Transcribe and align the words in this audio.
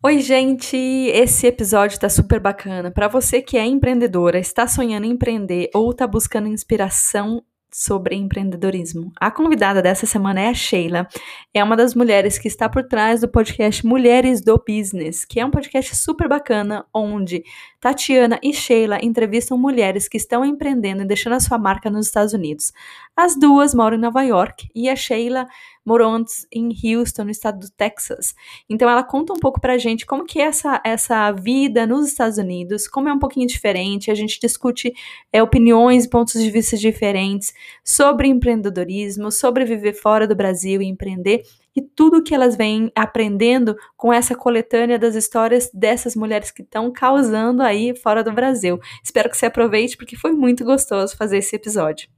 Oi, 0.00 0.20
gente! 0.20 0.76
Esse 0.76 1.48
episódio 1.48 1.94
está 1.94 2.08
super 2.08 2.38
bacana. 2.38 2.88
Para 2.88 3.08
você 3.08 3.42
que 3.42 3.58
é 3.58 3.66
empreendedora, 3.66 4.38
está 4.38 4.64
sonhando 4.68 5.06
em 5.06 5.10
empreender 5.10 5.70
ou 5.74 5.90
está 5.90 6.06
buscando 6.06 6.46
inspiração 6.46 7.42
sobre 7.68 8.14
empreendedorismo. 8.14 9.12
A 9.20 9.28
convidada 9.28 9.82
dessa 9.82 10.06
semana 10.06 10.40
é 10.40 10.48
a 10.48 10.54
Sheila. 10.54 11.08
É 11.52 11.62
uma 11.64 11.76
das 11.76 11.96
mulheres 11.96 12.38
que 12.38 12.46
está 12.46 12.68
por 12.68 12.84
trás 12.84 13.22
do 13.22 13.28
podcast 13.28 13.84
Mulheres 13.84 14.40
do 14.40 14.56
Business, 14.66 15.24
que 15.24 15.40
é 15.40 15.44
um 15.44 15.50
podcast 15.50 15.96
super 15.96 16.28
bacana 16.28 16.86
onde 16.94 17.42
Tatiana 17.80 18.38
e 18.40 18.54
Sheila 18.54 19.00
entrevistam 19.02 19.58
mulheres 19.58 20.08
que 20.08 20.16
estão 20.16 20.44
empreendendo 20.44 21.02
e 21.02 21.06
deixando 21.06 21.34
a 21.34 21.40
sua 21.40 21.58
marca 21.58 21.90
nos 21.90 22.06
Estados 22.06 22.32
Unidos. 22.32 22.72
As 23.16 23.38
duas 23.38 23.74
moram 23.74 23.96
em 23.96 24.00
Nova 24.00 24.22
York 24.22 24.68
e 24.74 24.88
a 24.88 24.94
Sheila 24.94 25.48
morou 25.88 26.12
antes 26.12 26.46
em 26.52 26.68
Houston, 26.84 27.24
no 27.24 27.30
estado 27.30 27.60
do 27.60 27.70
Texas. 27.70 28.34
Então 28.68 28.88
ela 28.88 29.02
conta 29.02 29.32
um 29.32 29.38
pouco 29.38 29.58
pra 29.58 29.78
gente 29.78 30.04
como 30.04 30.26
que 30.26 30.38
é 30.38 30.44
essa, 30.44 30.80
essa 30.84 31.32
vida 31.32 31.86
nos 31.86 32.06
Estados 32.06 32.36
Unidos, 32.36 32.86
como 32.86 33.08
é 33.08 33.12
um 33.12 33.18
pouquinho 33.18 33.46
diferente, 33.46 34.10
a 34.10 34.14
gente 34.14 34.38
discute 34.38 34.92
é, 35.32 35.42
opiniões 35.42 36.04
e 36.04 36.10
pontos 36.10 36.40
de 36.40 36.50
vista 36.50 36.76
diferentes 36.76 37.54
sobre 37.82 38.28
empreendedorismo, 38.28 39.32
sobre 39.32 39.64
viver 39.64 39.94
fora 39.94 40.26
do 40.26 40.36
Brasil 40.36 40.82
e 40.82 40.86
empreender 40.86 41.42
e 41.74 41.80
tudo 41.80 42.22
que 42.22 42.34
elas 42.34 42.56
vêm 42.56 42.90
aprendendo 42.94 43.76
com 43.96 44.12
essa 44.12 44.34
coletânea 44.34 44.98
das 44.98 45.14
histórias 45.14 45.70
dessas 45.72 46.14
mulheres 46.14 46.50
que 46.50 46.62
estão 46.62 46.90
causando 46.92 47.62
aí 47.62 47.96
fora 47.96 48.22
do 48.22 48.32
Brasil. 48.32 48.78
Espero 49.02 49.30
que 49.30 49.36
você 49.36 49.46
aproveite 49.46 49.96
porque 49.96 50.16
foi 50.16 50.32
muito 50.32 50.64
gostoso 50.64 51.16
fazer 51.16 51.38
esse 51.38 51.56
episódio. 51.56 52.17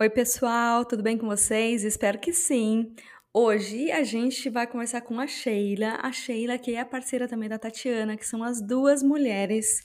Oi, 0.00 0.08
pessoal, 0.08 0.84
tudo 0.84 1.02
bem 1.02 1.18
com 1.18 1.26
vocês? 1.26 1.82
Espero 1.82 2.20
que 2.20 2.32
sim. 2.32 2.94
Hoje 3.34 3.90
a 3.90 4.04
gente 4.04 4.48
vai 4.48 4.64
conversar 4.64 5.00
com 5.00 5.18
a 5.18 5.26
Sheila, 5.26 5.98
a 6.00 6.12
Sheila 6.12 6.56
que 6.56 6.72
é 6.76 6.78
a 6.78 6.86
parceira 6.86 7.26
também 7.26 7.48
da 7.48 7.58
Tatiana, 7.58 8.16
que 8.16 8.24
são 8.24 8.44
as 8.44 8.64
duas 8.64 9.02
mulheres 9.02 9.82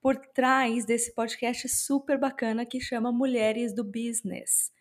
por 0.00 0.16
trás 0.16 0.86
desse 0.86 1.14
podcast 1.14 1.68
super 1.68 2.18
bacana 2.18 2.64
que 2.64 2.80
chama 2.80 3.12
Mulheres 3.12 3.74
do 3.74 3.84
Business. 3.84 4.72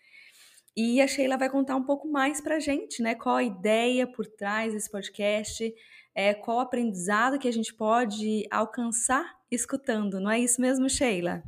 E 0.74 1.02
a 1.02 1.08
Sheila 1.08 1.38
vai 1.38 1.50
contar 1.50 1.76
um 1.76 1.84
pouco 1.84 2.08
mais 2.08 2.40
pra 2.40 2.58
gente, 2.58 3.04
né? 3.04 3.14
Qual 3.14 3.36
a 3.36 3.44
ideia 3.44 4.08
por 4.08 4.26
trás 4.26 4.72
desse 4.72 4.90
podcast, 4.90 5.70
é, 6.16 6.34
qual 6.34 6.60
o 6.60 6.62
aprendizado 6.62 7.38
que 7.38 7.48
a 7.50 7.54
gente 7.54 7.74
pode 7.74 8.48
alcançar 8.50 9.36
escutando, 9.52 10.22
não 10.22 10.32
é 10.32 10.40
isso 10.40 10.62
mesmo, 10.62 10.90
Sheila? 10.90 11.44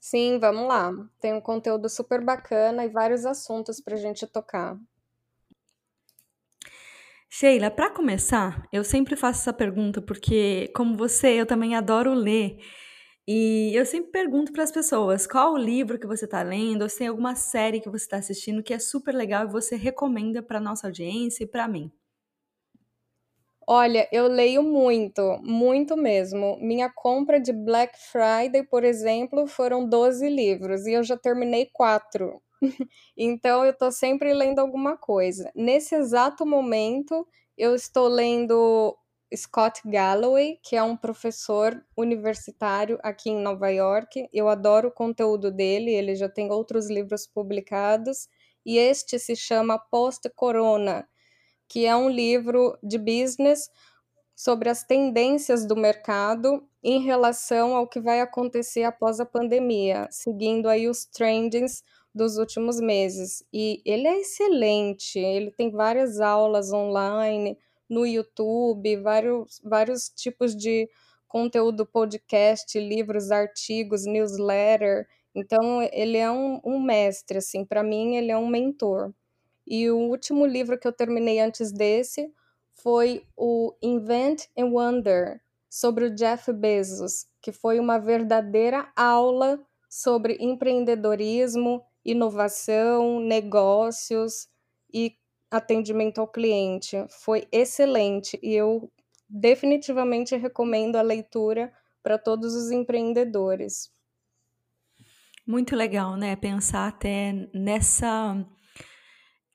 Sim, 0.00 0.38
vamos 0.38 0.66
lá. 0.66 0.92
Tem 1.20 1.32
um 1.34 1.40
conteúdo 1.40 1.88
super 1.88 2.24
bacana 2.24 2.84
e 2.84 2.88
vários 2.88 3.24
assuntos 3.26 3.80
para 3.80 3.94
a 3.94 3.98
gente 3.98 4.26
tocar. 4.26 4.78
Sheila, 7.30 7.70
para 7.70 7.90
começar, 7.90 8.66
eu 8.72 8.82
sempre 8.82 9.14
faço 9.14 9.42
essa 9.42 9.52
pergunta 9.52 10.00
porque, 10.00 10.72
como 10.74 10.96
você, 10.96 11.40
eu 11.40 11.46
também 11.46 11.76
adoro 11.76 12.14
ler. 12.14 12.58
E 13.26 13.72
eu 13.74 13.84
sempre 13.84 14.10
pergunto 14.10 14.52
para 14.52 14.64
as 14.64 14.72
pessoas 14.72 15.26
qual 15.26 15.52
o 15.52 15.58
livro 15.58 15.98
que 15.98 16.06
você 16.06 16.24
está 16.24 16.42
lendo, 16.42 16.82
ou 16.82 16.88
se 16.88 16.98
tem 16.98 17.08
alguma 17.08 17.34
série 17.34 17.80
que 17.80 17.90
você 17.90 18.04
está 18.04 18.16
assistindo 18.16 18.62
que 18.62 18.72
é 18.72 18.78
super 18.78 19.14
legal 19.14 19.44
e 19.46 19.52
você 19.52 19.76
recomenda 19.76 20.42
para 20.42 20.58
nossa 20.60 20.86
audiência 20.86 21.44
e 21.44 21.46
para 21.46 21.68
mim. 21.68 21.92
Olha, 23.70 24.08
eu 24.10 24.26
leio 24.28 24.62
muito, 24.62 25.20
muito 25.42 25.94
mesmo. 25.94 26.56
Minha 26.58 26.88
compra 26.90 27.38
de 27.38 27.52
Black 27.52 27.98
Friday, 28.10 28.62
por 28.62 28.82
exemplo, 28.82 29.46
foram 29.46 29.86
12 29.86 30.26
livros 30.30 30.86
e 30.86 30.92
eu 30.92 31.02
já 31.02 31.18
terminei 31.18 31.66
quatro. 31.70 32.40
então 33.14 33.66
eu 33.66 33.72
estou 33.72 33.92
sempre 33.92 34.32
lendo 34.32 34.58
alguma 34.60 34.96
coisa. 34.96 35.52
Nesse 35.54 35.94
exato 35.94 36.46
momento, 36.46 37.26
eu 37.58 37.74
estou 37.74 38.08
lendo 38.08 38.96
Scott 39.36 39.82
Galloway, 39.84 40.58
que 40.62 40.74
é 40.74 40.82
um 40.82 40.96
professor 40.96 41.78
universitário 41.94 42.98
aqui 43.02 43.28
em 43.28 43.36
Nova 43.38 43.68
York. 43.68 44.30
Eu 44.32 44.48
adoro 44.48 44.88
o 44.88 44.92
conteúdo 44.92 45.50
dele, 45.52 45.90
ele 45.92 46.14
já 46.14 46.28
tem 46.30 46.50
outros 46.50 46.88
livros 46.88 47.26
publicados, 47.26 48.28
e 48.64 48.78
este 48.78 49.18
se 49.18 49.36
chama 49.36 49.78
Post-Corona 49.78 51.06
que 51.68 51.86
é 51.86 51.94
um 51.96 52.08
livro 52.08 52.78
de 52.82 52.98
business 52.98 53.70
sobre 54.34 54.68
as 54.68 54.84
tendências 54.84 55.66
do 55.66 55.76
mercado 55.76 56.62
em 56.82 57.02
relação 57.02 57.74
ao 57.74 57.88
que 57.88 58.00
vai 58.00 58.20
acontecer 58.20 58.84
após 58.84 59.18
a 59.20 59.26
pandemia, 59.26 60.06
seguindo 60.10 60.68
aí 60.68 60.88
os 60.88 61.04
trendings 61.04 61.82
dos 62.14 62.38
últimos 62.38 62.80
meses. 62.80 63.42
E 63.52 63.82
ele 63.84 64.06
é 64.06 64.20
excelente, 64.20 65.18
ele 65.18 65.50
tem 65.50 65.70
várias 65.70 66.20
aulas 66.20 66.72
online 66.72 67.58
no 67.88 68.06
YouTube, 68.06 68.96
vários, 68.98 69.60
vários 69.64 70.08
tipos 70.08 70.54
de 70.54 70.88
conteúdo 71.26 71.84
podcast, 71.84 72.78
livros, 72.78 73.30
artigos, 73.30 74.06
newsletter. 74.06 75.06
Então, 75.34 75.82
ele 75.92 76.16
é 76.16 76.30
um, 76.30 76.60
um 76.64 76.80
mestre, 76.80 77.38
assim, 77.38 77.64
para 77.64 77.82
mim, 77.82 78.16
ele 78.16 78.30
é 78.30 78.38
um 78.38 78.48
mentor. 78.48 79.12
E 79.68 79.90
o 79.90 79.98
último 79.98 80.46
livro 80.46 80.78
que 80.78 80.88
eu 80.88 80.92
terminei 80.92 81.40
antes 81.40 81.70
desse 81.70 82.32
foi 82.72 83.26
o 83.36 83.74
Invent 83.82 84.44
and 84.56 84.66
Wonder, 84.66 85.40
sobre 85.68 86.06
o 86.06 86.14
Jeff 86.14 86.52
Bezos, 86.52 87.26
que 87.42 87.52
foi 87.52 87.78
uma 87.78 87.98
verdadeira 87.98 88.90
aula 88.96 89.60
sobre 89.88 90.38
empreendedorismo, 90.40 91.84
inovação, 92.04 93.20
negócios 93.20 94.48
e 94.92 95.16
atendimento 95.50 96.20
ao 96.20 96.28
cliente. 96.28 96.96
Foi 97.08 97.46
excelente 97.52 98.38
e 98.42 98.54
eu 98.54 98.90
definitivamente 99.28 100.36
recomendo 100.36 100.96
a 100.96 101.02
leitura 101.02 101.72
para 102.02 102.16
todos 102.16 102.54
os 102.54 102.70
empreendedores. 102.70 103.90
Muito 105.46 105.74
legal, 105.74 106.16
né? 106.16 106.36
Pensar 106.36 106.88
até 106.88 107.32
nessa 107.54 108.46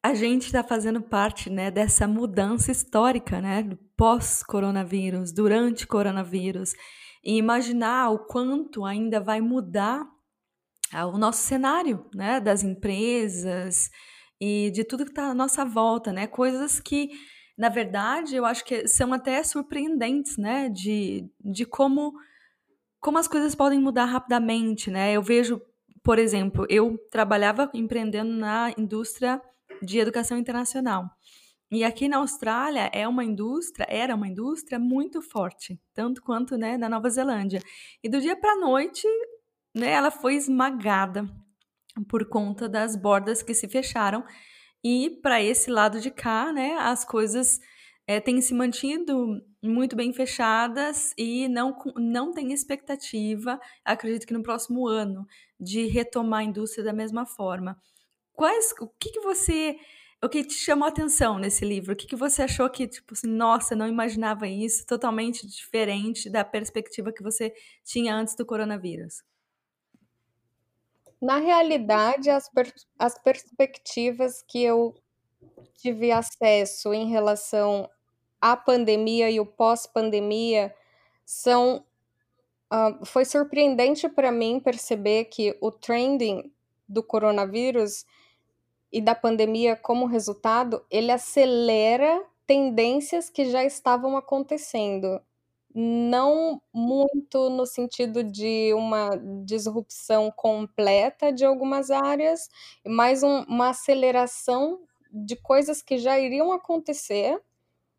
a 0.04 0.14
gente 0.14 0.48
está 0.48 0.62
fazendo 0.62 1.02
parte 1.02 1.50
né, 1.50 1.72
dessa 1.72 2.06
mudança 2.06 2.70
histórica, 2.70 3.40
né, 3.40 3.70
pós-coronavírus, 3.96 5.32
durante 5.32 5.88
coronavírus, 5.88 6.74
e 7.24 7.38
imaginar 7.38 8.10
o 8.10 8.20
quanto 8.26 8.84
ainda 8.84 9.22
vai 9.22 9.40
mudar 9.40 10.06
ah, 10.92 11.08
o 11.08 11.18
nosso 11.18 11.44
cenário, 11.44 12.06
né, 12.14 12.42
das 12.42 12.64
empresas 12.64 13.90
e 14.42 14.72
de 14.72 14.84
tudo 14.84 15.06
que 15.06 15.12
está 15.12 15.28
à 15.28 15.34
nossa 15.34 15.64
volta, 15.64 16.12
né, 16.12 16.28
coisas 16.28 16.82
que, 16.82 17.10
na 17.58 17.70
verdade, 17.70 18.36
eu 18.36 18.46
acho 18.46 18.66
que 18.66 18.86
são 18.90 19.14
até 19.14 19.42
surpreendentes, 19.42 20.36
né, 20.36 20.68
de, 20.68 21.32
de 21.40 21.66
como, 21.66 22.12
como 23.00 23.18
as 23.18 23.28
coisas 23.30 23.56
podem 23.56 23.80
mudar 23.80 24.04
rapidamente, 24.04 24.92
né, 24.92 25.14
eu 25.14 25.22
vejo, 25.22 25.62
por 26.04 26.20
exemplo, 26.20 26.66
eu 26.70 26.98
trabalhava 27.10 27.72
empreendendo 27.74 28.34
na 28.34 28.74
indústria 28.78 29.42
de 29.84 30.00
educação 30.00 30.38
internacional. 30.38 31.10
E 31.72 31.84
aqui 31.84 32.08
na 32.08 32.18
Austrália 32.18 32.90
é 32.94 33.08
uma 33.08 33.24
indústria, 33.24 33.88
era 33.90 34.14
uma 34.16 34.28
indústria 34.28 34.78
muito 34.78 35.22
forte, 35.22 35.80
tanto 35.94 36.22
quanto 36.22 36.56
né, 36.56 36.78
na 36.78 36.88
Nova 36.88 37.10
Zelândia. 37.10 37.62
E 38.04 38.08
do 38.08 38.22
dia 38.22 38.36
para 38.36 38.54
a 38.54 38.60
noite, 38.60 39.08
né, 39.76 39.90
ela 39.90 40.12
foi 40.12 40.36
esmagada 40.36 41.28
por 42.08 42.28
conta 42.30 42.70
das 42.70 42.96
bordas 42.96 43.42
que 43.42 43.54
se 43.54 43.68
fecharam. 43.68 44.24
E 44.84 45.20
para 45.22 45.42
esse 45.42 45.72
lado 45.72 46.00
de 46.00 46.12
cá, 46.12 46.54
né, 46.54 46.76
as 46.80 47.04
coisas 47.04 47.60
é, 48.06 48.20
têm 48.20 48.40
se 48.42 48.54
mantido 48.54 49.42
muito 49.64 49.96
bem 49.96 50.14
fechadas 50.14 51.14
e 51.18 51.48
não, 51.48 51.76
não 51.96 52.32
tem 52.32 52.52
expectativa, 52.52 53.60
acredito 53.84 54.28
que 54.28 54.34
no 54.34 54.44
próximo 54.44 54.88
ano, 54.88 55.26
de 55.60 55.88
retomar 55.88 56.42
a 56.42 56.44
indústria 56.44 56.84
da 56.84 56.94
mesma 56.94 57.26
forma. 57.26 57.80
Quais, 58.34 58.74
o 58.80 58.88
que, 59.00 59.12
que 59.12 59.20
você 59.22 59.78
o 60.24 60.30
que 60.30 60.42
te 60.42 60.54
chamou 60.54 60.86
a 60.86 60.90
atenção 60.90 61.38
nesse 61.38 61.66
livro? 61.66 61.92
O 61.92 61.96
que, 61.98 62.08
que 62.08 62.16
você 62.16 62.44
achou 62.44 62.70
que, 62.70 62.88
tipo 62.88 63.14
assim, 63.14 63.28
nossa, 63.28 63.76
não 63.76 63.86
imaginava 63.86 64.48
isso, 64.48 64.86
totalmente 64.86 65.46
diferente 65.46 66.30
da 66.30 66.46
perspectiva 66.46 67.12
que 67.12 67.22
você 67.22 67.54
tinha 67.84 68.16
antes 68.16 68.34
do 68.34 68.46
coronavírus? 68.46 69.22
Na 71.22 71.40
realidade, 71.40 72.30
as, 72.30 72.48
per 72.50 72.74
as 72.98 73.20
perspectivas 73.20 74.42
que 74.48 74.64
eu 74.64 74.96
tive 75.76 76.10
acesso 76.10 76.94
em 76.94 77.10
relação 77.10 77.90
à 78.40 78.56
pandemia 78.56 79.30
e 79.30 79.42
o 79.42 79.46
pós-pandemia 79.46 80.74
são 81.26 81.86
uh, 82.72 83.06
foi 83.06 83.26
surpreendente 83.26 84.08
para 84.08 84.32
mim 84.32 84.62
perceber 84.62 85.26
que 85.26 85.58
o 85.60 85.70
trending 85.70 86.50
do 86.88 87.04
coronavírus 87.04 88.06
e 88.94 89.02
da 89.02 89.16
pandemia 89.16 89.76
como 89.76 90.06
resultado, 90.06 90.86
ele 90.92 91.12
acelera 91.12 92.24
tendências 92.46 93.28
que 93.28 93.46
já 93.50 93.64
estavam 93.66 94.16
acontecendo. 94.16 95.20
Não 95.74 96.62
muito 96.72 97.50
no 97.50 97.66
sentido 97.66 98.24
de 98.24 98.72
uma 98.76 99.10
disrupção 99.44 100.32
completa 100.32 101.34
de 101.34 101.44
algumas 101.44 101.90
áreas, 101.90 102.48
mas 102.86 103.24
um, 103.24 103.42
uma 103.46 103.70
aceleração 103.70 104.80
de 105.12 105.36
coisas 105.36 105.82
que 105.82 105.98
já 105.98 106.20
iriam 106.20 106.52
acontecer, 106.52 107.42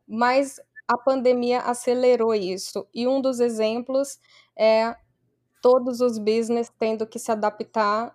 mas 0.07 0.61
a 0.87 0.97
pandemia 0.97 1.61
acelerou 1.63 2.33
isso. 2.35 2.87
E 2.95 3.09
um 3.09 3.21
dos 3.21 3.41
exemplos 3.41 4.21
é 4.57 4.97
todos 5.61 6.01
os 6.01 6.19
business 6.19 6.71
tendo 6.79 7.05
que 7.07 7.19
se 7.19 7.33
adaptar 7.33 8.15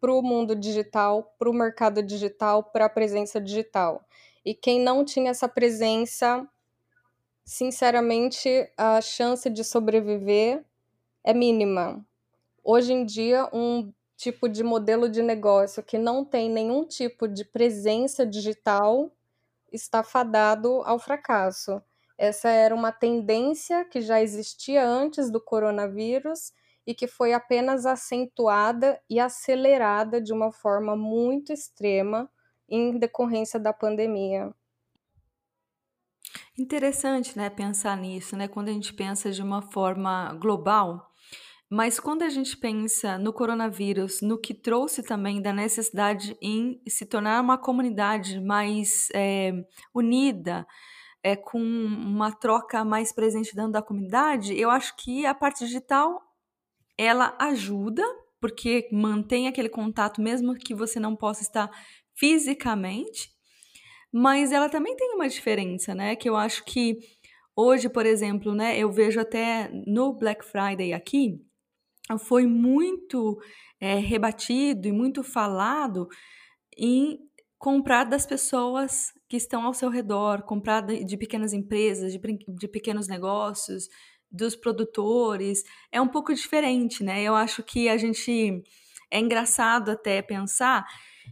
para 0.00 0.12
o 0.12 0.22
mundo 0.22 0.54
digital, 0.54 1.34
para 1.38 1.50
o 1.50 1.54
mercado 1.54 2.02
digital, 2.02 2.62
para 2.62 2.86
a 2.86 2.88
presença 2.88 3.40
digital. 3.40 4.04
E 4.44 4.54
quem 4.54 4.80
não 4.80 5.04
tinha 5.04 5.30
essa 5.30 5.48
presença, 5.48 6.46
sinceramente, 7.44 8.48
a 8.76 9.00
chance 9.00 9.50
de 9.50 9.64
sobreviver 9.64 10.64
é 11.24 11.34
mínima. 11.34 12.04
Hoje 12.62 12.92
em 12.92 13.04
dia, 13.04 13.48
um 13.52 13.92
tipo 14.16 14.48
de 14.48 14.64
modelo 14.64 15.08
de 15.08 15.22
negócio 15.22 15.82
que 15.82 15.96
não 15.96 16.24
tem 16.24 16.50
nenhum 16.50 16.84
tipo 16.84 17.28
de 17.28 17.44
presença 17.44 18.26
digital 18.26 19.12
está 19.72 20.02
fadado 20.02 20.82
ao 20.84 20.98
fracasso. 20.98 21.80
Essa 22.16 22.48
era 22.48 22.74
uma 22.74 22.90
tendência 22.90 23.84
que 23.84 24.00
já 24.00 24.20
existia 24.20 24.84
antes 24.84 25.30
do 25.30 25.40
coronavírus 25.40 26.52
e 26.88 26.94
que 26.94 27.06
foi 27.06 27.34
apenas 27.34 27.84
acentuada 27.84 28.98
e 29.10 29.20
acelerada 29.20 30.22
de 30.22 30.32
uma 30.32 30.50
forma 30.50 30.96
muito 30.96 31.52
extrema 31.52 32.30
em 32.66 32.98
decorrência 32.98 33.60
da 33.60 33.74
pandemia. 33.74 34.54
Interessante, 36.58 37.36
né, 37.36 37.50
pensar 37.50 37.94
nisso, 37.94 38.34
né, 38.38 38.48
quando 38.48 38.70
a 38.70 38.72
gente 38.72 38.94
pensa 38.94 39.30
de 39.30 39.42
uma 39.42 39.60
forma 39.60 40.32
global, 40.40 41.12
mas 41.70 42.00
quando 42.00 42.22
a 42.22 42.30
gente 42.30 42.56
pensa 42.56 43.18
no 43.18 43.34
coronavírus, 43.34 44.22
no 44.22 44.40
que 44.40 44.54
trouxe 44.54 45.02
também 45.02 45.42
da 45.42 45.52
necessidade 45.52 46.38
em 46.40 46.80
se 46.88 47.04
tornar 47.04 47.42
uma 47.42 47.58
comunidade 47.58 48.40
mais 48.40 49.08
é, 49.14 49.52
unida, 49.94 50.66
é, 51.22 51.36
com 51.36 51.60
uma 51.60 52.32
troca 52.32 52.82
mais 52.82 53.12
presente 53.12 53.54
dentro 53.54 53.72
da 53.72 53.82
comunidade, 53.82 54.58
eu 54.58 54.70
acho 54.70 54.96
que 54.96 55.26
a 55.26 55.34
parte 55.34 55.66
digital 55.66 56.27
ela 56.98 57.36
ajuda, 57.38 58.02
porque 58.40 58.88
mantém 58.92 59.46
aquele 59.46 59.68
contato, 59.68 60.20
mesmo 60.20 60.54
que 60.54 60.74
você 60.74 60.98
não 60.98 61.14
possa 61.14 61.42
estar 61.42 61.70
fisicamente, 62.14 63.30
mas 64.12 64.52
ela 64.52 64.68
também 64.68 64.96
tem 64.96 65.14
uma 65.14 65.28
diferença, 65.28 65.94
né? 65.94 66.16
Que 66.16 66.28
eu 66.28 66.36
acho 66.36 66.64
que 66.64 66.98
hoje, 67.54 67.88
por 67.88 68.04
exemplo, 68.04 68.54
né, 68.54 68.78
eu 68.78 68.90
vejo 68.90 69.20
até 69.20 69.70
no 69.86 70.14
Black 70.14 70.44
Friday 70.44 70.92
aqui, 70.92 71.40
foi 72.18 72.46
muito 72.46 73.38
é, 73.80 73.96
rebatido 73.96 74.88
e 74.88 74.92
muito 74.92 75.22
falado 75.22 76.08
em 76.76 77.18
comprar 77.58 78.04
das 78.04 78.24
pessoas 78.24 79.12
que 79.28 79.36
estão 79.36 79.64
ao 79.64 79.74
seu 79.74 79.90
redor, 79.90 80.42
comprar 80.42 80.80
de 80.80 81.16
pequenas 81.16 81.52
empresas, 81.52 82.12
de, 82.12 82.18
de 82.18 82.68
pequenos 82.68 83.08
negócios, 83.08 83.88
dos 84.30 84.54
produtores 84.54 85.64
é 85.90 86.00
um 86.00 86.08
pouco 86.08 86.34
diferente, 86.34 87.02
né? 87.02 87.22
Eu 87.22 87.34
acho 87.34 87.62
que 87.62 87.88
a 87.88 87.96
gente 87.96 88.62
é 89.10 89.18
engraçado 89.18 89.90
até 89.90 90.20
pensar. 90.22 90.86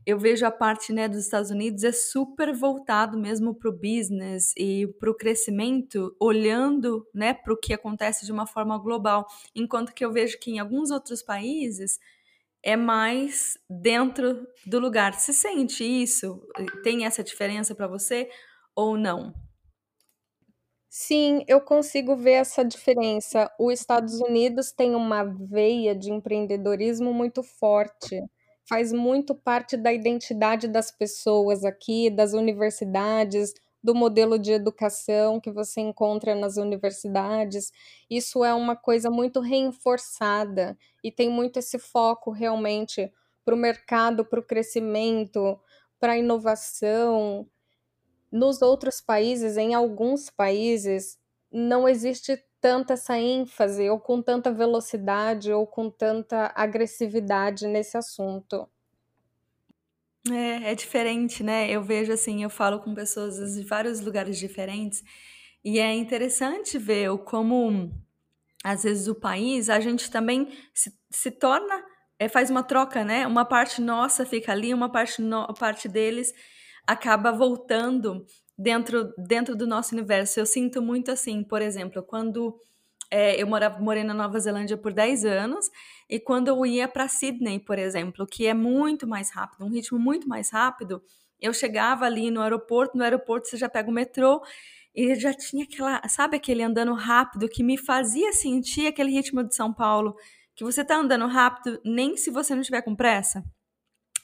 Eu 0.04 0.18
vejo 0.18 0.44
a 0.46 0.50
parte 0.50 0.92
né, 0.92 1.08
dos 1.08 1.18
Estados 1.18 1.50
Unidos 1.50 1.82
é 1.82 1.92
super 1.92 2.54
voltado 2.54 3.18
mesmo 3.18 3.54
para 3.54 3.70
o 3.70 3.72
business 3.72 4.52
e 4.56 4.86
para 4.98 5.10
o 5.10 5.14
crescimento, 5.14 6.14
olhando 6.20 7.06
né, 7.14 7.34
para 7.34 7.52
o 7.52 7.56
que 7.56 7.72
acontece 7.72 8.24
de 8.24 8.32
uma 8.32 8.46
forma 8.46 8.78
global, 8.78 9.26
enquanto 9.54 9.94
que 9.94 10.04
eu 10.04 10.12
vejo 10.12 10.38
que 10.38 10.50
em 10.50 10.58
alguns 10.58 10.90
outros 10.90 11.22
países 11.22 11.98
é 12.62 12.76
mais 12.76 13.56
dentro 13.68 14.46
do 14.66 14.78
lugar. 14.78 15.14
Se 15.14 15.32
sente 15.32 15.84
isso? 15.84 16.42
Tem 16.82 17.04
essa 17.04 17.22
diferença 17.22 17.74
para 17.74 17.86
você 17.86 18.28
ou 18.74 18.96
não? 18.96 19.45
Sim, 20.98 21.44
eu 21.46 21.60
consigo 21.60 22.16
ver 22.16 22.32
essa 22.32 22.64
diferença. 22.64 23.50
Os 23.60 23.78
Estados 23.80 24.18
Unidos 24.18 24.72
tem 24.72 24.94
uma 24.94 25.24
veia 25.24 25.94
de 25.94 26.10
empreendedorismo 26.10 27.12
muito 27.12 27.42
forte. 27.42 28.22
Faz 28.66 28.92
muito 28.94 29.34
parte 29.34 29.76
da 29.76 29.92
identidade 29.92 30.66
das 30.66 30.90
pessoas 30.90 31.64
aqui, 31.66 32.08
das 32.08 32.32
universidades, 32.32 33.52
do 33.84 33.94
modelo 33.94 34.38
de 34.38 34.52
educação 34.52 35.38
que 35.38 35.50
você 35.52 35.82
encontra 35.82 36.34
nas 36.34 36.56
universidades. 36.56 37.70
Isso 38.08 38.42
é 38.42 38.54
uma 38.54 38.74
coisa 38.74 39.10
muito 39.10 39.40
reforçada 39.40 40.78
e 41.04 41.12
tem 41.12 41.28
muito 41.28 41.58
esse 41.58 41.78
foco 41.78 42.30
realmente 42.30 43.12
para 43.44 43.54
o 43.54 43.58
mercado, 43.58 44.24
para 44.24 44.40
o 44.40 44.42
crescimento, 44.42 45.60
para 46.00 46.12
a 46.14 46.18
inovação. 46.18 47.46
Nos 48.36 48.60
outros 48.60 49.00
países, 49.00 49.56
em 49.56 49.72
alguns 49.72 50.28
países, 50.28 51.16
não 51.50 51.88
existe 51.88 52.38
tanta 52.60 52.92
essa 52.92 53.18
ênfase, 53.18 53.88
ou 53.88 53.98
com 53.98 54.20
tanta 54.20 54.52
velocidade, 54.52 55.50
ou 55.50 55.66
com 55.66 55.88
tanta 55.88 56.52
agressividade 56.54 57.66
nesse 57.66 57.96
assunto. 57.96 58.68
É, 60.30 60.72
é 60.72 60.74
diferente, 60.74 61.42
né? 61.42 61.70
Eu 61.70 61.82
vejo 61.82 62.12
assim, 62.12 62.42
eu 62.42 62.50
falo 62.50 62.78
com 62.80 62.94
pessoas 62.94 63.54
de 63.54 63.64
vários 63.64 64.02
lugares 64.02 64.36
diferentes, 64.38 65.02
e 65.64 65.78
é 65.78 65.94
interessante 65.94 66.76
ver 66.76 67.10
o 67.10 67.16
como, 67.16 67.90
às 68.62 68.82
vezes, 68.82 69.08
o 69.08 69.14
país, 69.14 69.70
a 69.70 69.80
gente 69.80 70.10
também 70.10 70.52
se, 70.74 70.92
se 71.10 71.30
torna, 71.30 71.82
é, 72.18 72.28
faz 72.28 72.50
uma 72.50 72.62
troca, 72.62 73.02
né? 73.02 73.26
Uma 73.26 73.46
parte 73.46 73.80
nossa 73.80 74.26
fica 74.26 74.52
ali, 74.52 74.74
uma 74.74 74.92
parte, 74.92 75.22
no, 75.22 75.46
parte 75.54 75.88
deles 75.88 76.34
acaba 76.86 77.32
voltando 77.32 78.24
dentro, 78.56 79.12
dentro 79.18 79.56
do 79.56 79.66
nosso 79.66 79.94
universo. 79.94 80.40
Eu 80.40 80.46
sinto 80.46 80.80
muito 80.80 81.10
assim, 81.10 81.42
por 81.42 81.60
exemplo, 81.60 82.02
quando 82.02 82.58
é, 83.10 83.40
eu 83.40 83.46
morava, 83.46 83.78
morei 83.80 84.04
na 84.04 84.14
Nova 84.14 84.38
Zelândia 84.38 84.76
por 84.76 84.92
10 84.92 85.24
anos, 85.24 85.70
e 86.08 86.18
quando 86.18 86.48
eu 86.48 86.66
ia 86.66 86.88
para 86.88 87.08
Sydney, 87.08 87.60
por 87.60 87.78
exemplo, 87.78 88.26
que 88.26 88.46
é 88.46 88.54
muito 88.54 89.06
mais 89.06 89.30
rápido, 89.30 89.64
um 89.64 89.70
ritmo 89.70 89.98
muito 89.98 90.28
mais 90.28 90.50
rápido, 90.50 91.02
eu 91.40 91.52
chegava 91.52 92.04
ali 92.04 92.30
no 92.30 92.40
aeroporto, 92.40 92.96
no 92.96 93.04
aeroporto 93.04 93.48
você 93.48 93.56
já 93.56 93.68
pega 93.68 93.90
o 93.90 93.92
metrô, 93.92 94.42
e 94.94 95.14
já 95.14 95.34
tinha 95.34 95.64
aquela, 95.64 96.08
sabe, 96.08 96.36
aquele 96.38 96.62
andando 96.62 96.94
rápido 96.94 97.48
que 97.48 97.62
me 97.62 97.76
fazia 97.76 98.32
sentir 98.32 98.86
aquele 98.86 99.10
ritmo 99.10 99.44
de 99.44 99.54
São 99.54 99.72
Paulo, 99.72 100.16
que 100.54 100.64
você 100.64 100.82
tá 100.82 100.96
andando 100.96 101.26
rápido 101.26 101.78
nem 101.84 102.16
se 102.16 102.30
você 102.30 102.54
não 102.54 102.62
tiver 102.62 102.80
com 102.80 102.96
pressa. 102.96 103.44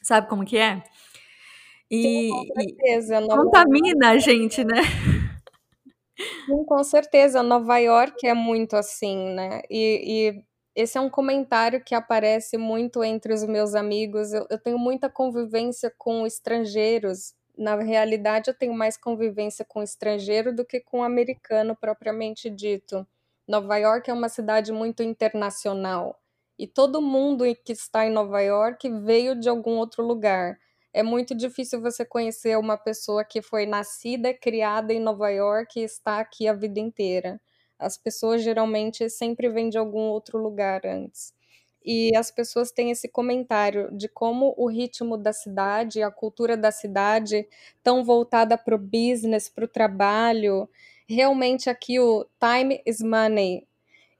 Sabe 0.02 0.28
como 0.28 0.46
que 0.46 0.56
é? 0.56 0.82
E, 1.92 2.02
Sim, 2.02 2.30
com 2.30 2.60
certeza. 2.62 3.20
E 3.20 3.28
contamina 3.28 4.10
a 4.12 4.18
gente, 4.18 4.64
né? 4.64 4.80
Sim, 6.46 6.64
com 6.64 6.82
certeza. 6.82 7.42
Nova 7.42 7.76
York 7.76 8.26
é 8.26 8.32
muito 8.32 8.76
assim, 8.76 9.34
né? 9.34 9.60
E, 9.68 10.32
e, 10.32 10.44
esse 10.74 10.96
é 10.96 11.00
um 11.02 11.10
comentário 11.10 11.84
que 11.84 11.94
aparece 11.94 12.56
muito 12.56 13.04
entre 13.04 13.34
os 13.34 13.44
meus 13.44 13.74
amigos. 13.74 14.32
Eu, 14.32 14.46
eu 14.48 14.58
tenho 14.58 14.78
muita 14.78 15.10
convivência 15.10 15.92
com 15.98 16.26
estrangeiros. 16.26 17.34
Na 17.58 17.76
realidade, 17.76 18.48
eu 18.48 18.54
tenho 18.54 18.72
mais 18.72 18.96
convivência 18.96 19.62
com 19.62 19.82
estrangeiro 19.82 20.56
do 20.56 20.64
que 20.64 20.80
com 20.80 21.04
americano 21.04 21.76
propriamente 21.76 22.48
dito. 22.48 23.06
Nova 23.46 23.76
York 23.76 24.08
é 24.08 24.14
uma 24.14 24.30
cidade 24.30 24.72
muito 24.72 25.02
internacional. 25.02 26.18
E 26.58 26.66
todo 26.66 27.02
mundo 27.02 27.44
que 27.62 27.72
está 27.72 28.06
em 28.06 28.10
Nova 28.10 28.40
York 28.40 28.88
veio 29.00 29.38
de 29.38 29.50
algum 29.50 29.72
outro 29.72 30.02
lugar 30.02 30.56
é 30.92 31.02
muito 31.02 31.34
difícil 31.34 31.80
você 31.80 32.04
conhecer 32.04 32.58
uma 32.58 32.76
pessoa 32.76 33.24
que 33.24 33.42
foi 33.42 33.66
nascida, 33.66 34.34
criada 34.34 34.92
em 34.92 35.00
Nova 35.00 35.30
York 35.30 35.80
e 35.80 35.84
está 35.84 36.18
aqui 36.20 36.46
a 36.48 36.52
vida 36.54 36.80
inteira. 36.80 37.40
As 37.78 37.96
pessoas 37.98 38.42
geralmente 38.42 39.08
sempre 39.10 39.48
vêm 39.48 39.68
de 39.70 39.78
algum 39.78 40.08
outro 40.10 40.38
lugar 40.38 40.86
antes. 40.86 41.32
e 41.84 42.14
as 42.16 42.30
pessoas 42.30 42.70
têm 42.70 42.90
esse 42.92 43.08
comentário 43.08 43.90
de 43.96 44.08
como 44.08 44.54
o 44.56 44.68
ritmo 44.68 45.16
da 45.18 45.32
cidade, 45.32 46.00
a 46.02 46.10
cultura 46.12 46.56
da 46.56 46.70
cidade, 46.70 47.44
tão 47.82 48.04
voltada 48.04 48.56
para 48.56 48.76
o 48.76 48.78
business, 48.78 49.48
para 49.48 49.64
o 49.64 49.68
trabalho. 49.68 50.68
Realmente 51.08 51.68
aqui 51.68 51.98
o 51.98 52.24
time 52.40 52.80
is 52.86 53.00
money. 53.02 53.66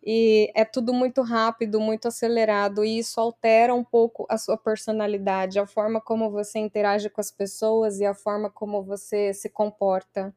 E 0.05 0.51
é 0.55 0.65
tudo 0.65 0.93
muito 0.93 1.23
rápido, 1.23 1.81
muito 1.81 2.09
acelerado, 2.09 2.85
e 2.85 2.99
isso 2.99 3.21
altera 3.21 3.75
um 3.75 3.85
pouco 3.85 4.27
a 4.29 4.37
sua 4.39 4.57
personalidade, 4.57 5.59
a 5.59 5.67
forma 5.67 6.01
como 6.01 6.31
você 6.31 6.59
interage 6.59 7.09
com 7.11 7.21
as 7.21 7.31
pessoas 7.31 8.01
e 8.01 8.05
a 8.07 8.15
forma 8.15 8.51
como 8.51 8.83
você 8.83 9.33
se 9.35 9.49
comporta. 9.49 10.35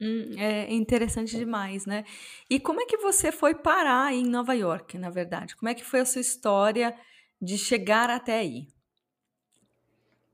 Hum, 0.00 0.34
é 0.38 0.72
interessante 0.72 1.36
demais, 1.36 1.84
né? 1.84 2.04
E 2.48 2.60
como 2.60 2.80
é 2.80 2.86
que 2.86 2.96
você 2.98 3.32
foi 3.32 3.54
parar 3.54 4.12
em 4.14 4.24
Nova 4.24 4.54
York, 4.54 4.96
na 4.96 5.10
verdade? 5.10 5.56
Como 5.56 5.68
é 5.68 5.74
que 5.74 5.84
foi 5.84 6.00
a 6.00 6.04
sua 6.06 6.20
história 6.20 6.96
de 7.42 7.58
chegar 7.58 8.08
até 8.08 8.38
aí? 8.38 8.68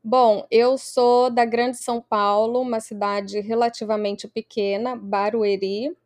Bom, 0.02 0.46
eu 0.50 0.76
sou 0.76 1.30
da 1.30 1.44
Grande 1.46 1.78
São 1.78 2.00
Paulo, 2.00 2.60
uma 2.60 2.78
cidade 2.78 3.40
relativamente 3.40 4.28
pequena, 4.28 4.94
Barueri. 4.94 5.96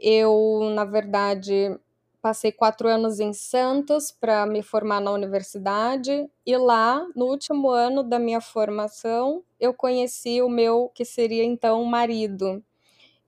Eu, 0.00 0.70
na 0.74 0.84
verdade, 0.86 1.78
passei 2.22 2.52
quatro 2.52 2.88
anos 2.88 3.20
em 3.20 3.32
Santos 3.34 4.10
para 4.12 4.46
me 4.46 4.62
formar 4.62 5.00
na 5.00 5.12
universidade, 5.12 6.28
e 6.46 6.56
lá, 6.56 7.06
no 7.16 7.26
último 7.26 7.70
ano 7.70 8.02
da 8.02 8.18
minha 8.18 8.40
formação, 8.40 9.44
eu 9.60 9.74
conheci 9.74 10.42
o 10.42 10.48
meu 10.48 10.90
que 10.94 11.04
seria 11.04 11.44
então 11.44 11.84
marido. 11.84 12.62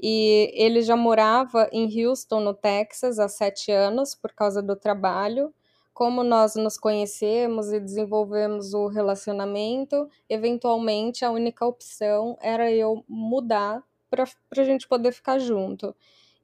E 0.01 0.51
ele 0.55 0.83
já 0.83 0.97
morava 0.97 1.69
em 1.73 1.89
Houston, 2.07 2.41
no 2.41 2.55
Texas, 2.55 3.19
há 3.19 3.29
sete 3.29 3.71
anos, 3.73 4.15
por 4.15 4.33
causa 4.33 4.63
do 4.63 4.77
trabalho. 4.77 5.55
Como 5.95 6.25
nós 6.25 6.57
nos 6.57 6.77
conhecemos 6.79 7.73
e 7.73 7.79
desenvolvemos 7.81 8.75
o 8.75 8.89
relacionamento, 8.89 10.09
eventualmente 10.29 11.25
a 11.25 11.31
única 11.31 11.67
opção 11.67 12.37
era 12.41 12.71
eu 12.73 13.05
mudar 13.09 13.83
para 14.11 14.25
a 14.59 14.65
gente 14.65 14.89
poder 14.89 15.13
ficar 15.13 15.39
junto. 15.39 15.95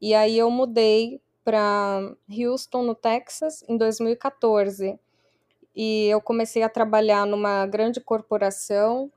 E 0.00 0.14
aí 0.14 0.38
eu 0.38 0.50
mudei 0.50 1.20
para 1.44 2.14
Houston, 2.28 2.82
no 2.82 2.94
Texas, 2.94 3.64
em 3.68 3.76
2014. 3.76 4.98
E 5.74 6.06
eu 6.06 6.20
comecei 6.20 6.62
a 6.62 6.68
trabalhar 6.68 7.26
numa 7.26 7.66
grande 7.66 8.00
corporação 8.00 9.10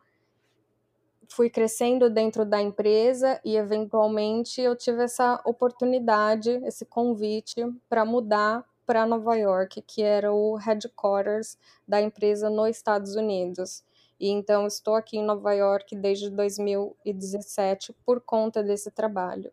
fui 1.32 1.50
crescendo 1.50 2.10
dentro 2.10 2.46
da 2.46 2.62
empresa 2.62 3.40
e 3.44 3.56
eventualmente 3.56 4.62
eu 4.62 4.76
tive 4.76 5.04
essa 5.04 5.42
oportunidade, 5.46 6.50
esse 6.66 6.86
convite 6.86 7.66
para 7.90 8.04
mudar 8.04 8.66
para 8.86 9.06
Nova 9.06 9.36
York, 9.36 9.82
que 9.84 10.04
era 10.04 10.34
o 10.34 10.56
headquarters 10.56 11.58
da 11.88 12.02
empresa 12.02 12.50
nos 12.50 12.70
Estados 12.70 13.16
Unidos. 13.16 13.84
E 14.20 14.30
então 14.30 14.68
estou 14.68 14.96
aqui 14.96 15.18
em 15.18 15.24
Nova 15.24 15.54
York 15.54 15.96
desde 15.96 16.30
2017 16.30 17.96
por 18.06 18.20
conta 18.20 18.62
desse 18.62 18.92
trabalho. 18.92 19.52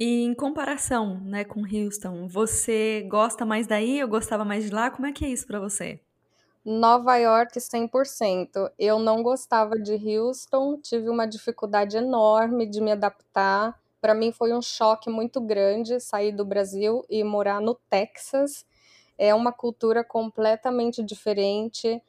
E 0.00 0.22
em 0.24 0.34
comparação, 0.34 1.20
né, 1.20 1.44
com 1.44 1.60
Houston, 1.62 2.26
você 2.28 3.02
gosta 3.08 3.44
mais 3.46 3.66
daí 3.68 4.02
ou 4.02 4.08
gostava 4.08 4.44
mais 4.44 4.64
de 4.64 4.70
lá? 4.70 4.90
Como 4.90 5.06
é 5.06 5.12
que 5.12 5.24
é 5.24 5.28
isso 5.28 5.46
para 5.46 5.60
você? 5.60 6.00
Nova 6.64 7.16
York 7.16 7.58
100%. 7.60 8.70
Eu 8.78 8.98
não 8.98 9.22
gostava 9.22 9.78
de 9.78 9.94
Houston, 9.94 10.78
tive 10.80 11.08
uma 11.08 11.26
dificuldade 11.26 11.96
enorme 11.96 12.66
de 12.66 12.80
me 12.80 12.92
adaptar. 12.92 13.80
Para 14.00 14.14
mim 14.14 14.32
foi 14.32 14.52
um 14.52 14.62
choque 14.62 15.08
muito 15.10 15.40
grande 15.40 15.98
sair 16.00 16.32
do 16.32 16.44
Brasil 16.44 17.04
e 17.08 17.24
morar 17.24 17.60
no 17.60 17.74
Texas. 17.88 18.66
É 19.16 19.34
uma 19.34 19.52
cultura 19.52 20.04
completamente 20.04 21.02
diferente, 21.02 22.02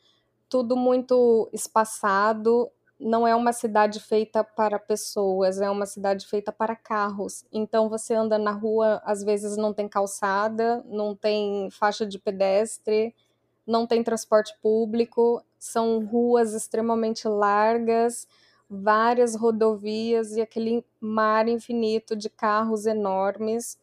tudo 0.50 0.76
muito 0.78 1.50
espaçado. 1.54 2.72
Não 3.00 3.28
é 3.28 3.34
uma 3.36 3.54
cidade 3.54 4.00
feita 4.00 4.44
para 4.44 4.78
pessoas, 4.78 5.62
é 5.62 5.70
uma 5.70 5.86
cidade 5.86 6.28
feita 6.28 6.52
para 6.52 6.76
carros. 6.76 7.46
Então 7.52 7.90
você 7.90 8.14
anda 8.14 8.38
na 8.38 8.52
rua, 8.52 9.02
às 9.06 9.24
vezes 9.24 9.56
não 9.58 9.74
tem 9.74 9.88
calçada, 9.88 10.84
não 10.88 11.16
tem 11.16 11.70
faixa 11.72 12.06
de 12.06 12.20
pedestre 12.20 13.16
não 13.66 13.86
tem 13.86 14.04
transporte 14.04 14.54
público, 14.62 15.44
são 15.58 16.06
ruas 16.06 16.54
extremamente 16.54 17.28
largas, 17.28 18.28
várias 18.70 19.36
rodovias 19.36 20.32
e 20.36 20.42
aquele 20.42 20.84
mar 21.00 21.48
infinito 21.48 22.16
de 22.16 22.30
carros 22.30 22.86
enormes. 22.86 23.78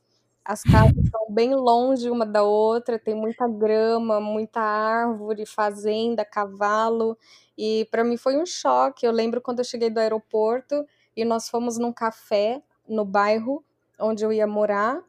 As 0.46 0.62
casas 0.62 0.96
estão 0.96 1.26
bem 1.28 1.56
longe 1.56 2.08
uma 2.08 2.24
da 2.24 2.44
outra, 2.44 3.00
tem 3.00 3.16
muita 3.16 3.48
grama, 3.48 4.20
muita 4.20 4.60
árvore, 4.60 5.44
fazenda, 5.44 6.24
cavalo. 6.24 7.18
E 7.58 7.88
para 7.90 8.04
mim 8.04 8.16
foi 8.16 8.36
um 8.36 8.46
choque. 8.46 9.04
Eu 9.04 9.10
lembro 9.10 9.40
quando 9.40 9.58
eu 9.58 9.64
cheguei 9.64 9.90
do 9.90 9.98
aeroporto 9.98 10.86
e 11.16 11.24
nós 11.24 11.48
fomos 11.48 11.78
num 11.78 11.92
café 11.92 12.62
no 12.88 13.04
bairro 13.04 13.64
onde 13.98 14.24
eu 14.24 14.32
ia 14.32 14.46
morar 14.46 15.02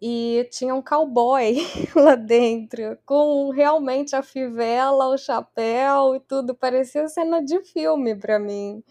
e 0.00 0.48
tinha 0.50 0.74
um 0.74 0.82
cowboy 0.82 1.56
lá 1.94 2.14
dentro, 2.14 2.98
com 3.04 3.50
realmente 3.50 4.16
a 4.16 4.22
fivela, 4.22 5.08
o 5.08 5.18
chapéu 5.18 6.16
e 6.16 6.20
tudo, 6.20 6.54
parecia 6.54 7.06
cena 7.08 7.42
de 7.44 7.62
filme 7.64 8.14
para 8.14 8.38
mim. 8.38 8.82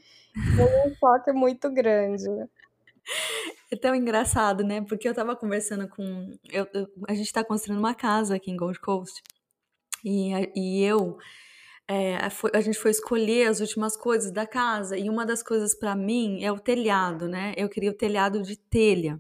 Foi 0.55 0.89
um 0.89 0.95
choque 0.95 1.31
muito 1.31 1.69
grande. 1.71 2.29
É 3.73 3.75
tão 3.75 3.95
engraçado, 3.95 4.63
né? 4.63 4.81
Porque 4.81 5.09
eu 5.09 5.15
tava 5.15 5.35
conversando 5.35 5.87
com. 5.87 6.37
Eu, 6.51 6.67
eu, 6.75 6.87
a 7.07 7.15
gente 7.15 7.33
tá 7.33 7.43
construindo 7.43 7.79
uma 7.79 7.95
casa 7.95 8.35
aqui 8.35 8.51
em 8.51 8.55
Gold 8.55 8.79
Coast. 8.79 9.19
E, 10.05 10.31
e 10.55 10.83
eu. 10.83 11.17
É, 11.87 12.17
a 12.53 12.61
gente 12.61 12.77
foi 12.77 12.91
escolher 12.91 13.47
as 13.47 13.61
últimas 13.61 13.97
coisas 13.97 14.31
da 14.31 14.45
casa. 14.45 14.95
E 14.95 15.09
uma 15.09 15.25
das 15.25 15.41
coisas 15.41 15.73
para 15.73 15.95
mim 15.95 16.43
é 16.43 16.51
o 16.51 16.59
telhado, 16.59 17.27
né? 17.27 17.55
Eu 17.57 17.67
queria 17.67 17.89
o 17.89 17.97
telhado 17.97 18.43
de 18.43 18.55
telha. 18.55 19.19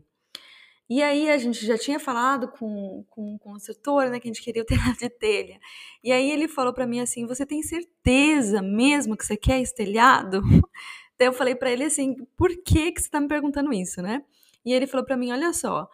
E 0.87 1.01
aí 1.01 1.31
a 1.31 1.37
gente 1.39 1.65
já 1.65 1.75
tinha 1.75 1.99
falado 1.99 2.47
com, 2.49 3.03
com, 3.09 3.33
o 3.33 3.39
construtor, 3.39 4.11
né, 4.11 4.19
que 4.19 4.27
a 4.27 4.31
gente 4.31 4.43
queria 4.43 4.61
o 4.61 4.65
telhado 4.67 4.99
de 4.99 5.09
telha. 5.09 5.59
E 6.03 6.11
aí 6.11 6.29
ele 6.29 6.47
falou 6.47 6.73
para 6.73 6.85
mim 6.85 6.99
assim: 6.99 7.25
"Você 7.25 7.43
tem 7.43 7.63
certeza 7.63 8.61
mesmo 8.61 9.17
que 9.17 9.25
você 9.25 9.35
quer 9.35 9.59
esse 9.61 9.73
telhado?" 9.73 10.41
Daí 11.17 11.27
eu 11.27 11.33
falei 11.33 11.55
para 11.55 11.71
ele 11.71 11.85
assim: 11.85 12.15
"Por 12.37 12.49
que 12.63 12.91
que 12.91 13.01
você 13.01 13.09
tá 13.09 13.19
me 13.19 13.27
perguntando 13.27 13.73
isso, 13.73 13.99
né?" 13.99 14.23
E 14.65 14.73
ele 14.73 14.87
falou 14.87 15.05
para 15.05 15.17
mim: 15.17 15.31
"Olha 15.31 15.53
só, 15.53 15.89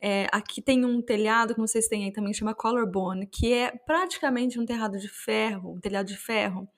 é, 0.00 0.26
aqui 0.32 0.62
tem 0.62 0.84
um 0.84 1.02
telhado 1.02 1.54
que 1.54 1.60
vocês 1.60 1.88
têm 1.88 2.04
aí 2.04 2.12
também 2.12 2.32
chama 2.34 2.54
collarbone, 2.54 3.26
que 3.26 3.52
é 3.52 3.72
praticamente 3.86 4.58
um 4.58 4.66
telhado 4.66 4.98
de 4.98 5.08
ferro, 5.08 5.74
um 5.74 5.80
telhado 5.80 6.06
de 6.06 6.16
ferro 6.16 6.68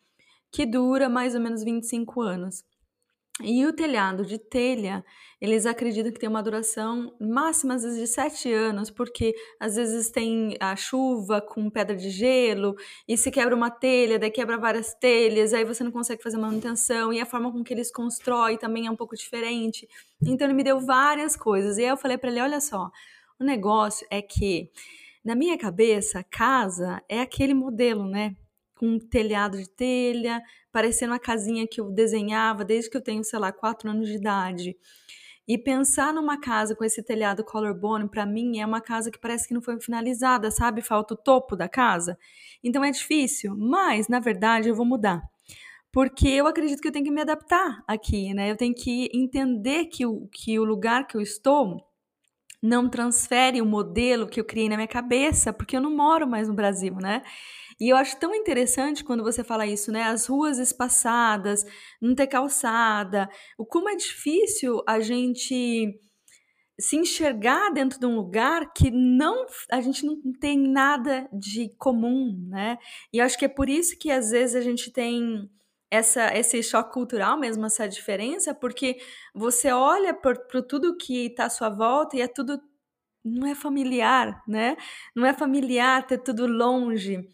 que 0.53 0.67
dura 0.67 1.09
mais 1.09 1.35
ou 1.35 1.41
menos 1.41 1.65
25 1.65 2.21
anos. 2.23 2.65
E 3.45 3.67
o 3.67 3.73
telhado 3.73 4.25
de 4.25 4.39
telha, 4.39 5.05
eles 5.41 5.67
acreditam 5.67 6.13
que 6.13 6.21
tem 6.21 6.29
uma 6.29 6.43
duração 6.43 7.13
máxima, 7.21 7.75
às 7.75 7.83
vezes, 7.83 7.99
de 7.99 8.07
sete 8.07 8.53
anos, 8.53 8.91
porque 8.91 9.35
às 9.59 9.75
vezes 9.75 10.11
tem 10.11 10.57
a 10.61 10.77
chuva 10.77 11.41
com 11.41 11.69
pedra 11.69 11.97
de 11.97 12.11
gelo, 12.11 12.77
e 13.09 13.17
se 13.17 13.31
quebra 13.31 13.55
uma 13.55 13.71
telha, 13.71 14.19
daí 14.19 14.31
quebra 14.31 14.57
várias 14.57 14.95
telhas, 14.95 15.53
aí 15.53 15.65
você 15.65 15.83
não 15.83 15.91
consegue 15.91 16.23
fazer 16.23 16.39
manutenção, 16.39 17.13
e 17.13 17.21
a 17.21 17.27
forma 17.27 17.51
com 17.51 17.65
que 17.65 17.75
eles 17.75 17.91
constroem 17.91 18.57
também 18.57 18.87
é 18.87 18.91
um 18.91 18.97
pouco 18.97 19.17
diferente. 19.17 19.89
Então 20.23 20.47
ele 20.47 20.55
me 20.55 20.63
deu 20.63 20.79
várias 20.79 21.37
coisas. 21.37 21.77
E 21.79 21.83
aí 21.83 21.89
eu 21.89 21.97
falei 21.97 22.17
para 22.17 22.31
ele: 22.31 22.41
olha 22.41 22.61
só, 22.61 22.91
o 23.41 23.45
negócio 23.45 24.07
é 24.11 24.23
que, 24.23 24.71
na 25.25 25.35
minha 25.35 25.59
cabeça, 25.59 26.25
casa 26.25 27.03
é 27.09 27.21
aquele 27.21 27.55
modelo, 27.55 28.07
né? 28.07 28.37
Com 28.77 28.99
telhado 28.99 29.59
de 29.59 29.69
telha, 29.69 30.41
parecendo 30.73 31.13
a 31.13 31.19
casinha 31.19 31.67
que 31.69 31.81
eu 31.81 31.91
desenhava 31.91 32.65
desde 32.65 32.91
que 32.91 32.97
eu 32.97 33.03
tenho, 33.03 33.23
sei 33.23 33.39
lá, 33.39 33.53
quatro 33.53 33.91
anos 33.91 34.09
de 34.09 34.15
idade. 34.15 34.77
E 35.47 35.59
pensar 35.59 36.13
numa 36.15 36.41
casa 36.41 36.75
com 36.75 36.85
esse 36.85 37.03
telhado 37.03 37.45
collarbone, 37.45 38.09
para 38.09 38.25
mim, 38.25 38.59
é 38.59 38.67
uma 38.67 38.81
casa 38.81 39.11
que 39.11 39.19
parece 39.19 39.49
que 39.49 39.55
não 39.55 39.61
foi 39.61 39.79
finalizada, 39.81 40.51
sabe? 40.51 40.81
Falta 40.83 41.15
o 41.15 41.17
topo 41.17 41.57
da 41.57 41.69
casa. 41.69 42.17
Então 42.63 42.83
é 42.85 42.91
difícil, 42.91 43.57
mas 43.57 44.09
na 44.09 44.21
verdade 44.21 44.69
eu 44.69 44.75
vou 44.75 44.87
mudar. 44.87 45.23
Porque 45.93 46.29
eu 46.29 46.47
acredito 46.47 46.81
que 46.81 46.89
eu 46.89 46.93
tenho 46.93 47.05
que 47.05 47.11
me 47.11 47.21
adaptar 47.21 47.85
aqui, 47.87 48.33
né? 48.33 48.51
Eu 48.51 48.57
tenho 48.57 48.75
que 48.75 49.11
entender 49.13 49.87
que 49.87 50.07
o, 50.07 50.27
que 50.33 50.59
o 50.59 50.65
lugar 50.65 51.07
que 51.07 51.17
eu 51.17 51.21
estou 51.21 51.85
não 52.63 52.89
transfere 52.89 53.61
o 53.61 53.67
modelo 53.67 54.29
que 54.29 54.39
eu 54.39 54.45
criei 54.45 54.69
na 54.69 54.77
minha 54.77 54.89
cabeça, 54.89 55.53
porque 55.53 55.77
eu 55.77 55.81
não 55.81 55.95
moro 55.95 56.27
mais 56.29 56.49
no 56.49 56.55
Brasil, 56.55 56.95
né? 56.95 57.23
E 57.81 57.89
eu 57.89 57.97
acho 57.97 58.17
tão 58.19 58.35
interessante 58.35 59.03
quando 59.03 59.25
você 59.25 59.43
fala 59.43 59.67
isso, 59.67 59.91
né? 59.91 60.05
As 60.05 60.27
ruas 60.27 60.59
espaçadas, 60.59 61.65
não 62.01 62.15
ter 62.15 62.29
calçada, 62.29 63.29
o 63.59 63.67
como 63.67 63.89
é 63.89 63.97
difícil 63.97 64.83
a 64.87 65.01
gente 65.01 65.99
se 66.81 66.97
enxergar 66.97 67.71
dentro 67.71 67.99
de 67.99 68.07
um 68.07 68.17
lugar 68.17 68.73
que 68.73 68.91
não 68.91 69.47
a 69.71 69.81
gente 69.81 70.07
não 70.07 70.21
tem 70.41 70.59
nada 70.59 71.29
de 71.33 71.71
comum, 71.79 72.47
né? 72.49 72.79
E 73.13 73.19
eu 73.19 73.25
acho 73.25 73.39
que 73.39 73.45
é 73.45 73.49
por 73.49 73.69
isso 73.69 73.99
que 73.99 74.11
às 74.11 74.31
vezes 74.31 74.57
a 74.57 74.61
gente 74.61 74.91
tem 74.93 75.51
essa, 75.93 76.35
esse 76.35 76.63
choque 76.63 76.91
cultural 76.91 77.39
mesmo, 77.39 77.67
essa 77.67 77.87
diferença, 77.87 78.55
porque 78.55 78.99
você 79.35 79.71
olha 79.71 80.15
por 80.15 80.39
tudo 80.67 80.97
que 80.97 81.27
está 81.27 81.45
à 81.45 81.51
sua 81.51 81.69
volta 81.69 82.17
e 82.17 82.23
é 82.23 82.27
tudo 82.27 82.59
não 83.25 83.47
é 83.47 83.55
familiar, 83.55 84.43
né? 84.49 84.77
Não 85.15 85.27
é 85.27 85.35
familiar 85.35 86.07
ter 86.07 86.19
tudo 86.19 86.47
longe. 86.47 87.29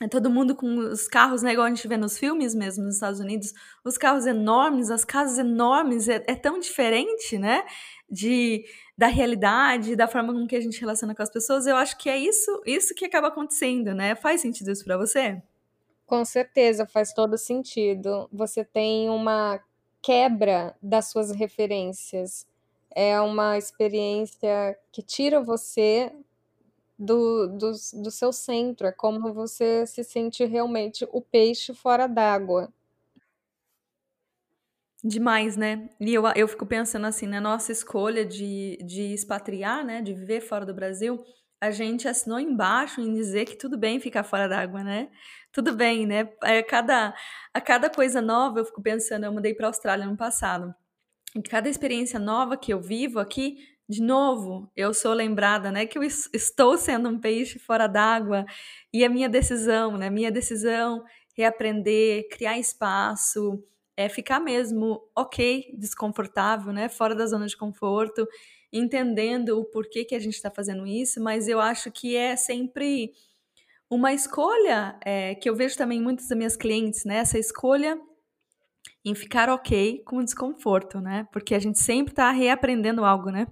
É 0.00 0.08
todo 0.08 0.30
mundo 0.30 0.54
com 0.54 0.78
os 0.78 1.08
carros, 1.08 1.42
né? 1.42 1.52
Igual 1.52 1.66
a 1.66 1.70
gente 1.70 1.88
vê 1.88 1.96
nos 1.96 2.18
filmes 2.18 2.54
mesmo, 2.54 2.84
nos 2.84 2.94
Estados 2.94 3.20
Unidos, 3.20 3.52
os 3.84 3.98
carros 3.98 4.26
enormes, 4.26 4.90
as 4.90 5.04
casas 5.04 5.38
enormes, 5.38 6.08
é, 6.08 6.24
é 6.28 6.36
tão 6.36 6.60
diferente, 6.60 7.36
né? 7.38 7.64
De, 8.08 8.64
da 8.96 9.08
realidade, 9.08 9.96
da 9.96 10.06
forma 10.08 10.32
com 10.32 10.46
que 10.46 10.56
a 10.56 10.60
gente 10.60 10.80
relaciona 10.80 11.14
com 11.16 11.22
as 11.22 11.32
pessoas. 11.32 11.66
Eu 11.66 11.76
acho 11.76 11.98
que 11.98 12.08
é 12.08 12.18
isso, 12.18 12.62
isso 12.66 12.94
que 12.94 13.04
acaba 13.04 13.28
acontecendo, 13.28 13.94
né? 13.94 14.14
Faz 14.14 14.40
sentido 14.40 14.70
isso 14.70 14.84
para 14.84 14.96
você? 14.96 15.42
Com 16.08 16.24
certeza, 16.24 16.86
faz 16.86 17.12
todo 17.12 17.36
sentido. 17.36 18.30
Você 18.32 18.64
tem 18.64 19.10
uma 19.10 19.60
quebra 20.00 20.74
das 20.82 21.10
suas 21.10 21.30
referências. 21.30 22.46
É 22.96 23.20
uma 23.20 23.58
experiência 23.58 24.78
que 24.90 25.02
tira 25.02 25.38
você 25.38 26.10
do, 26.98 27.48
do, 27.48 27.72
do 28.02 28.10
seu 28.10 28.32
centro, 28.32 28.86
é 28.86 28.92
como 28.92 29.34
você 29.34 29.86
se 29.86 30.02
sente 30.02 30.44
realmente 30.46 31.06
o 31.12 31.20
peixe 31.20 31.74
fora 31.74 32.06
d'água. 32.08 32.72
Demais, 35.04 35.56
né? 35.56 35.88
E 36.00 36.12
eu, 36.14 36.24
eu 36.34 36.48
fico 36.48 36.66
pensando 36.66 37.06
assim, 37.06 37.26
na 37.26 37.40
nossa 37.40 37.70
escolha 37.70 38.24
de, 38.24 38.78
de 38.78 39.12
expatriar, 39.12 39.84
né? 39.84 40.02
De 40.02 40.12
viver 40.12 40.40
fora 40.40 40.66
do 40.66 40.74
Brasil, 40.74 41.22
a 41.60 41.70
gente 41.70 42.08
assinou 42.08 42.40
embaixo 42.40 43.00
em 43.00 43.12
dizer 43.12 43.44
que 43.44 43.56
tudo 43.56 43.78
bem 43.78 44.00
ficar 44.00 44.24
fora 44.24 44.48
d'água, 44.48 44.82
né? 44.82 45.08
Tudo 45.52 45.74
bem, 45.74 46.06
né? 46.06 46.28
A 46.42 46.62
cada, 46.62 47.14
a 47.54 47.60
cada 47.60 47.88
coisa 47.90 48.20
nova, 48.20 48.60
eu 48.60 48.64
fico 48.64 48.82
pensando, 48.82 49.24
eu 49.24 49.32
mudei 49.32 49.54
para 49.54 49.66
a 49.66 49.70
Austrália 49.70 50.06
no 50.06 50.16
passado. 50.16 50.74
Em 51.36 51.42
cada 51.42 51.68
experiência 51.68 52.18
nova 52.18 52.56
que 52.56 52.72
eu 52.72 52.80
vivo 52.80 53.20
aqui, 53.20 53.58
de 53.88 54.02
novo, 54.02 54.70
eu 54.76 54.94
sou 54.94 55.14
lembrada, 55.14 55.70
né, 55.72 55.86
que 55.86 55.98
eu 55.98 56.02
estou 56.02 56.78
sendo 56.78 57.08
um 57.08 57.18
peixe 57.20 57.58
fora 57.58 57.86
d'água 57.86 58.44
e 58.92 59.04
a 59.04 59.08
minha 59.10 59.28
decisão, 59.28 59.96
né, 59.98 60.10
minha 60.10 60.30
decisão 60.30 61.04
é 61.38 61.44
aprender, 61.46 62.28
criar 62.30 62.58
espaço, 62.58 63.62
é 63.96 64.08
ficar 64.08 64.40
mesmo 64.40 65.02
ok, 65.16 65.72
desconfortável, 65.78 66.72
né, 66.72 66.88
fora 66.88 67.14
da 67.14 67.26
zona 67.26 67.46
de 67.46 67.56
conforto, 67.56 68.26
entendendo 68.72 69.58
o 69.58 69.64
porquê 69.64 70.04
que 70.04 70.14
a 70.14 70.18
gente 70.18 70.34
está 70.34 70.50
fazendo 70.50 70.86
isso, 70.86 71.22
mas 71.22 71.48
eu 71.48 71.60
acho 71.60 71.90
que 71.92 72.16
é 72.16 72.36
sempre 72.36 73.12
uma 73.90 74.12
escolha 74.12 74.98
é, 75.04 75.34
que 75.34 75.48
eu 75.48 75.56
vejo 75.56 75.76
também 75.76 76.00
muitas 76.00 76.28
das 76.28 76.36
minhas 76.36 76.56
clientes, 76.56 77.04
né, 77.04 77.18
essa 77.18 77.38
escolha 77.38 77.98
em 79.04 79.14
ficar 79.14 79.48
ok 79.48 80.02
com 80.04 80.18
o 80.18 80.24
desconforto, 80.24 81.00
né, 81.00 81.26
porque 81.32 81.54
a 81.54 81.58
gente 81.58 81.78
sempre 81.78 82.12
está 82.12 82.30
reaprendendo 82.30 83.04
algo, 83.04 83.30
né. 83.30 83.46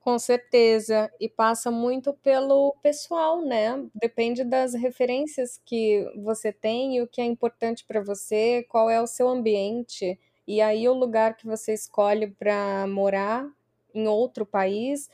Com 0.00 0.18
certeza, 0.18 1.10
e 1.20 1.28
passa 1.28 1.70
muito 1.70 2.14
pelo 2.14 2.74
pessoal, 2.82 3.42
né? 3.42 3.84
Depende 3.94 4.42
das 4.42 4.72
referências 4.72 5.60
que 5.66 6.10
você 6.16 6.50
tem 6.50 7.02
o 7.02 7.06
que 7.06 7.20
é 7.20 7.24
importante 7.26 7.84
para 7.84 8.00
você, 8.00 8.64
qual 8.70 8.88
é 8.88 9.02
o 9.02 9.06
seu 9.06 9.28
ambiente, 9.28 10.18
e 10.46 10.62
aí 10.62 10.88
o 10.88 10.94
lugar 10.94 11.36
que 11.36 11.46
você 11.46 11.74
escolhe 11.74 12.26
para 12.26 12.86
morar 12.86 13.46
em 13.94 14.08
outro 14.08 14.46
país, 14.46 15.10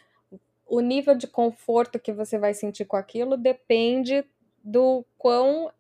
o 0.75 0.81
nível 0.81 1.15
de 1.15 1.29
conforto 1.29 2.01
que 2.01 2.13
você 2.13 2.37
vai 2.37 2.53
sentir 2.53 2.85
com 2.85 2.97
aquilo 2.97 3.37
depende 3.37 4.25
do 4.63 5.05
quão 5.17 5.71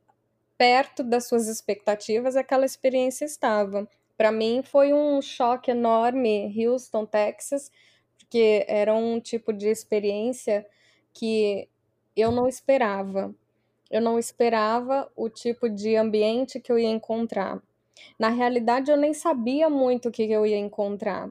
perto 0.57 1.03
das 1.03 1.27
suas 1.27 1.49
expectativas 1.49 2.37
aquela 2.37 2.65
experiência 2.65 3.25
estava. 3.25 3.89
Para 4.17 4.31
mim 4.31 4.63
foi 4.63 4.93
um 4.93 5.21
choque 5.21 5.73
enorme, 5.73 6.55
Houston, 6.57 7.05
Texas, 7.05 7.73
porque 8.17 8.65
era 8.69 8.95
um 8.95 9.19
tipo 9.19 9.53
de 9.53 9.67
experiência 9.67 10.65
que 11.13 11.69
eu 12.15 12.31
não 12.31 12.47
esperava. 12.47 13.35
Eu 13.91 14.01
não 14.01 14.17
esperava 14.17 15.11
o 15.17 15.29
tipo 15.29 15.69
de 15.69 15.97
ambiente 15.97 16.61
que 16.61 16.71
eu 16.71 16.79
ia 16.79 16.89
encontrar. 16.89 17.61
Na 18.19 18.29
realidade, 18.29 18.91
eu 18.91 18.97
nem 18.97 19.15
sabia 19.15 19.69
muito 19.69 20.09
o 20.09 20.13
que 20.13 20.23
eu 20.25 20.47
ia 20.47 20.59
encontrar. 20.59 21.31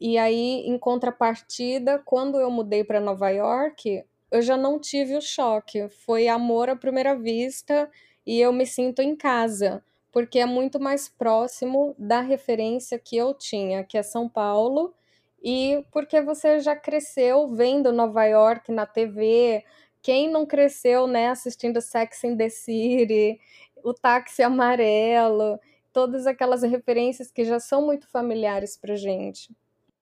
E 0.00 0.18
aí, 0.18 0.62
em 0.66 0.78
contrapartida, 0.78 1.98
quando 2.04 2.38
eu 2.38 2.50
mudei 2.50 2.84
para 2.84 3.00
Nova 3.00 3.28
York, 3.30 4.04
eu 4.30 4.42
já 4.42 4.56
não 4.56 4.78
tive 4.78 5.16
o 5.16 5.20
choque. 5.20 5.88
Foi 5.88 6.28
amor 6.28 6.70
à 6.70 6.76
primeira 6.76 7.14
vista 7.14 7.90
e 8.26 8.40
eu 8.40 8.52
me 8.52 8.66
sinto 8.66 9.02
em 9.02 9.14
casa, 9.14 9.84
porque 10.12 10.38
é 10.38 10.46
muito 10.46 10.80
mais 10.80 11.08
próximo 11.08 11.94
da 11.98 12.20
referência 12.20 12.98
que 12.98 13.16
eu 13.16 13.34
tinha, 13.34 13.84
que 13.84 13.98
é 13.98 14.02
São 14.02 14.28
Paulo, 14.28 14.94
e 15.42 15.84
porque 15.92 16.20
você 16.20 16.60
já 16.60 16.76
cresceu 16.76 17.48
vendo 17.48 17.92
Nova 17.92 18.24
York 18.24 18.70
na 18.70 18.86
TV, 18.86 19.64
quem 20.00 20.30
não 20.30 20.46
cresceu, 20.46 21.06
né, 21.06 21.28
assistindo 21.28 21.80
Sex 21.80 22.24
and 22.24 22.36
the 22.36 22.48
City, 22.48 23.40
o 23.84 23.92
Táxi 23.92 24.42
Amarelo, 24.42 25.58
todas 25.92 26.26
aquelas 26.26 26.62
referências 26.62 27.30
que 27.30 27.44
já 27.44 27.60
são 27.60 27.84
muito 27.84 28.08
familiares 28.08 28.76
pra 28.76 28.96
gente. 28.96 29.54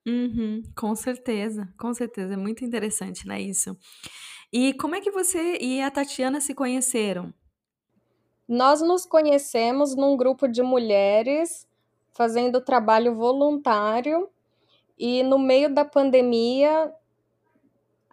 Uhum, 0.06 0.62
com 0.76 0.94
certeza, 0.94 1.68
com 1.78 1.92
certeza, 1.92 2.34
é 2.34 2.36
muito 2.36 2.64
interessante, 2.64 3.26
né, 3.26 3.40
isso. 3.40 3.76
E 4.52 4.72
como 4.74 4.94
é 4.94 5.00
que 5.00 5.10
você 5.10 5.58
e 5.60 5.80
a 5.80 5.90
Tatiana 5.90 6.40
se 6.40 6.54
conheceram? 6.54 7.32
Nós 8.48 8.80
nos 8.80 9.06
conhecemos 9.06 9.94
num 9.94 10.16
grupo 10.16 10.48
de 10.48 10.62
mulheres 10.62 11.68
fazendo 12.12 12.60
trabalho 12.60 13.14
voluntário 13.14 14.28
e 14.98 15.22
no 15.22 15.38
meio 15.38 15.72
da 15.72 15.84
pandemia, 15.84 16.92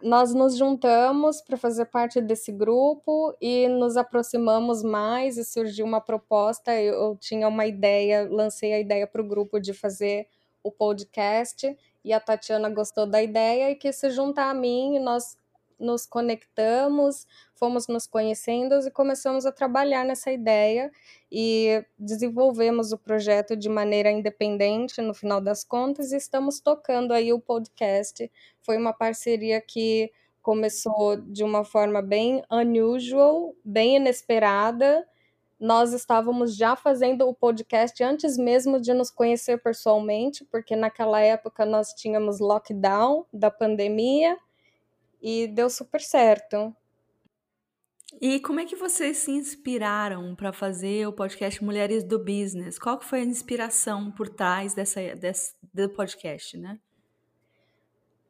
nós 0.01 0.33
nos 0.33 0.55
juntamos 0.55 1.41
para 1.41 1.57
fazer 1.57 1.85
parte 1.85 2.21
desse 2.21 2.51
grupo 2.51 3.35
e 3.41 3.67
nos 3.67 3.97
aproximamos 3.97 4.83
mais 4.83 5.37
e 5.37 5.43
surgiu 5.43 5.85
uma 5.85 5.99
proposta. 5.99 6.79
Eu, 6.79 7.15
tinha 7.15 7.47
uma 7.47 7.65
ideia, 7.65 8.27
lancei 8.29 8.73
a 8.73 8.79
ideia 8.79 9.07
para 9.07 9.21
o 9.21 9.27
grupo 9.27 9.59
de 9.59 9.73
fazer 9.73 10.27
o 10.63 10.71
podcast 10.71 11.75
e 12.03 12.13
a 12.13 12.19
Tatiana 12.19 12.69
gostou 12.69 13.07
da 13.07 13.21
ideia 13.21 13.71
e 13.71 13.75
quis 13.75 13.95
se 13.95 14.09
juntar 14.11 14.49
a 14.49 14.53
mim 14.53 14.95
e 14.95 14.99
nós 14.99 15.37
nos 15.79 16.05
conectamos, 16.05 17.27
fomos 17.53 17.87
nos 17.87 18.07
conhecendo 18.07 18.75
e 18.79 18.91
começamos 18.91 19.45
a 19.45 19.51
trabalhar 19.51 20.03
nessa 20.03 20.31
ideia 20.31 20.91
e 21.31 21.83
desenvolvemos 21.97 22.91
o 22.91 22.97
projeto 22.97 23.55
de 23.55 23.69
maneira 23.69 24.09
independente 24.09 25.01
no 25.01 25.13
final 25.13 25.39
das 25.39 25.63
contas 25.63 26.11
e 26.11 26.17
estamos 26.17 26.59
tocando 26.59 27.13
aí 27.13 27.31
o 27.31 27.39
podcast. 27.39 28.29
Foi 28.67 28.75
uma 28.77 28.91
parceria 28.91 29.61
que 29.61 30.11
começou 30.41 31.15
de 31.15 31.41
uma 31.41 31.63
forma 31.63 32.01
bem 32.01 32.43
unusual, 32.51 33.55
bem 33.63 33.95
inesperada. 33.95 35.07
Nós 35.57 35.93
estávamos 35.93 36.53
já 36.53 36.75
fazendo 36.75 37.25
o 37.29 37.33
podcast 37.33 38.03
antes 38.03 38.37
mesmo 38.37 38.81
de 38.81 38.93
nos 38.93 39.09
conhecer 39.09 39.63
pessoalmente, 39.63 40.43
porque 40.43 40.75
naquela 40.75 41.21
época 41.21 41.65
nós 41.65 41.93
tínhamos 41.93 42.41
lockdown 42.41 43.25
da 43.31 43.49
pandemia 43.49 44.37
e 45.21 45.47
deu 45.47 45.69
super 45.69 46.01
certo. 46.01 46.75
E 48.19 48.41
como 48.41 48.59
é 48.59 48.65
que 48.65 48.75
vocês 48.75 49.15
se 49.19 49.31
inspiraram 49.31 50.35
para 50.35 50.51
fazer 50.51 51.07
o 51.07 51.13
podcast 51.13 51.63
Mulheres 51.63 52.03
do 52.03 52.19
Business? 52.19 52.77
Qual 52.77 52.99
que 52.99 53.05
foi 53.05 53.21
a 53.21 53.23
inspiração 53.23 54.11
por 54.11 54.27
trás 54.27 54.73
dessa, 54.73 55.15
desse, 55.15 55.55
do 55.73 55.89
podcast, 55.89 56.57
né? 56.57 56.77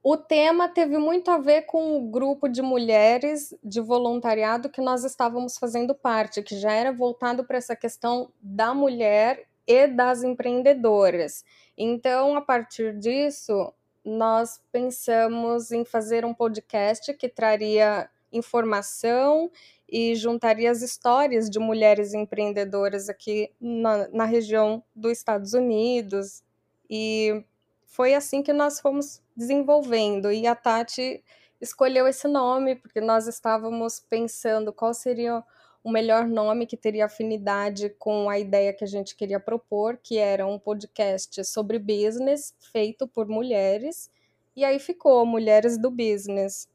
O 0.10 0.16
tema 0.16 0.70
teve 0.70 0.98
muito 0.98 1.30
a 1.30 1.38
ver 1.38 1.64
com 1.64 1.98
o 1.98 2.10
grupo 2.10 2.48
de 2.48 2.62
mulheres 2.62 3.54
de 3.62 3.82
voluntariado 3.82 4.70
que 4.70 4.80
nós 4.80 5.04
estávamos 5.04 5.58
fazendo 5.58 5.94
parte, 5.94 6.42
que 6.42 6.58
já 6.58 6.72
era 6.72 6.94
voltado 6.94 7.44
para 7.44 7.58
essa 7.58 7.76
questão 7.76 8.32
da 8.42 8.74
mulher 8.74 9.46
e 9.68 9.86
das 9.86 10.24
empreendedoras. 10.24 11.44
Então, 11.78 12.38
a 12.38 12.42
partir 12.42 12.98
disso, 12.98 13.74
nós 14.02 14.62
pensamos 14.72 15.74
em 15.74 15.84
fazer 15.84 16.24
um 16.24 16.34
podcast 16.34 17.14
que 17.14 17.28
traria 17.28 18.10
informação 18.32 19.52
e 19.90 20.16
juntaria 20.16 20.72
as 20.72 20.82
histórias 20.82 21.50
de 21.50 21.60
mulheres 21.60 22.14
empreendedoras 22.14 23.10
aqui 23.10 23.52
na, 23.60 24.08
na 24.08 24.24
região 24.24 24.82
dos 24.96 25.12
Estados 25.12 25.54
Unidos. 25.54 26.46
E 26.90 27.44
foi 27.84 28.14
assim 28.14 28.42
que 28.42 28.54
nós 28.54 28.80
fomos 28.80 29.22
desenvolvendo. 29.38 30.32
E 30.32 30.48
a 30.48 30.56
Tati 30.56 31.24
escolheu 31.62 32.08
esse 32.08 32.28
nome 32.28 32.76
porque 32.76 33.00
nós 33.00 33.28
estávamos 33.28 34.00
pensando 34.00 34.74
qual 34.74 34.94
seria 34.94 35.44
o 35.84 35.92
melhor 35.92 36.28
nome 36.28 36.66
que 36.66 36.76
teria 36.76 37.06
afinidade 37.06 37.90
com 37.98 38.30
a 38.30 38.38
ideia 38.38 38.74
que 38.74 38.84
a 38.84 38.88
gente 38.88 39.16
queria 39.16 39.40
propor, 39.40 39.98
que 40.04 40.18
era 40.18 40.46
um 40.46 40.60
podcast 40.60 41.46
sobre 41.46 41.80
business 41.80 42.54
feito 42.60 43.08
por 43.08 43.28
mulheres. 43.28 44.10
E 44.56 44.66
aí 44.66 44.80
ficou 44.80 45.26
Mulheres 45.26 45.78
do 45.78 45.90
Business. 45.90 46.68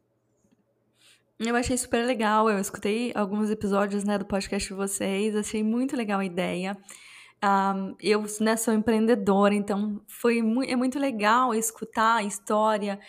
Eu 1.39 1.57
achei 1.57 1.77
super 1.77 2.07
legal. 2.07 2.49
Eu 2.49 2.59
escutei 2.59 3.13
alguns 3.15 3.51
episódios 3.51 4.05
né, 4.05 4.17
do 4.17 4.25
podcast 4.25 4.69
de 4.69 4.75
vocês, 4.75 5.35
achei 5.35 5.63
muito 5.63 5.97
legal 5.97 6.21
a 6.21 6.25
ideia. 6.25 6.77
Um, 7.45 7.97
eu 8.01 8.25
né, 8.41 8.57
sou 8.57 8.73
empreendedora, 8.73 9.53
então 9.53 10.01
foi 10.07 10.41
mu 10.41 10.63
é 10.63 10.77
muito 10.77 10.99
legal 10.99 11.53
escutar 11.53 12.17
a 12.17 12.23
história 12.23 13.01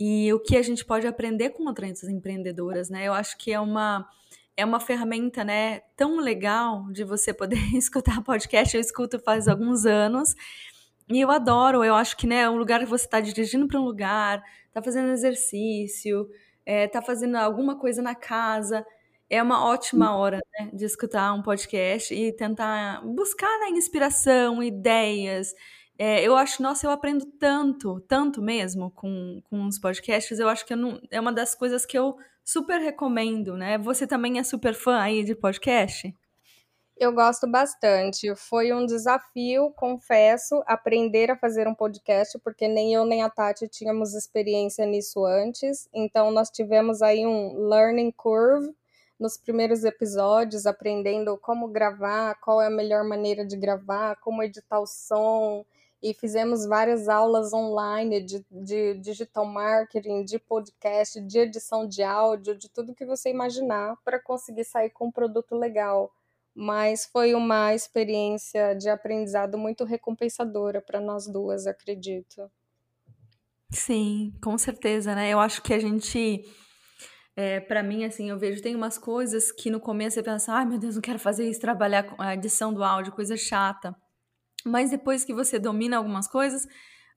e 0.00 0.32
o 0.32 0.40
que 0.40 0.56
a 0.56 0.62
gente 0.62 0.84
pode 0.84 1.06
aprender 1.06 1.50
com 1.50 1.64
outras 1.64 2.02
empreendedoras, 2.04 2.88
né? 2.88 3.06
Eu 3.06 3.12
acho 3.12 3.36
que 3.36 3.52
é 3.52 3.60
uma 3.60 4.08
é 4.56 4.64
uma 4.64 4.80
ferramenta, 4.80 5.42
né, 5.44 5.80
tão 5.96 6.18
legal 6.20 6.90
de 6.92 7.04
você 7.04 7.34
poder 7.34 7.58
escutar 7.76 8.22
podcast. 8.22 8.74
Eu 8.74 8.80
escuto 8.80 9.18
faz 9.18 9.48
alguns 9.48 9.84
anos 9.84 10.34
e 11.08 11.20
eu 11.20 11.30
adoro. 11.30 11.84
Eu 11.84 11.94
acho 11.94 12.16
que, 12.16 12.26
né, 12.26 12.48
um 12.48 12.56
lugar 12.56 12.80
que 12.80 12.86
você 12.86 13.04
está 13.04 13.20
dirigindo 13.20 13.66
para 13.66 13.80
um 13.80 13.84
lugar, 13.84 14.42
está 14.68 14.82
fazendo 14.82 15.10
exercício, 15.10 16.28
está 16.66 17.00
é, 17.00 17.02
fazendo 17.02 17.36
alguma 17.36 17.78
coisa 17.78 18.00
na 18.00 18.14
casa, 18.14 18.86
é 19.28 19.42
uma 19.42 19.66
ótima 19.66 20.16
hora 20.16 20.40
né, 20.58 20.70
de 20.72 20.84
escutar 20.84 21.32
um 21.32 21.42
podcast 21.42 22.14
e 22.14 22.32
tentar 22.32 23.02
buscar 23.04 23.58
né, 23.60 23.70
inspiração, 23.70 24.62
ideias. 24.62 25.54
É, 25.98 26.22
eu 26.22 26.36
acho, 26.36 26.62
nossa, 26.62 26.86
eu 26.86 26.90
aprendo 26.90 27.24
tanto, 27.38 28.00
tanto 28.00 28.42
mesmo 28.42 28.90
com, 28.90 29.40
com 29.48 29.66
os 29.66 29.78
podcasts. 29.78 30.38
Eu 30.38 30.48
acho 30.48 30.66
que 30.66 30.72
eu 30.72 30.76
não, 30.76 31.00
é 31.10 31.20
uma 31.20 31.32
das 31.32 31.54
coisas 31.54 31.86
que 31.86 31.96
eu 31.96 32.16
super 32.44 32.80
recomendo, 32.80 33.56
né? 33.56 33.78
Você 33.78 34.06
também 34.06 34.38
é 34.38 34.42
super 34.42 34.74
fã 34.74 34.98
aí 34.98 35.24
de 35.24 35.34
podcast? 35.34 36.14
Eu 36.96 37.12
gosto 37.12 37.50
bastante. 37.50 38.34
Foi 38.36 38.72
um 38.72 38.86
desafio, 38.86 39.72
confesso, 39.72 40.62
aprender 40.66 41.30
a 41.30 41.36
fazer 41.36 41.66
um 41.66 41.74
podcast, 41.74 42.38
porque 42.38 42.68
nem 42.68 42.94
eu 42.94 43.04
nem 43.04 43.22
a 43.22 43.30
Tati 43.30 43.66
tínhamos 43.66 44.14
experiência 44.14 44.86
nisso 44.86 45.24
antes. 45.24 45.88
Então, 45.92 46.30
nós 46.30 46.50
tivemos 46.50 47.02
aí 47.02 47.26
um 47.26 47.68
learning 47.68 48.12
curve 48.12 48.72
nos 49.24 49.38
primeiros 49.38 49.84
episódios, 49.84 50.66
aprendendo 50.66 51.38
como 51.38 51.68
gravar, 51.68 52.34
qual 52.42 52.60
é 52.60 52.66
a 52.66 52.70
melhor 52.70 53.02
maneira 53.04 53.42
de 53.42 53.56
gravar, 53.56 54.16
como 54.16 54.42
editar 54.42 54.78
o 54.78 54.86
som, 54.86 55.64
e 56.02 56.12
fizemos 56.12 56.66
várias 56.66 57.08
aulas 57.08 57.54
online 57.54 58.20
de, 58.20 58.44
de 58.50 58.92
digital 58.98 59.46
marketing, 59.46 60.26
de 60.26 60.38
podcast, 60.38 61.18
de 61.22 61.38
edição 61.38 61.88
de 61.88 62.02
áudio, 62.02 62.54
de 62.54 62.68
tudo 62.68 62.94
que 62.94 63.06
você 63.06 63.30
imaginar 63.30 63.96
para 64.04 64.20
conseguir 64.20 64.64
sair 64.64 64.90
com 64.90 65.06
um 65.06 65.10
produto 65.10 65.56
legal. 65.56 66.12
Mas 66.54 67.06
foi 67.06 67.34
uma 67.34 67.74
experiência 67.74 68.74
de 68.74 68.90
aprendizado 68.90 69.56
muito 69.56 69.84
recompensadora 69.84 70.82
para 70.82 71.00
nós 71.00 71.26
duas, 71.26 71.66
acredito. 71.66 72.50
Sim, 73.70 74.34
com 74.42 74.58
certeza, 74.58 75.14
né? 75.14 75.30
Eu 75.30 75.40
acho 75.40 75.62
que 75.62 75.72
a 75.72 75.80
gente 75.80 76.44
é, 77.36 77.60
para 77.60 77.82
mim, 77.82 78.04
assim, 78.04 78.30
eu 78.30 78.38
vejo, 78.38 78.62
tem 78.62 78.76
umas 78.76 78.96
coisas 78.96 79.50
que 79.50 79.70
no 79.70 79.80
começo 79.80 80.14
você 80.14 80.22
pensa, 80.22 80.52
ai 80.52 80.64
meu 80.64 80.78
Deus, 80.78 80.94
não 80.94 81.02
quero 81.02 81.18
fazer 81.18 81.48
isso, 81.48 81.60
trabalhar 81.60 82.04
com 82.04 82.22
a 82.22 82.34
edição 82.34 82.72
do 82.72 82.84
áudio, 82.84 83.12
coisa 83.12 83.36
chata. 83.36 83.94
Mas 84.64 84.90
depois 84.90 85.24
que 85.24 85.34
você 85.34 85.58
domina 85.58 85.96
algumas 85.96 86.28
coisas, 86.28 86.66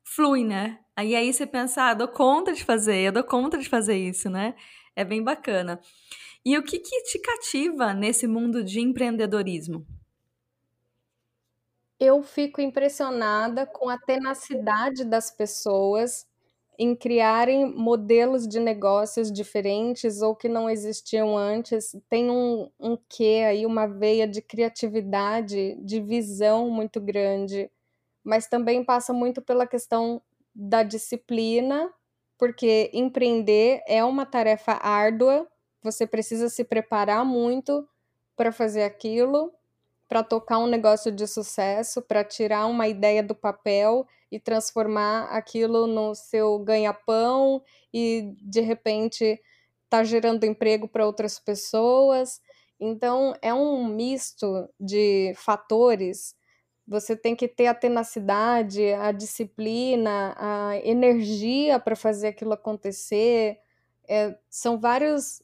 flui, 0.03 0.43
né? 0.43 0.79
Aí 0.95 1.15
aí 1.15 1.31
você 1.31 1.45
pensa, 1.45 1.83
ah, 1.83 1.93
dou 1.93 2.07
conta 2.07 2.51
de 2.51 2.63
fazer, 2.63 2.97
eu 2.97 3.11
dou 3.11 3.23
conta 3.23 3.57
de 3.57 3.69
fazer 3.69 3.95
isso, 3.95 4.29
né? 4.29 4.55
É 4.95 5.05
bem 5.05 5.23
bacana. 5.23 5.79
E 6.43 6.57
o 6.57 6.63
que, 6.63 6.79
que 6.79 7.03
te 7.03 7.19
cativa 7.19 7.93
nesse 7.93 8.25
mundo 8.25 8.63
de 8.63 8.79
empreendedorismo? 8.79 9.85
Eu 11.99 12.23
fico 12.23 12.61
impressionada 12.61 13.65
com 13.65 13.89
a 13.89 13.97
tenacidade 13.97 15.03
das 15.03 15.29
pessoas 15.29 16.25
em 16.77 16.95
criarem 16.95 17.65
modelos 17.73 18.47
de 18.47 18.59
negócios 18.59 19.31
diferentes 19.31 20.21
ou 20.21 20.35
que 20.35 20.47
não 20.47 20.69
existiam 20.69 21.37
antes. 21.37 21.95
Tem 22.09 22.29
um, 22.29 22.69
um 22.79 22.97
quê 23.09 23.43
aí, 23.47 23.65
uma 23.65 23.87
veia 23.87 24.27
de 24.27 24.41
criatividade, 24.41 25.75
de 25.83 25.99
visão 26.01 26.69
muito 26.69 27.01
grande, 27.01 27.71
mas 28.23 28.47
também 28.47 28.83
passa 28.83 29.13
muito 29.13 29.41
pela 29.41 29.65
questão 29.65 30.21
da 30.53 30.83
disciplina, 30.83 31.91
porque 32.37 32.91
empreender 32.93 33.81
é 33.87 34.03
uma 34.03 34.25
tarefa 34.25 34.73
árdua, 34.73 35.47
você 35.83 36.05
precisa 36.05 36.49
se 36.49 36.63
preparar 36.63 37.25
muito 37.25 37.87
para 38.35 38.51
fazer 38.51 38.83
aquilo, 38.83 39.51
para 40.07 40.23
tocar 40.23 40.57
um 40.59 40.67
negócio 40.67 41.11
de 41.11 41.27
sucesso, 41.27 42.01
para 42.01 42.23
tirar 42.23 42.65
uma 42.67 42.87
ideia 42.87 43.21
do 43.21 43.35
papel 43.35 44.07
e 44.31 44.39
transformar 44.39 45.25
aquilo 45.25 45.87
no 45.87 46.15
seu 46.15 46.59
ganha-pão 46.59 47.61
e 47.93 48.33
de 48.41 48.61
repente 48.61 49.39
tá 49.89 50.03
gerando 50.03 50.45
emprego 50.45 50.87
para 50.87 51.05
outras 51.05 51.39
pessoas. 51.39 52.41
Então 52.79 53.33
é 53.41 53.53
um 53.53 53.85
misto 53.85 54.69
de 54.79 55.33
fatores. 55.35 56.35
Você 56.87 57.15
tem 57.15 57.35
que 57.35 57.47
ter 57.47 57.67
a 57.67 57.73
tenacidade, 57.73 58.93
a 58.93 59.11
disciplina, 59.11 60.35
a 60.37 60.77
energia 60.77 61.79
para 61.79 61.95
fazer 61.95 62.27
aquilo 62.27 62.53
acontecer. 62.53 63.59
É, 64.07 64.37
são 64.49 64.79
vários 64.79 65.41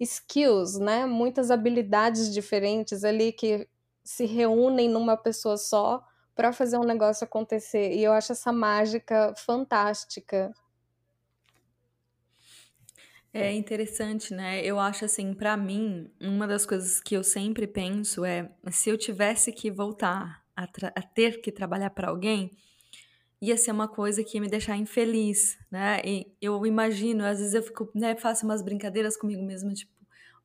skills, 0.00 0.78
né? 0.78 1.04
Muitas 1.04 1.50
habilidades 1.50 2.32
diferentes 2.32 3.04
ali 3.04 3.32
que 3.32 3.68
se 4.08 4.24
reúnem 4.24 4.88
numa 4.88 5.18
pessoa 5.18 5.58
só 5.58 6.02
para 6.34 6.50
fazer 6.50 6.78
um 6.78 6.82
negócio 6.82 7.26
acontecer. 7.26 7.92
E 7.92 8.02
eu 8.02 8.10
acho 8.14 8.32
essa 8.32 8.50
mágica 8.50 9.34
fantástica. 9.36 10.50
É 13.34 13.52
interessante, 13.52 14.32
né? 14.32 14.64
Eu 14.64 14.80
acho 14.80 15.04
assim, 15.04 15.34
para 15.34 15.58
mim, 15.58 16.10
uma 16.18 16.46
das 16.46 16.64
coisas 16.64 17.02
que 17.02 17.14
eu 17.14 17.22
sempre 17.22 17.66
penso 17.66 18.24
é 18.24 18.50
se 18.70 18.88
eu 18.88 18.96
tivesse 18.96 19.52
que 19.52 19.70
voltar 19.70 20.42
a, 20.56 20.64
a 20.64 21.02
ter 21.02 21.42
que 21.42 21.52
trabalhar 21.52 21.90
para 21.90 22.08
alguém, 22.08 22.50
ia 23.42 23.58
ser 23.58 23.72
uma 23.72 23.86
coisa 23.86 24.24
que 24.24 24.38
ia 24.38 24.40
me 24.40 24.48
deixar 24.48 24.78
infeliz, 24.78 25.58
né? 25.70 26.00
E 26.02 26.34
eu 26.40 26.64
imagino, 26.64 27.26
às 27.26 27.40
vezes 27.40 27.52
eu 27.52 27.62
fico, 27.62 27.90
né, 27.94 28.16
faço 28.16 28.46
umas 28.46 28.62
brincadeiras 28.62 29.18
comigo 29.18 29.42
mesma, 29.42 29.74
tipo, 29.74 29.92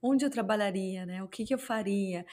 onde 0.02 0.26
eu 0.26 0.30
trabalharia, 0.30 1.06
né? 1.06 1.24
O 1.24 1.30
que 1.30 1.46
que 1.46 1.54
eu 1.54 1.58
faria? 1.58 2.26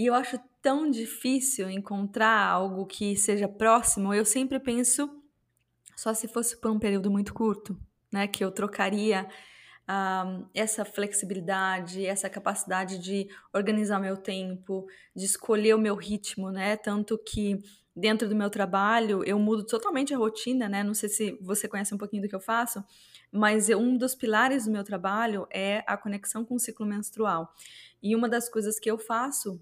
E 0.00 0.06
eu 0.06 0.14
acho 0.14 0.40
tão 0.62 0.90
difícil 0.90 1.68
encontrar 1.68 2.46
algo 2.46 2.86
que 2.86 3.14
seja 3.18 3.46
próximo. 3.46 4.14
Eu 4.14 4.24
sempre 4.24 4.58
penso 4.58 5.10
só 5.94 6.14
se 6.14 6.26
fosse 6.26 6.58
por 6.58 6.70
um 6.70 6.78
período 6.78 7.10
muito 7.10 7.34
curto, 7.34 7.78
né? 8.10 8.26
Que 8.26 8.42
eu 8.42 8.50
trocaria 8.50 9.28
uh, 9.82 10.48
essa 10.54 10.86
flexibilidade, 10.86 12.06
essa 12.06 12.30
capacidade 12.30 12.96
de 12.98 13.28
organizar 13.52 14.00
meu 14.00 14.16
tempo, 14.16 14.86
de 15.14 15.26
escolher 15.26 15.74
o 15.74 15.78
meu 15.78 15.96
ritmo, 15.96 16.50
né? 16.50 16.78
Tanto 16.78 17.18
que 17.18 17.58
dentro 17.94 18.26
do 18.26 18.34
meu 18.34 18.48
trabalho 18.48 19.22
eu 19.24 19.38
mudo 19.38 19.66
totalmente 19.66 20.14
a 20.14 20.16
rotina, 20.16 20.66
né? 20.66 20.82
Não 20.82 20.94
sei 20.94 21.10
se 21.10 21.38
você 21.42 21.68
conhece 21.68 21.94
um 21.94 21.98
pouquinho 21.98 22.22
do 22.22 22.28
que 22.28 22.34
eu 22.34 22.40
faço, 22.40 22.82
mas 23.30 23.68
um 23.68 23.98
dos 23.98 24.14
pilares 24.14 24.64
do 24.64 24.70
meu 24.70 24.82
trabalho 24.82 25.46
é 25.50 25.84
a 25.86 25.94
conexão 25.94 26.42
com 26.42 26.54
o 26.54 26.58
ciclo 26.58 26.86
menstrual. 26.86 27.54
E 28.02 28.16
uma 28.16 28.30
das 28.30 28.48
coisas 28.48 28.80
que 28.80 28.90
eu 28.90 28.96
faço 28.96 29.60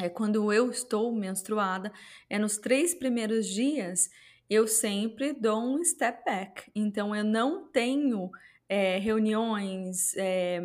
é 0.00 0.08
quando 0.08 0.52
eu 0.52 0.70
estou 0.70 1.12
menstruada, 1.14 1.92
é 2.28 2.38
nos 2.38 2.56
três 2.58 2.94
primeiros 2.94 3.46
dias 3.46 4.10
eu 4.48 4.66
sempre 4.66 5.32
dou 5.32 5.62
um 5.62 5.84
step 5.84 6.24
back. 6.24 6.70
Então 6.74 7.14
eu 7.14 7.24
não 7.24 7.66
tenho 7.68 8.30
é, 8.68 8.98
reuniões, 8.98 10.14
é, 10.16 10.60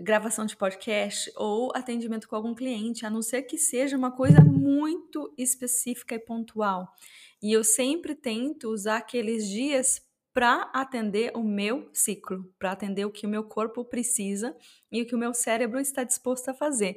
gravação 0.00 0.46
de 0.46 0.56
podcast 0.56 1.30
ou 1.36 1.70
atendimento 1.74 2.28
com 2.28 2.36
algum 2.36 2.54
cliente, 2.54 3.04
a 3.04 3.10
não 3.10 3.22
ser 3.22 3.42
que 3.42 3.58
seja 3.58 3.96
uma 3.96 4.10
coisa 4.10 4.42
muito 4.42 5.32
específica 5.36 6.14
e 6.14 6.18
pontual. 6.18 6.88
E 7.42 7.52
eu 7.52 7.64
sempre 7.64 8.14
tento 8.14 8.70
usar 8.70 8.98
aqueles 8.98 9.48
dias 9.48 10.00
para 10.34 10.70
atender 10.72 11.32
o 11.36 11.42
meu 11.42 11.90
ciclo, 11.92 12.50
para 12.58 12.72
atender 12.72 13.04
o 13.04 13.10
que 13.10 13.26
o 13.26 13.28
meu 13.28 13.44
corpo 13.44 13.84
precisa 13.84 14.56
e 14.90 15.02
o 15.02 15.06
que 15.06 15.14
o 15.14 15.18
meu 15.18 15.34
cérebro 15.34 15.78
está 15.78 16.04
disposto 16.04 16.48
a 16.48 16.54
fazer. 16.54 16.96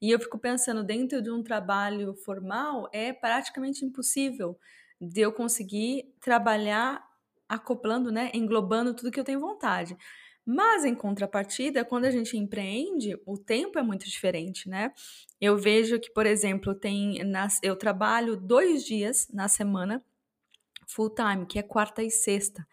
E 0.00 0.10
eu 0.10 0.18
fico 0.18 0.38
pensando, 0.38 0.82
dentro 0.82 1.22
de 1.22 1.30
um 1.30 1.42
trabalho 1.42 2.14
formal, 2.14 2.88
é 2.92 3.12
praticamente 3.12 3.84
impossível 3.84 4.58
de 5.00 5.20
eu 5.20 5.32
conseguir 5.32 6.12
trabalhar 6.20 7.02
acoplando, 7.48 8.10
né, 8.10 8.30
englobando 8.34 8.94
tudo 8.94 9.10
que 9.10 9.20
eu 9.20 9.24
tenho 9.24 9.40
vontade. 9.40 9.96
Mas 10.44 10.84
em 10.84 10.94
contrapartida, 10.94 11.84
quando 11.84 12.04
a 12.04 12.10
gente 12.10 12.36
empreende, 12.36 13.16
o 13.24 13.38
tempo 13.38 13.78
é 13.78 13.82
muito 13.82 14.08
diferente, 14.08 14.68
né? 14.68 14.92
Eu 15.40 15.56
vejo 15.56 16.00
que, 16.00 16.10
por 16.12 16.26
exemplo, 16.26 16.74
tem 16.74 17.22
nas, 17.24 17.60
eu 17.62 17.76
trabalho 17.76 18.36
dois 18.36 18.84
dias 18.84 19.28
na 19.32 19.46
semana 19.46 20.04
full 20.92 21.10
time, 21.14 21.46
que 21.46 21.58
é 21.58 21.62
quarta 21.62 22.02
e 22.02 22.10
sexta. 22.10 22.66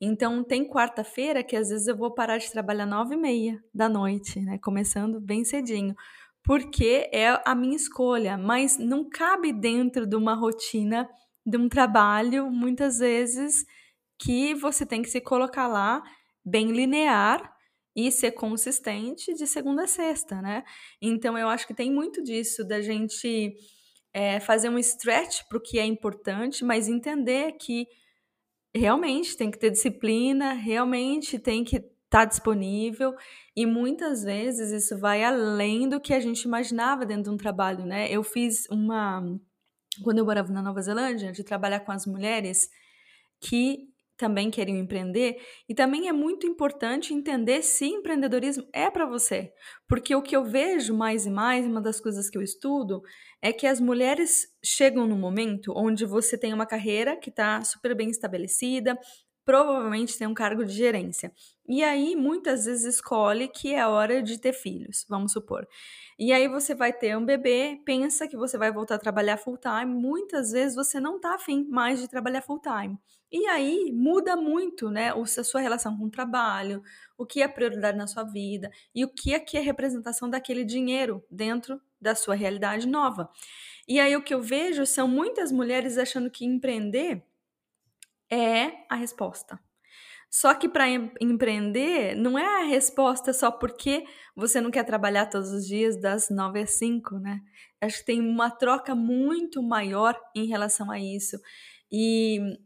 Então 0.00 0.44
tem 0.44 0.68
quarta-feira 0.68 1.42
que 1.42 1.56
às 1.56 1.68
vezes 1.68 1.86
eu 1.86 1.96
vou 1.96 2.12
parar 2.12 2.38
de 2.38 2.50
trabalhar 2.50 2.86
nove 2.86 3.14
e 3.14 3.18
meia 3.18 3.62
da 3.74 3.88
noite, 3.88 4.40
né? 4.40 4.58
Começando 4.58 5.20
bem 5.20 5.44
cedinho, 5.44 5.94
porque 6.42 7.08
é 7.12 7.40
a 7.44 7.54
minha 7.54 7.76
escolha, 7.76 8.36
mas 8.36 8.78
não 8.78 9.08
cabe 9.08 9.52
dentro 9.52 10.06
de 10.06 10.16
uma 10.16 10.34
rotina 10.34 11.08
de 11.44 11.56
um 11.56 11.68
trabalho, 11.68 12.50
muitas 12.50 12.98
vezes, 12.98 13.64
que 14.18 14.54
você 14.54 14.84
tem 14.84 15.02
que 15.02 15.08
se 15.08 15.20
colocar 15.20 15.66
lá 15.66 16.02
bem 16.44 16.72
linear 16.72 17.52
e 17.94 18.12
ser 18.12 18.32
consistente 18.32 19.32
de 19.34 19.46
segunda 19.46 19.84
a 19.84 19.86
sexta, 19.86 20.42
né? 20.42 20.62
Então 21.00 21.38
eu 21.38 21.48
acho 21.48 21.66
que 21.66 21.74
tem 21.74 21.90
muito 21.90 22.22
disso 22.22 22.66
da 22.66 22.80
gente 22.80 23.56
é, 24.16 24.40
fazer 24.40 24.70
um 24.70 24.78
stretch 24.78 25.42
para 25.46 25.58
o 25.58 25.60
que 25.60 25.78
é 25.78 25.84
importante, 25.84 26.64
mas 26.64 26.88
entender 26.88 27.52
que 27.52 27.86
realmente 28.74 29.36
tem 29.36 29.50
que 29.50 29.58
ter 29.58 29.70
disciplina, 29.70 30.54
realmente 30.54 31.38
tem 31.38 31.62
que 31.62 31.76
estar 31.76 31.90
tá 32.08 32.24
disponível 32.24 33.14
e 33.54 33.66
muitas 33.66 34.24
vezes 34.24 34.70
isso 34.70 34.98
vai 34.98 35.22
além 35.22 35.86
do 35.86 36.00
que 36.00 36.14
a 36.14 36.20
gente 36.20 36.44
imaginava 36.44 37.04
dentro 37.04 37.24
de 37.24 37.30
um 37.30 37.36
trabalho, 37.36 37.84
né? 37.84 38.10
Eu 38.10 38.22
fiz 38.22 38.66
uma 38.70 39.22
quando 40.02 40.16
eu 40.16 40.24
morava 40.24 40.50
na 40.50 40.62
Nova 40.62 40.80
Zelândia, 40.80 41.30
de 41.30 41.44
trabalhar 41.44 41.80
com 41.80 41.92
as 41.92 42.06
mulheres 42.06 42.70
que 43.38 43.86
também 44.16 44.50
queriam 44.50 44.78
empreender. 44.78 45.36
E 45.68 45.74
também 45.74 46.08
é 46.08 46.12
muito 46.12 46.46
importante 46.46 47.12
entender 47.12 47.62
se 47.62 47.86
empreendedorismo 47.86 48.66
é 48.72 48.90
para 48.90 49.06
você. 49.06 49.52
Porque 49.88 50.14
o 50.14 50.22
que 50.22 50.36
eu 50.36 50.44
vejo 50.44 50.94
mais 50.94 51.26
e 51.26 51.30
mais, 51.30 51.66
uma 51.66 51.80
das 51.80 52.00
coisas 52.00 52.30
que 52.30 52.38
eu 52.38 52.42
estudo, 52.42 53.02
é 53.42 53.52
que 53.52 53.66
as 53.66 53.80
mulheres 53.80 54.48
chegam 54.64 55.06
num 55.06 55.18
momento 55.18 55.72
onde 55.76 56.04
você 56.04 56.38
tem 56.38 56.52
uma 56.52 56.66
carreira 56.66 57.16
que 57.16 57.30
está 57.30 57.62
super 57.62 57.94
bem 57.94 58.08
estabelecida, 58.10 58.98
provavelmente 59.46 60.18
tem 60.18 60.26
um 60.26 60.34
cargo 60.34 60.64
de 60.64 60.72
gerência. 60.72 61.32
E 61.68 61.82
aí, 61.84 62.16
muitas 62.16 62.64
vezes, 62.64 62.96
escolhe 62.96 63.46
que 63.46 63.72
é 63.72 63.86
hora 63.86 64.20
de 64.20 64.38
ter 64.40 64.52
filhos, 64.52 65.06
vamos 65.08 65.32
supor. 65.32 65.66
E 66.18 66.32
aí 66.32 66.48
você 66.48 66.74
vai 66.74 66.92
ter 66.92 67.16
um 67.16 67.24
bebê, 67.24 67.80
pensa 67.84 68.26
que 68.26 68.36
você 68.36 68.58
vai 68.58 68.72
voltar 68.72 68.96
a 68.96 68.98
trabalhar 68.98 69.36
full 69.36 69.56
time, 69.56 69.94
muitas 69.94 70.50
vezes 70.50 70.74
você 70.74 70.98
não 70.98 71.16
está 71.16 71.36
afim 71.36 71.64
mais 71.70 72.00
de 72.00 72.08
trabalhar 72.08 72.42
full 72.42 72.60
time. 72.60 72.98
E 73.30 73.46
aí 73.46 73.90
muda 73.92 74.36
muito, 74.36 74.88
né, 74.88 75.12
a 75.12 75.44
sua 75.44 75.60
relação 75.60 75.96
com 75.98 76.04
o 76.04 76.10
trabalho, 76.10 76.82
o 77.18 77.26
que 77.26 77.42
é 77.42 77.48
prioridade 77.48 77.98
na 77.98 78.06
sua 78.06 78.22
vida 78.22 78.70
e 78.94 79.04
o 79.04 79.08
que 79.08 79.34
é 79.34 79.40
que 79.40 79.56
é 79.56 79.60
representação 79.60 80.30
daquele 80.30 80.64
dinheiro 80.64 81.24
dentro 81.30 81.80
da 82.00 82.14
sua 82.14 82.34
realidade 82.34 82.86
nova. 82.86 83.28
E 83.88 83.98
aí 84.00 84.14
o 84.16 84.22
que 84.22 84.34
eu 84.34 84.42
vejo 84.42 84.86
são 84.86 85.08
muitas 85.08 85.50
mulheres 85.50 85.98
achando 85.98 86.30
que 86.30 86.44
empreender 86.44 87.24
é 88.30 88.72
a 88.88 88.96
resposta. 88.96 89.58
Só 90.30 90.54
que 90.54 90.68
para 90.68 90.88
em 90.88 91.10
empreender 91.20 92.14
não 92.16 92.38
é 92.38 92.62
a 92.62 92.66
resposta 92.66 93.32
só 93.32 93.50
porque 93.50 94.04
você 94.34 94.60
não 94.60 94.70
quer 94.70 94.84
trabalhar 94.84 95.26
todos 95.26 95.50
os 95.50 95.66
dias 95.66 96.00
das 96.00 96.28
9 96.30 96.60
às 96.60 96.72
5, 96.72 97.18
né? 97.18 97.40
Acho 97.80 97.98
que 98.00 98.06
tem 98.06 98.20
uma 98.20 98.50
troca 98.50 98.94
muito 98.94 99.62
maior 99.62 100.18
em 100.34 100.46
relação 100.46 100.90
a 100.90 100.98
isso. 100.98 101.38
E 101.90 102.58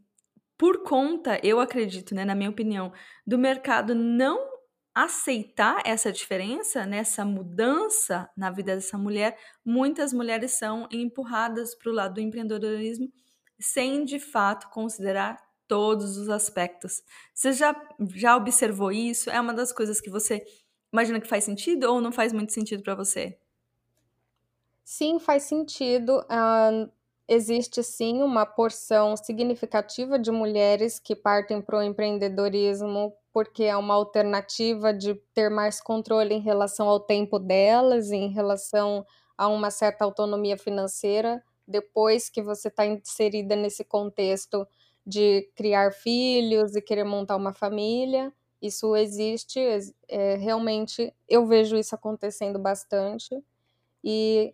por 0.61 0.83
conta, 0.83 1.39
eu 1.43 1.59
acredito, 1.59 2.13
né, 2.13 2.23
na 2.23 2.35
minha 2.35 2.51
opinião, 2.51 2.93
do 3.25 3.35
mercado 3.35 3.95
não 3.95 4.47
aceitar 4.93 5.81
essa 5.83 6.11
diferença, 6.11 6.85
nessa 6.85 7.25
né, 7.25 7.31
mudança 7.31 8.29
na 8.37 8.51
vida 8.51 8.75
dessa 8.75 8.95
mulher, 8.95 9.35
muitas 9.65 10.13
mulheres 10.13 10.51
são 10.51 10.87
empurradas 10.91 11.73
para 11.73 11.89
o 11.89 11.95
lado 11.95 12.13
do 12.13 12.21
empreendedorismo 12.21 13.11
sem 13.59 14.05
de 14.05 14.19
fato 14.19 14.69
considerar 14.69 15.41
todos 15.67 16.15
os 16.15 16.29
aspectos. 16.29 17.01
Você 17.33 17.53
já, 17.53 17.75
já 18.13 18.37
observou 18.37 18.91
isso? 18.91 19.31
É 19.31 19.41
uma 19.41 19.55
das 19.55 19.71
coisas 19.71 19.99
que 19.99 20.11
você 20.11 20.43
imagina 20.93 21.19
que 21.19 21.27
faz 21.27 21.43
sentido 21.43 21.85
ou 21.85 21.99
não 21.99 22.11
faz 22.11 22.31
muito 22.31 22.53
sentido 22.53 22.83
para 22.83 22.93
você? 22.93 23.39
Sim, 24.83 25.19
faz 25.19 25.43
sentido. 25.43 26.19
Uh, 26.29 26.91
existe 27.31 27.81
sim 27.81 28.21
uma 28.21 28.45
porção 28.45 29.15
significativa 29.15 30.19
de 30.19 30.29
mulheres 30.31 30.99
que 30.99 31.15
partem 31.15 31.61
para 31.61 31.77
o 31.77 31.81
empreendedorismo 31.81 33.13
porque 33.31 33.63
é 33.63 33.77
uma 33.77 33.93
alternativa 33.93 34.93
de 34.93 35.15
ter 35.33 35.49
mais 35.49 35.79
controle 35.79 36.33
em 36.35 36.41
relação 36.41 36.89
ao 36.89 36.99
tempo 36.99 37.39
delas, 37.39 38.11
em 38.11 38.27
relação 38.27 39.05
a 39.37 39.47
uma 39.47 39.71
certa 39.71 40.03
autonomia 40.03 40.57
financeira, 40.57 41.41
depois 41.65 42.29
que 42.29 42.41
você 42.41 42.67
está 42.67 42.85
inserida 42.85 43.55
nesse 43.55 43.85
contexto 43.85 44.67
de 45.07 45.49
criar 45.55 45.93
filhos 45.93 46.75
e 46.75 46.81
querer 46.81 47.05
montar 47.05 47.37
uma 47.37 47.53
família. 47.53 48.33
Isso 48.61 48.93
existe, 48.93 49.57
é, 50.09 50.35
realmente 50.35 51.13
eu 51.29 51.45
vejo 51.45 51.77
isso 51.77 51.95
acontecendo 51.95 52.59
bastante. 52.59 53.41
E 54.03 54.53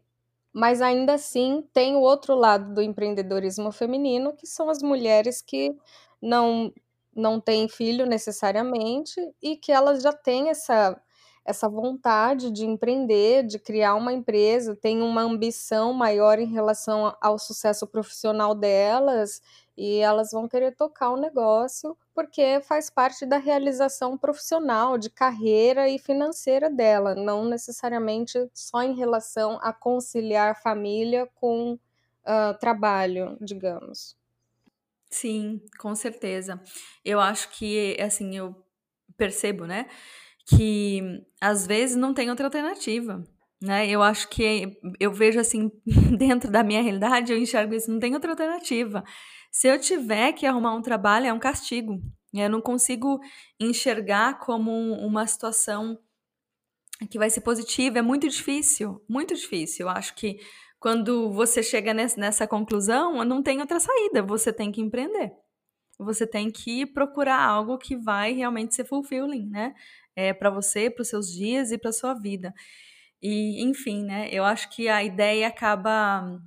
mas 0.58 0.82
ainda 0.82 1.13
assim 1.13 1.63
tem 1.72 1.96
o 1.96 2.02
outro 2.02 2.34
lado 2.36 2.74
do 2.74 2.82
empreendedorismo 2.82 3.72
feminino, 3.72 4.34
que 4.36 4.48
são 4.48 4.70
as 4.72 4.82
mulheres 4.82 5.39
que 5.41 5.76
não 6.22 6.74
não 7.15 7.39
têm 7.39 7.67
filho 7.67 8.06
necessariamente 8.08 9.15
e 9.41 9.56
que 9.58 9.72
elas 9.72 10.02
já 10.04 10.12
têm 10.13 10.50
essa 10.50 11.00
essa 11.46 11.70
vontade 11.70 12.52
de 12.52 12.65
empreender, 12.65 13.43
de 13.46 13.58
criar 13.60 13.96
uma 13.96 14.12
empresa, 14.13 14.76
têm 14.76 15.02
uma 15.02 15.22
ambição 15.22 15.93
maior 15.93 16.39
em 16.39 16.46
relação 16.48 17.15
ao 17.22 17.38
sucesso 17.39 17.88
profissional 17.88 18.54
delas 18.56 19.41
e 19.78 19.98
elas 20.00 20.32
vão 20.32 20.48
querer 20.48 20.76
tocar 20.76 21.12
o 21.12 21.17
negócio 21.17 21.96
porque 22.17 22.60
faz 22.63 22.89
parte 22.89 23.27
da 23.27 23.38
realização 23.38 24.17
profissional, 24.17 24.97
de 24.97 25.08
carreira 25.08 25.88
e 25.88 25.99
financeira 25.99 26.67
dela, 26.67 27.13
não 27.13 27.45
necessariamente 27.45 28.49
só 28.56 28.82
em 28.82 28.95
relação 28.95 29.60
a 29.62 29.71
conciliar 29.71 30.60
família 30.60 31.30
com 31.36 31.73
uh, 31.73 32.58
trabalho, 32.60 33.38
digamos. 33.39 34.17
Sim, 35.12 35.62
com 35.77 35.93
certeza. 35.93 36.60
Eu 37.06 37.19
acho 37.19 37.51
que, 37.51 37.95
assim, 38.01 38.36
eu 38.36 38.65
percebo, 39.15 39.67
né, 39.67 39.86
que 40.47 41.23
às 41.39 41.67
vezes 41.67 41.95
não 41.95 42.15
tem 42.15 42.32
outra 42.32 42.47
alternativa. 42.47 43.23
Né? 43.62 43.88
Eu 43.89 44.01
acho 44.01 44.27
que 44.30 44.75
eu 44.99 45.13
vejo 45.13 45.39
assim, 45.39 45.71
dentro 46.17 46.49
da 46.49 46.63
minha 46.63 46.82
realidade, 46.82 47.32
eu 47.32 47.38
enxergo 47.38 47.75
isso, 47.75 47.91
não 47.91 47.99
tem 47.99 48.15
outra 48.15 48.32
alternativa. 48.32 49.03
Se 49.58 49.67
eu 49.67 49.82
tiver 49.82 50.34
que 50.34 50.46
arrumar 50.46 50.76
um 50.76 50.84
trabalho, 50.84 51.26
é 51.26 51.34
um 51.34 51.39
castigo. 51.39 52.00
Eu 52.32 52.48
não 52.48 52.62
consigo 52.62 53.20
enxergar 53.60 54.38
como 54.38 54.72
uma 54.72 55.26
situação 55.26 55.98
que 57.10 57.17
vai 57.17 57.28
ser 57.32 57.41
positiva. 57.41 57.98
É 57.98 58.02
muito 58.04 58.30
difícil, 58.30 59.04
muito 59.10 59.34
difícil. 59.34 59.88
Eu 59.88 59.89
acho 59.89 60.13
que 60.13 60.39
quando 60.80 61.32
você 61.32 61.63
chega 61.63 61.91
nessa 61.91 62.46
conclusão, 62.46 63.26
não 63.26 63.41
tem 63.41 63.60
outra 63.60 63.80
saída. 63.80 64.22
Você 64.22 64.54
tem 64.54 64.72
que 64.72 64.80
empreender. 64.80 65.34
Você 65.98 66.28
tem 66.28 66.52
que 66.52 66.86
procurar 66.86 67.41
algo 67.41 67.80
que 67.80 67.96
vai 67.98 68.34
realmente 68.34 68.76
ser 68.76 68.86
fulfilling, 68.86 69.48
né? 69.50 69.74
É, 70.15 70.36
para 70.36 70.52
você, 70.52 70.88
para 70.88 71.02
os 71.02 71.08
seus 71.08 71.32
dias 71.32 71.72
e 71.72 71.80
para 71.80 71.91
sua 71.91 72.13
vida. 72.13 72.54
E, 73.20 73.63
enfim, 73.63 74.04
né? 74.04 74.30
Eu 74.32 74.43
acho 74.43 74.70
que 74.70 74.88
a 74.88 75.04
ideia 75.04 75.48
acaba. 75.48 76.39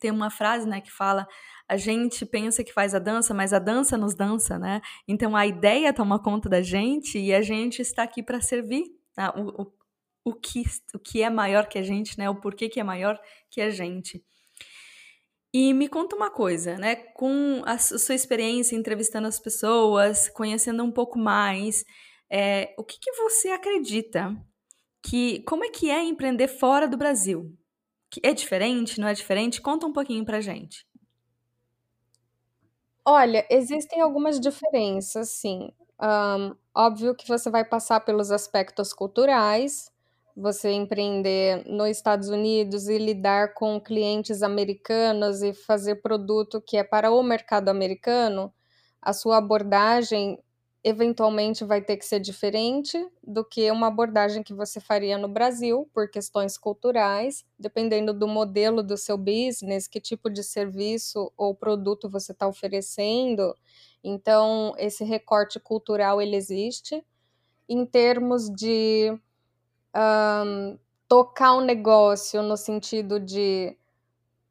Tem 0.00 0.10
uma 0.10 0.30
frase, 0.30 0.66
né, 0.66 0.80
que 0.80 0.90
fala: 0.90 1.26
a 1.68 1.76
gente 1.76 2.24
pensa 2.24 2.62
que 2.62 2.72
faz 2.72 2.94
a 2.94 2.98
dança, 2.98 3.34
mas 3.34 3.52
a 3.52 3.58
dança 3.58 3.98
nos 3.98 4.14
dança, 4.14 4.58
né? 4.58 4.80
Então 5.06 5.34
a 5.34 5.46
ideia 5.46 5.92
toma 5.92 6.22
conta 6.22 6.48
da 6.48 6.62
gente 6.62 7.18
e 7.18 7.34
a 7.34 7.42
gente 7.42 7.82
está 7.82 8.04
aqui 8.04 8.22
para 8.22 8.40
servir 8.40 8.84
tá? 9.14 9.34
o, 9.36 9.62
o, 9.62 9.72
o, 10.26 10.34
que, 10.34 10.62
o 10.94 10.98
que 10.98 11.22
é 11.22 11.30
maior 11.30 11.66
que 11.66 11.78
a 11.78 11.82
gente, 11.82 12.16
né? 12.18 12.30
O 12.30 12.40
porquê 12.40 12.68
que 12.68 12.78
é 12.78 12.84
maior 12.84 13.20
que 13.50 13.60
a 13.60 13.70
gente. 13.70 14.24
E 15.52 15.72
me 15.72 15.88
conta 15.88 16.14
uma 16.14 16.30
coisa, 16.30 16.76
né? 16.76 16.94
Com 16.94 17.62
a 17.64 17.78
sua 17.78 18.14
experiência 18.14 18.76
entrevistando 18.76 19.26
as 19.26 19.40
pessoas, 19.40 20.28
conhecendo 20.28 20.84
um 20.84 20.92
pouco 20.92 21.18
mais, 21.18 21.84
é, 22.30 22.74
o 22.78 22.84
que, 22.84 22.98
que 23.00 23.12
você 23.12 23.48
acredita 23.48 24.36
que 25.02 25.40
como 25.40 25.64
é 25.64 25.70
que 25.70 25.90
é 25.90 26.02
empreender 26.02 26.48
fora 26.48 26.86
do 26.86 26.96
Brasil? 26.96 27.52
É 28.22 28.32
diferente? 28.32 29.00
Não 29.00 29.08
é 29.08 29.14
diferente? 29.14 29.60
Conta 29.60 29.86
um 29.86 29.92
pouquinho 29.92 30.24
pra 30.24 30.40
gente. 30.40 30.85
Olha, 33.06 33.46
existem 33.48 34.00
algumas 34.02 34.38
diferenças, 34.40 35.28
sim. 35.30 35.70
óbvio 36.74 37.14
que 37.14 37.26
você 37.28 37.50
vai 37.50 37.64
passar 37.64 38.00
pelos 38.00 38.30
aspectos 38.30 38.92
culturais, 38.92 39.90
você 40.36 40.70
empreender 40.72 41.64
nos 41.66 41.88
Estados 41.88 42.28
Unidos 42.28 42.88
e 42.88 42.98
lidar 42.98 43.54
com 43.54 43.80
clientes 43.80 44.42
americanos 44.42 45.42
e 45.42 45.54
fazer 45.54 45.96
produto 46.02 46.60
que 46.60 46.76
é 46.76 46.84
para 46.84 47.10
o 47.10 47.22
mercado 47.22 47.68
americano, 47.70 48.52
a 49.00 49.12
sua 49.12 49.38
abordagem 49.38 50.38
eventualmente 50.86 51.64
vai 51.64 51.82
ter 51.82 51.96
que 51.96 52.06
ser 52.06 52.20
diferente 52.20 52.96
do 53.20 53.44
que 53.44 53.68
uma 53.72 53.88
abordagem 53.88 54.40
que 54.40 54.54
você 54.54 54.78
faria 54.78 55.18
no 55.18 55.26
Brasil, 55.26 55.90
por 55.92 56.08
questões 56.08 56.56
culturais, 56.56 57.44
dependendo 57.58 58.14
do 58.14 58.28
modelo 58.28 58.84
do 58.84 58.96
seu 58.96 59.18
business, 59.18 59.88
que 59.88 60.00
tipo 60.00 60.30
de 60.30 60.44
serviço 60.44 61.32
ou 61.36 61.56
produto 61.56 62.08
você 62.08 62.30
está 62.30 62.46
oferecendo. 62.46 63.52
Então, 64.04 64.74
esse 64.78 65.02
recorte 65.02 65.58
cultural 65.58 66.22
ele 66.22 66.36
existe. 66.36 67.04
Em 67.68 67.84
termos 67.84 68.48
de 68.48 69.12
um, 69.92 70.78
tocar 71.08 71.56
um 71.56 71.62
negócio 71.62 72.44
no 72.44 72.56
sentido 72.56 73.18
de 73.18 73.76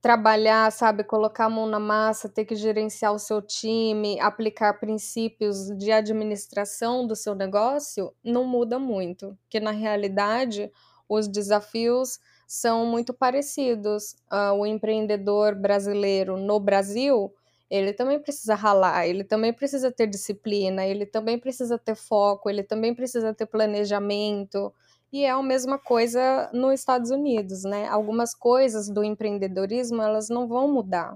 trabalhar, 0.06 0.72
sabe, 0.72 1.04
colocar 1.04 1.46
a 1.46 1.50
mão 1.50 1.66
na 1.66 1.80
massa, 1.80 2.30
ter 2.30 2.46
que 2.46 2.56
gerenciar 2.56 3.12
o 3.12 3.18
seu 3.18 3.42
time, 3.42 4.20
aplicar 4.20 4.76
princípios 4.80 5.68
de 5.80 5.92
administração 5.92 7.08
do 7.08 7.16
seu 7.16 7.34
negócio, 7.34 8.14
não 8.24 8.44
muda 8.44 8.78
muito, 8.78 9.36
porque 9.42 9.60
na 9.60 9.72
realidade 9.72 10.72
os 11.10 11.28
desafios 11.28 12.20
são 12.46 12.86
muito 12.86 13.16
parecidos. 13.16 14.16
Uh, 14.32 14.54
o 14.60 14.66
empreendedor 14.68 15.56
brasileiro 15.56 16.38
no 16.38 16.60
Brasil, 16.60 17.34
ele 17.68 17.92
também 17.92 18.20
precisa 18.20 18.54
ralar, 18.54 19.08
ele 19.08 19.24
também 19.24 19.52
precisa 19.52 19.92
ter 19.92 20.06
disciplina, 20.06 20.86
ele 20.86 21.08
também 21.08 21.40
precisa 21.40 21.80
ter 21.80 21.96
foco, 21.96 22.48
ele 22.48 22.62
também 22.62 22.94
precisa 22.94 23.34
ter 23.34 23.48
planejamento. 23.48 24.72
E 25.16 25.24
é 25.24 25.30
a 25.30 25.42
mesma 25.42 25.80
coisa 25.80 26.52
nos 26.54 26.78
Estados 26.78 27.10
Unidos, 27.10 27.64
né? 27.64 27.88
Algumas 27.88 28.36
coisas 28.36 28.90
do 28.90 29.02
empreendedorismo 29.02 30.02
elas 30.02 30.28
não 30.28 30.46
vão 30.46 30.70
mudar. 30.70 31.14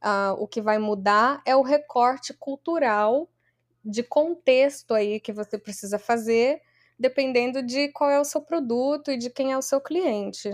Uh, 0.00 0.38
o 0.38 0.46
que 0.46 0.62
vai 0.62 0.78
mudar 0.78 1.42
é 1.44 1.56
o 1.56 1.62
recorte 1.62 2.32
cultural 2.32 3.28
de 3.84 4.04
contexto 4.04 4.94
aí 4.94 5.18
que 5.18 5.32
você 5.32 5.58
precisa 5.58 5.98
fazer, 5.98 6.62
dependendo 6.96 7.64
de 7.64 7.88
qual 7.88 8.08
é 8.08 8.20
o 8.20 8.24
seu 8.24 8.40
produto 8.40 9.10
e 9.10 9.18
de 9.18 9.28
quem 9.28 9.50
é 9.50 9.58
o 9.58 9.62
seu 9.62 9.80
cliente. 9.80 10.48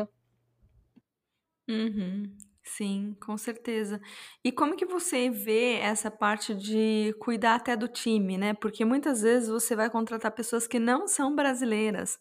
Uhum. 1.69 2.35
Sim, 2.65 3.15
com 3.21 3.37
certeza. 3.37 4.01
E 4.43 4.51
como 4.51 4.77
que 4.77 4.87
você 4.87 5.29
vê 5.29 5.75
essa 5.75 6.11
parte 6.11 6.55
de 6.55 7.15
cuidar 7.21 7.57
até 7.57 7.77
do 7.77 7.87
time, 7.87 8.39
né? 8.39 8.55
Porque 8.55 8.83
muitas 8.83 9.21
vezes 9.21 9.51
você 9.51 9.77
vai 9.77 9.91
contratar 9.91 10.33
pessoas 10.33 10.67
que 10.67 10.79
não 10.79 11.07
são 11.07 11.37
brasileiras. 11.37 12.19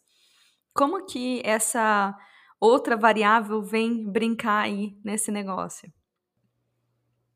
Como 0.74 1.04
que 1.04 1.42
essa 1.44 2.16
outra 2.60 2.96
variável 2.96 3.62
vem 3.62 4.10
brincar 4.10 4.62
aí 4.64 4.96
nesse 5.04 5.30
negócio? 5.30 5.92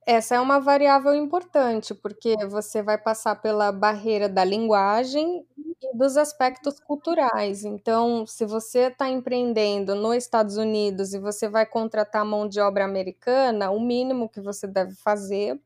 Essa 0.06 0.36
é 0.36 0.40
uma 0.40 0.60
variável 0.60 1.14
importante, 1.14 1.92
porque 1.92 2.36
você 2.46 2.80
vai 2.80 2.96
passar 2.96 3.36
pela 3.36 3.72
barreira 3.72 4.28
da 4.28 4.44
linguagem 4.44 5.44
e 5.82 5.96
dos 5.96 6.16
aspectos 6.16 6.78
culturais. 6.78 7.64
Então, 7.64 8.24
se 8.24 8.46
você 8.46 8.86
está 8.86 9.08
empreendendo 9.08 9.96
nos 9.96 10.14
Estados 10.16 10.56
Unidos 10.56 11.12
e 11.12 11.18
você 11.18 11.48
vai 11.48 11.66
contratar 11.66 12.24
mão 12.24 12.48
de 12.48 12.60
obra 12.60 12.84
americana, 12.84 13.70
o 13.72 13.80
mínimo 13.80 14.28
que 14.28 14.40
você 14.40 14.66
deve 14.68 14.94
fazer 14.94 15.60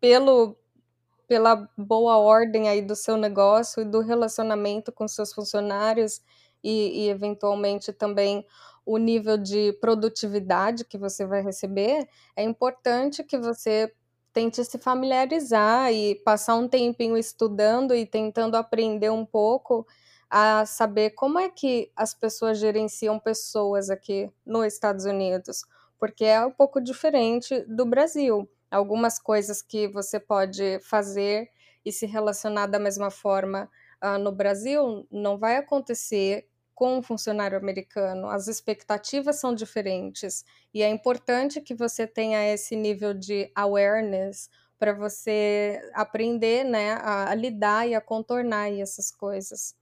pelo 0.00 0.56
pela 1.28 1.68
boa 1.76 2.18
ordem 2.18 2.68
aí 2.68 2.82
do 2.82 2.96
seu 2.96 3.16
negócio 3.16 3.82
e 3.82 3.84
do 3.84 4.00
relacionamento 4.00 4.92
com 4.92 5.08
seus 5.08 5.32
funcionários 5.32 6.20
e, 6.66 7.04
e 7.04 7.08
eventualmente 7.08 7.92
também 7.92 8.44
o 8.84 8.98
nível 8.98 9.38
de 9.38 9.72
produtividade 9.80 10.84
que 10.84 10.98
você 10.98 11.24
vai 11.24 11.40
receber, 11.40 12.08
é 12.34 12.42
importante 12.42 13.22
que 13.22 13.38
você 13.38 13.92
tente 14.32 14.64
se 14.64 14.76
familiarizar 14.76 15.92
e 15.92 16.16
passar 16.16 16.56
um 16.56 16.68
tempinho 16.68 17.16
estudando 17.16 17.94
e 17.94 18.04
tentando 18.04 18.56
aprender 18.56 19.10
um 19.10 19.24
pouco 19.24 19.86
a 20.28 20.66
saber 20.66 21.10
como 21.10 21.38
é 21.38 21.48
que 21.48 21.90
as 21.94 22.12
pessoas 22.12 22.58
gerenciam 22.58 23.18
pessoas 23.18 23.88
aqui 23.88 24.28
nos 24.44 24.66
Estados 24.66 25.04
Unidos, 25.04 25.62
porque 25.98 26.24
é 26.24 26.44
um 26.44 26.50
pouco 26.50 26.80
diferente 26.80 27.60
do 27.68 27.86
Brasil. 27.86 28.48
Algumas 28.68 29.20
coisas 29.20 29.62
que 29.62 29.86
você 29.86 30.18
pode 30.18 30.80
fazer 30.80 31.48
e 31.84 31.92
se 31.92 32.06
relacionar 32.06 32.66
da 32.66 32.80
mesma 32.80 33.10
forma 33.10 33.70
uh, 34.02 34.18
no 34.18 34.32
Brasil 34.32 35.06
não 35.10 35.38
vai 35.38 35.56
acontecer 35.56 36.48
com 36.76 36.98
um 36.98 37.02
funcionário 37.02 37.56
americano, 37.56 38.28
as 38.28 38.48
expectativas 38.48 39.40
são 39.40 39.54
diferentes 39.54 40.44
e 40.74 40.82
é 40.82 40.88
importante 40.90 41.62
que 41.62 41.74
você 41.74 42.06
tenha 42.06 42.52
esse 42.52 42.76
nível 42.76 43.14
de 43.14 43.50
awareness 43.54 44.50
para 44.78 44.92
você 44.92 45.80
aprender, 45.94 46.64
né, 46.64 46.92
a, 46.92 47.30
a, 47.30 47.34
lidar 47.34 47.88
e 47.88 47.94
a 47.94 48.00
contornar 48.00 48.70
essas 48.70 49.10
coisas. 49.10 49.74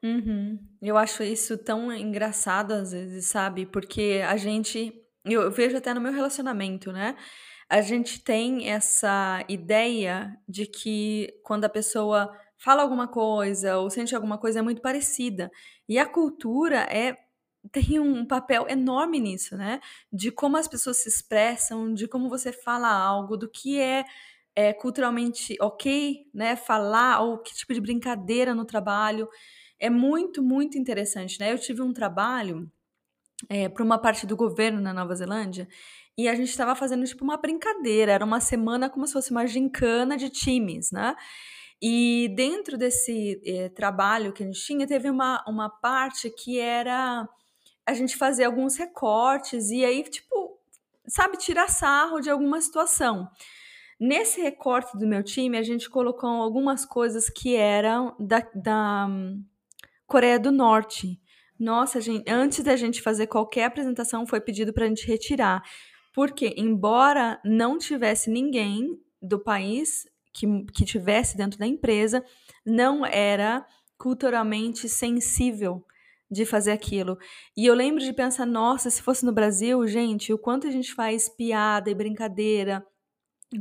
Uhum. 0.00 0.56
Eu 0.80 0.96
acho 0.96 1.24
isso 1.24 1.58
tão 1.58 1.92
engraçado 1.92 2.70
às 2.72 2.92
vezes, 2.92 3.26
sabe? 3.26 3.66
Porque 3.66 4.22
a 4.24 4.36
gente, 4.36 4.94
eu 5.24 5.50
vejo 5.50 5.76
até 5.76 5.92
no 5.92 6.00
meu 6.00 6.12
relacionamento, 6.12 6.92
né? 6.92 7.16
A 7.68 7.80
gente 7.80 8.22
tem 8.22 8.70
essa 8.70 9.44
ideia 9.48 10.38
de 10.48 10.64
que 10.66 11.40
quando 11.42 11.64
a 11.64 11.68
pessoa 11.68 12.38
fala 12.64 12.82
alguma 12.82 13.06
coisa 13.06 13.76
ou 13.76 13.90
sente 13.90 14.14
alguma 14.14 14.38
coisa 14.38 14.60
é 14.60 14.62
muito 14.62 14.80
parecida. 14.80 15.52
E 15.86 15.98
a 15.98 16.06
cultura 16.06 16.78
é 16.90 17.18
tem 17.72 17.98
um 17.98 18.26
papel 18.26 18.66
enorme 18.68 19.20
nisso, 19.20 19.56
né? 19.56 19.80
De 20.12 20.30
como 20.30 20.56
as 20.56 20.68
pessoas 20.68 20.98
se 20.98 21.08
expressam, 21.08 21.92
de 21.94 22.08
como 22.08 22.28
você 22.28 22.52
fala 22.52 22.90
algo, 22.90 23.36
do 23.36 23.48
que 23.48 23.80
é, 23.80 24.04
é 24.54 24.72
culturalmente 24.72 25.56
ok, 25.60 26.26
né? 26.32 26.56
Falar 26.56 27.20
ou 27.20 27.38
que 27.38 27.54
tipo 27.54 27.74
de 27.74 27.80
brincadeira 27.80 28.54
no 28.54 28.64
trabalho 28.64 29.28
é 29.78 29.90
muito, 29.90 30.42
muito 30.42 30.78
interessante, 30.78 31.38
né? 31.40 31.52
Eu 31.52 31.58
tive 31.58 31.82
um 31.82 31.92
trabalho 31.92 32.70
é, 33.48 33.68
para 33.68 33.84
uma 33.84 33.98
parte 33.98 34.26
do 34.26 34.36
governo 34.36 34.80
na 34.80 34.92
Nova 34.94 35.14
Zelândia 35.14 35.68
e 36.16 36.28
a 36.28 36.34
gente 36.34 36.50
estava 36.50 36.74
fazendo 36.74 37.04
tipo 37.04 37.24
uma 37.24 37.36
brincadeira, 37.36 38.12
era 38.12 38.24
uma 38.24 38.40
semana 38.40 38.88
como 38.88 39.06
se 39.06 39.12
fosse 39.12 39.30
uma 39.30 39.46
gincana 39.46 40.16
de 40.16 40.30
times, 40.30 40.92
né? 40.92 41.14
E 41.82 42.32
dentro 42.34 42.78
desse 42.78 43.40
eh, 43.44 43.68
trabalho 43.68 44.32
que 44.32 44.42
a 44.42 44.46
gente 44.46 44.60
tinha, 44.64 44.86
teve 44.86 45.10
uma, 45.10 45.44
uma 45.46 45.68
parte 45.68 46.30
que 46.30 46.58
era 46.58 47.28
a 47.86 47.92
gente 47.92 48.16
fazer 48.16 48.44
alguns 48.44 48.76
recortes 48.76 49.70
e 49.70 49.84
aí, 49.84 50.02
tipo, 50.04 50.58
sabe, 51.06 51.36
tirar 51.36 51.68
sarro 51.68 52.20
de 52.20 52.30
alguma 52.30 52.60
situação. 52.60 53.28
Nesse 54.00 54.40
recorte 54.40 54.98
do 54.98 55.06
meu 55.06 55.22
time, 55.22 55.56
a 55.56 55.62
gente 55.62 55.88
colocou 55.88 56.28
algumas 56.28 56.84
coisas 56.84 57.28
que 57.28 57.54
eram 57.54 58.16
da, 58.18 58.40
da 58.54 59.08
Coreia 60.06 60.38
do 60.38 60.50
Norte. 60.50 61.20
Nossa, 61.58 62.00
gente, 62.00 62.28
antes 62.28 62.62
da 62.64 62.76
gente 62.76 63.00
fazer 63.00 63.26
qualquer 63.26 63.64
apresentação, 63.64 64.26
foi 64.26 64.40
pedido 64.40 64.72
para 64.72 64.86
a 64.86 64.88
gente 64.88 65.06
retirar. 65.06 65.62
Porque, 66.12 66.54
embora 66.56 67.40
não 67.44 67.78
tivesse 67.78 68.30
ninguém 68.30 69.00
do 69.22 69.38
país, 69.38 70.06
que, 70.34 70.46
que 70.74 70.84
tivesse 70.84 71.36
dentro 71.36 71.58
da 71.58 71.66
empresa 71.66 72.22
não 72.66 73.06
era 73.06 73.64
culturalmente 73.96 74.88
sensível 74.88 75.84
de 76.30 76.44
fazer 76.44 76.72
aquilo. 76.72 77.16
E 77.56 77.64
eu 77.64 77.74
lembro 77.74 78.02
de 78.02 78.12
pensar, 78.12 78.44
nossa, 78.44 78.90
se 78.90 79.00
fosse 79.00 79.24
no 79.24 79.32
Brasil, 79.32 79.86
gente, 79.86 80.32
o 80.32 80.38
quanto 80.38 80.66
a 80.66 80.70
gente 80.70 80.92
faz 80.92 81.28
piada 81.28 81.88
e 81.90 81.94
brincadeira 81.94 82.84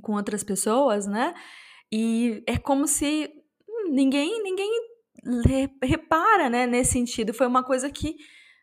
com 0.02 0.14
outras 0.14 0.44
pessoas, 0.44 1.06
né? 1.06 1.34
E 1.92 2.44
é 2.48 2.58
como 2.58 2.88
se 2.88 3.30
ninguém 3.92 4.42
ninguém 4.42 4.72
repara, 5.82 6.50
né, 6.50 6.66
nesse 6.66 6.94
sentido. 6.94 7.34
Foi 7.34 7.48
uma 7.48 7.64
coisa 7.64 7.90
que 7.90 8.16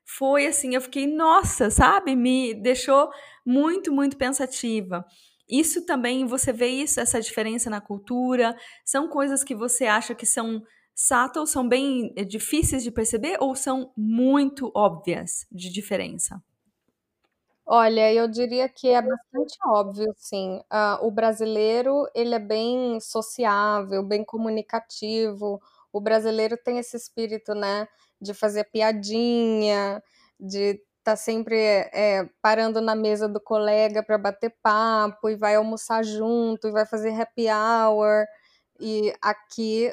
foi 0.04 0.46
assim, 0.46 0.74
eu 0.74 0.80
fiquei, 0.80 1.06
nossa, 1.06 1.70
sabe? 1.70 2.16
Me 2.16 2.54
deixou 2.54 3.10
muito, 3.46 3.92
muito 3.92 4.16
pensativa. 4.16 5.04
Isso 5.50 5.84
também, 5.84 6.26
você 6.26 6.52
vê 6.52 6.68
isso, 6.68 7.00
essa 7.00 7.20
diferença 7.20 7.68
na 7.70 7.80
cultura? 7.80 8.56
São 8.84 9.08
coisas 9.08 9.42
que 9.44 9.54
você 9.54 9.86
acha 9.86 10.14
que 10.14 10.26
são 10.26 10.62
subtle, 10.94 11.46
são 11.46 11.68
bem 11.68 12.12
eh, 12.16 12.24
difíceis 12.24 12.82
de 12.82 12.90
perceber 12.90 13.36
ou 13.40 13.54
são 13.56 13.92
muito 13.96 14.70
óbvias 14.74 15.46
de 15.50 15.70
diferença? 15.70 16.42
Olha, 17.66 18.12
eu 18.12 18.26
diria 18.28 18.68
que 18.68 18.88
é 18.88 19.00
bastante 19.00 19.56
óbvio, 19.66 20.12
sim. 20.16 20.58
Uh, 20.72 21.06
o 21.06 21.10
brasileiro, 21.10 22.04
ele 22.14 22.34
é 22.34 22.38
bem 22.38 22.98
sociável, 23.00 24.02
bem 24.02 24.24
comunicativo. 24.24 25.60
O 25.92 26.00
brasileiro 26.00 26.56
tem 26.56 26.78
esse 26.78 26.96
espírito, 26.96 27.54
né, 27.54 27.86
de 28.20 28.34
fazer 28.34 28.64
piadinha, 28.64 30.02
de 30.38 30.82
tá 31.10 31.16
sempre 31.16 31.56
é, 31.92 32.28
parando 32.40 32.80
na 32.80 32.94
mesa 32.94 33.28
do 33.28 33.40
colega 33.40 34.02
para 34.02 34.16
bater 34.16 34.54
papo 34.62 35.28
e 35.28 35.36
vai 35.36 35.56
almoçar 35.56 36.04
junto 36.04 36.68
e 36.68 36.70
vai 36.72 36.86
fazer 36.86 37.10
happy 37.20 37.46
hour. 37.48 38.24
E 38.80 39.12
aqui 39.20 39.92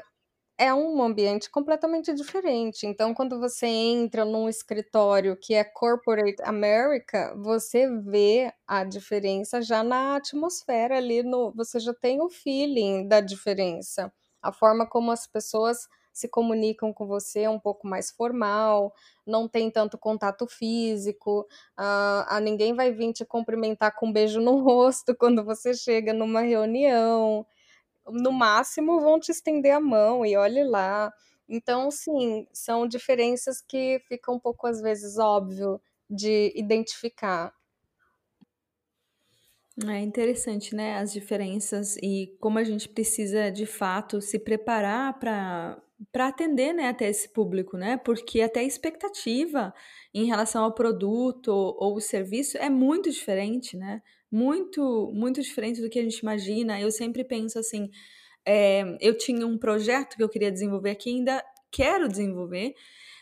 é 0.58 0.74
um 0.74 1.02
ambiente 1.04 1.50
completamente 1.52 2.14
diferente. 2.14 2.86
Então, 2.88 3.14
quando 3.14 3.40
você 3.40 3.68
entra 3.68 4.26
num 4.26 4.50
escritório 4.50 5.38
que 5.38 5.54
é 5.56 5.64
Corporate 5.64 6.42
America, 6.44 7.34
você 7.38 7.88
vê 8.02 8.52
a 8.68 8.84
diferença 8.84 9.62
já 9.62 9.84
na 9.84 10.18
atmosfera 10.18 10.98
ali, 10.98 11.24
no, 11.24 11.52
você 11.56 11.80
já 11.80 11.94
tem 11.94 12.22
o 12.22 12.30
feeling 12.30 13.08
da 13.08 13.22
diferença. 13.22 14.12
A 14.42 14.52
forma 14.52 14.88
como 14.88 15.12
as 15.12 15.28
pessoas 15.28 15.88
se 16.18 16.28
comunicam 16.28 16.92
com 16.92 17.06
você 17.06 17.48
um 17.48 17.60
pouco 17.60 17.88
mais 17.88 18.10
formal, 18.10 18.92
não 19.26 19.48
tem 19.48 19.70
tanto 19.70 19.98
contato 20.00 20.48
físico, 20.48 21.48
a, 21.78 22.38
a 22.38 22.40
ninguém 22.40 22.74
vai 22.74 22.92
vir 22.92 23.14
te 23.14 23.24
cumprimentar 23.24 23.96
com 23.96 24.08
um 24.08 24.12
beijo 24.14 24.42
no 24.42 24.58
rosto 24.64 25.16
quando 25.16 25.44
você 25.44 25.74
chega 25.76 26.14
numa 26.14 26.42
reunião. 26.42 27.46
No 28.08 28.32
máximo 28.32 29.00
vão 29.02 29.20
te 29.20 29.32
estender 29.32 29.74
a 29.74 29.80
mão 29.82 30.26
e 30.26 30.38
olhe 30.38 30.64
lá. 30.64 31.14
Então, 31.50 31.92
sim, 31.92 32.48
são 32.54 32.88
diferenças 32.88 33.62
que 33.62 34.00
ficam 34.08 34.36
um 34.36 34.40
pouco 34.40 34.68
às 34.68 34.82
vezes 34.82 35.18
óbvio 35.20 35.82
de 36.10 36.54
identificar. 36.56 37.54
É 39.86 40.00
interessante, 40.00 40.76
né, 40.76 40.98
as 40.98 41.14
diferenças 41.14 41.98
e 41.98 42.36
como 42.40 42.58
a 42.58 42.64
gente 42.64 42.90
precisa 42.90 43.52
de 43.52 43.66
fato 43.66 44.22
se 44.22 44.40
preparar 44.40 45.20
para 45.20 45.82
para 46.12 46.28
atender, 46.28 46.74
né, 46.74 46.90
até 46.90 47.10
esse 47.10 47.28
público, 47.28 47.76
né? 47.76 47.98
Porque 47.98 48.42
até 48.42 48.60
a 48.60 48.64
expectativa 48.64 49.74
em 50.14 50.26
relação 50.26 50.64
ao 50.64 50.72
produto 50.72 51.48
ou, 51.50 51.96
o 51.96 52.00
serviço 52.00 52.56
é 52.60 52.70
muito 52.70 53.10
diferente, 53.10 53.76
né? 53.76 54.02
muito, 54.32 55.12
muito 55.14 55.42
diferente 55.42 55.82
do 55.82 55.90
que 55.90 56.00
a 56.00 56.04
gente 56.04 56.20
imagina. 56.20 56.80
Eu 56.80 56.92
sempre 56.92 57.24
penso 57.24 57.58
assim, 57.60 57.90
é, 58.46 58.84
eu 59.02 59.18
tinha 59.18 59.46
um 59.48 59.58
projeto 59.58 60.16
que 60.18 60.24
eu 60.24 60.30
queria 60.30 60.52
desenvolver 60.52 60.92
aqui, 60.92 61.10
ainda 61.10 61.44
quero 61.72 62.08
desenvolver, 62.08 62.76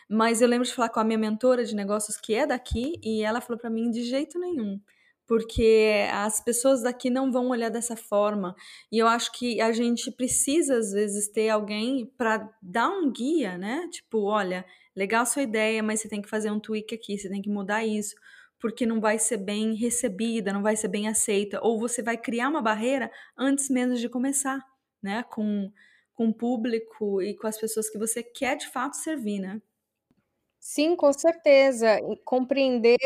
mas 0.08 0.40
eu 0.40 0.48
lembro 0.48 0.66
de 0.66 0.74
falar 0.74 0.88
com 0.90 1.00
a 1.00 1.04
minha 1.04 1.18
mentora 1.18 1.64
de 1.64 1.74
negócios 1.74 2.16
que 2.16 2.34
é 2.34 2.46
daqui 2.46 2.94
e 3.02 3.22
ela 3.22 3.40
falou 3.40 3.58
para 3.58 3.70
mim 3.70 3.90
de 3.90 4.02
jeito 4.02 4.38
nenhum, 4.38 4.80
porque 5.26 6.06
as 6.12 6.40
pessoas 6.42 6.82
daqui 6.82 7.10
não 7.10 7.32
vão 7.32 7.48
olhar 7.48 7.68
dessa 7.68 7.96
forma. 7.96 8.54
E 8.92 8.98
eu 8.98 9.06
acho 9.08 9.32
que 9.32 9.60
a 9.60 9.72
gente 9.72 10.10
precisa 10.10 10.76
às 10.78 10.92
vezes 10.92 11.28
ter 11.28 11.48
alguém 11.48 12.06
para 12.16 12.48
dar 12.62 12.88
um 12.88 13.10
guia, 13.10 13.58
né? 13.58 13.88
Tipo, 13.90 14.22
olha, 14.24 14.64
legal 14.94 15.26
sua 15.26 15.42
ideia, 15.42 15.82
mas 15.82 16.00
você 16.00 16.08
tem 16.08 16.22
que 16.22 16.28
fazer 16.28 16.50
um 16.50 16.60
tweak 16.60 16.94
aqui, 16.94 17.18
você 17.18 17.28
tem 17.28 17.42
que 17.42 17.50
mudar 17.50 17.84
isso, 17.84 18.14
porque 18.60 18.86
não 18.86 19.00
vai 19.00 19.18
ser 19.18 19.38
bem 19.38 19.74
recebida, 19.74 20.52
não 20.52 20.62
vai 20.62 20.76
ser 20.76 20.88
bem 20.88 21.08
aceita, 21.08 21.60
ou 21.62 21.78
você 21.78 22.02
vai 22.02 22.16
criar 22.16 22.48
uma 22.48 22.62
barreira 22.62 23.10
antes 23.36 23.68
mesmo 23.68 23.96
de 23.96 24.08
começar, 24.08 24.60
né? 25.02 25.22
Com 25.24 25.70
com 26.16 26.28
o 26.28 26.34
público 26.34 27.20
e 27.20 27.36
com 27.36 27.46
as 27.46 27.60
pessoas 27.60 27.90
que 27.90 27.98
você 27.98 28.22
quer 28.22 28.56
de 28.56 28.66
fato 28.68 28.96
servir, 28.96 29.38
né? 29.38 29.60
Sim, 30.68 30.96
com 30.96 31.12
certeza. 31.12 32.00
Compreender 32.24 32.98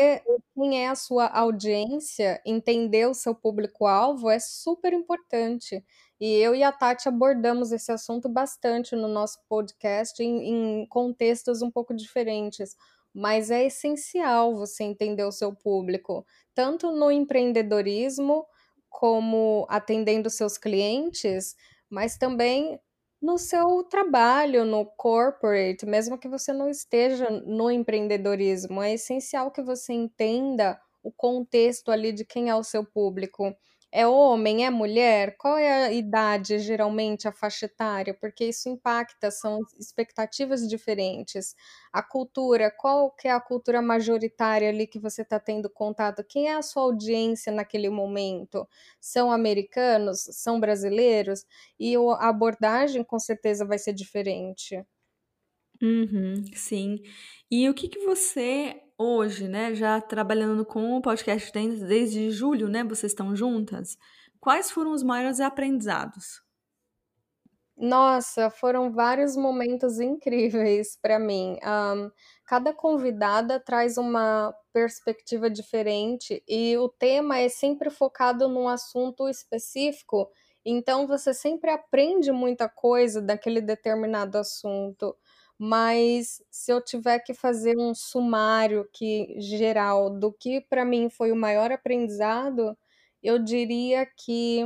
quem 0.55 0.83
é 0.83 0.87
a 0.89 0.95
sua 0.95 1.27
audiência, 1.27 2.41
entender 2.43 3.07
o 3.07 3.13
seu 3.13 3.35
público-alvo 3.35 4.31
é 4.31 4.39
super 4.39 4.91
importante. 4.93 5.83
E 6.19 6.33
eu 6.37 6.55
e 6.55 6.63
a 6.63 6.71
Tati 6.71 7.07
abordamos 7.07 7.71
esse 7.71 7.91
assunto 7.91 8.27
bastante 8.27 8.95
no 8.95 9.07
nosso 9.07 9.37
podcast 9.47 10.21
em, 10.23 10.81
em 10.81 10.87
contextos 10.87 11.61
um 11.61 11.69
pouco 11.69 11.93
diferentes. 11.93 12.75
Mas 13.13 13.51
é 13.51 13.65
essencial 13.65 14.55
você 14.55 14.83
entender 14.83 15.23
o 15.23 15.31
seu 15.31 15.53
público, 15.55 16.25
tanto 16.55 16.89
no 16.91 17.11
empreendedorismo, 17.11 18.43
como 18.89 19.67
atendendo 19.69 20.31
seus 20.31 20.57
clientes, 20.57 21.55
mas 21.89 22.17
também 22.17 22.79
no 23.21 23.37
seu 23.37 23.83
trabalho, 23.83 24.65
no 24.65 24.85
corporate, 24.85 25.85
mesmo 25.85 26.17
que 26.17 26.27
você 26.27 26.51
não 26.53 26.69
esteja 26.69 27.29
no 27.29 27.69
empreendedorismo, 27.71 28.81
é 28.81 28.93
essencial 28.93 29.51
que 29.51 29.61
você 29.61 29.93
entenda 29.93 30.79
o 31.03 31.11
contexto 31.11 31.91
ali 31.91 32.11
de 32.11 32.25
quem 32.25 32.49
é 32.49 32.55
o 32.55 32.63
seu 32.63 32.83
público. 32.85 33.55
É 33.93 34.07
homem, 34.07 34.65
é 34.65 34.69
mulher? 34.69 35.35
Qual 35.37 35.57
é 35.57 35.85
a 35.85 35.91
idade, 35.91 36.59
geralmente, 36.59 37.27
a 37.27 37.31
faixa 37.31 37.65
etária? 37.65 38.13
Porque 38.13 38.45
isso 38.45 38.69
impacta, 38.69 39.29
são 39.29 39.59
expectativas 39.77 40.67
diferentes. 40.67 41.55
A 41.91 42.01
cultura, 42.01 42.71
qual 42.71 43.11
que 43.11 43.27
é 43.27 43.31
a 43.31 43.39
cultura 43.41 43.81
majoritária 43.81 44.69
ali 44.69 44.87
que 44.87 44.97
você 44.99 45.23
está 45.23 45.39
tendo 45.39 45.69
contato? 45.69 46.23
Quem 46.23 46.47
é 46.49 46.55
a 46.55 46.61
sua 46.61 46.83
audiência 46.83 47.51
naquele 47.51 47.89
momento? 47.89 48.65
São 48.99 49.29
americanos? 49.31 50.21
São 50.31 50.57
brasileiros? 50.59 51.45
E 51.79 51.95
a 51.97 52.29
abordagem, 52.29 53.03
com 53.03 53.19
certeza, 53.19 53.65
vai 53.65 53.77
ser 53.77 53.91
diferente. 53.93 54.85
Uhum, 55.81 56.43
sim. 56.53 57.01
E 57.49 57.67
o 57.69 57.73
que 57.73 57.87
que 57.89 57.99
você 58.05 58.81
hoje, 58.97 59.47
né, 59.47 59.73
já 59.73 59.99
trabalhando 59.99 60.63
com 60.65 60.93
o 60.95 61.01
podcast 61.01 61.51
desde, 61.51 61.85
desde 61.85 62.29
julho, 62.31 62.69
né, 62.69 62.83
vocês 62.83 63.11
estão 63.11 63.35
juntas, 63.35 63.97
quais 64.39 64.69
foram 64.71 64.91
os 64.93 65.01
maiores 65.01 65.39
aprendizados? 65.39 66.41
Nossa, 67.77 68.49
foram 68.49 68.91
vários 68.91 69.35
momentos 69.35 69.99
incríveis 69.99 70.95
para 71.01 71.17
mim. 71.17 71.57
Um, 71.65 72.11
cada 72.45 72.73
convidada 72.73 73.59
traz 73.59 73.97
uma 73.97 74.53
perspectiva 74.71 75.49
diferente 75.49 76.43
e 76.47 76.77
o 76.77 76.87
tema 76.89 77.39
é 77.39 77.49
sempre 77.49 77.89
focado 77.89 78.47
num 78.47 78.67
assunto 78.67 79.27
específico, 79.27 80.29
então 80.63 81.07
você 81.07 81.33
sempre 81.33 81.71
aprende 81.71 82.31
muita 82.31 82.69
coisa 82.69 83.19
daquele 83.21 83.61
determinado 83.61 84.37
assunto 84.37 85.15
mas 85.63 86.41
se 86.49 86.73
eu 86.73 86.81
tiver 86.83 87.19
que 87.19 87.35
fazer 87.35 87.77
um 87.77 87.93
sumário 87.93 88.89
que 88.91 89.35
geral 89.39 90.09
do 90.09 90.33
que 90.33 90.59
para 90.59 90.83
mim 90.83 91.07
foi 91.07 91.31
o 91.31 91.35
maior 91.35 91.71
aprendizado, 91.71 92.75
eu 93.21 93.37
diria 93.37 94.03
que 94.03 94.63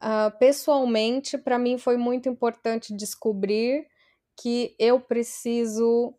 uh, 0.00 0.38
pessoalmente 0.38 1.36
para 1.36 1.58
mim 1.58 1.76
foi 1.76 1.98
muito 1.98 2.26
importante 2.26 2.96
descobrir 2.96 3.86
que 4.34 4.74
eu 4.78 4.98
preciso 4.98 6.14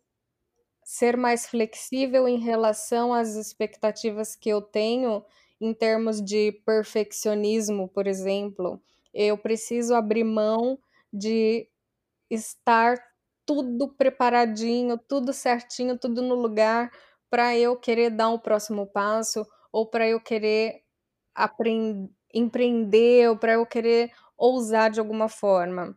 ser 0.84 1.16
mais 1.16 1.48
flexível 1.48 2.28
em 2.28 2.38
relação 2.38 3.12
às 3.12 3.34
expectativas 3.34 4.36
que 4.36 4.48
eu 4.48 4.62
tenho 4.62 5.24
em 5.60 5.74
termos 5.74 6.22
de 6.22 6.52
perfeccionismo, 6.64 7.88
por 7.88 8.06
exemplo. 8.06 8.80
Eu 9.12 9.36
preciso 9.36 9.96
abrir 9.96 10.22
mão 10.22 10.78
de 11.12 11.68
estar 12.30 13.07
tudo 13.48 13.88
preparadinho, 13.96 14.98
tudo 15.08 15.32
certinho, 15.34 15.98
tudo 15.98 16.22
no 16.22 16.36
lugar 16.36 16.92
para 17.30 17.56
eu 17.58 17.76
querer 17.76 18.10
dar 18.12 18.30
um 18.30 18.38
próximo 18.38 18.86
passo 18.86 19.46
ou 19.72 19.88
para 19.90 20.08
eu 20.08 20.20
querer 20.22 20.82
aprender, 21.34 22.10
empreender 22.34 23.30
ou 23.30 23.38
para 23.38 23.54
eu 23.54 23.66
querer 23.66 24.12
ousar 24.38 24.90
de 24.90 25.00
alguma 25.00 25.28
forma. 25.30 25.96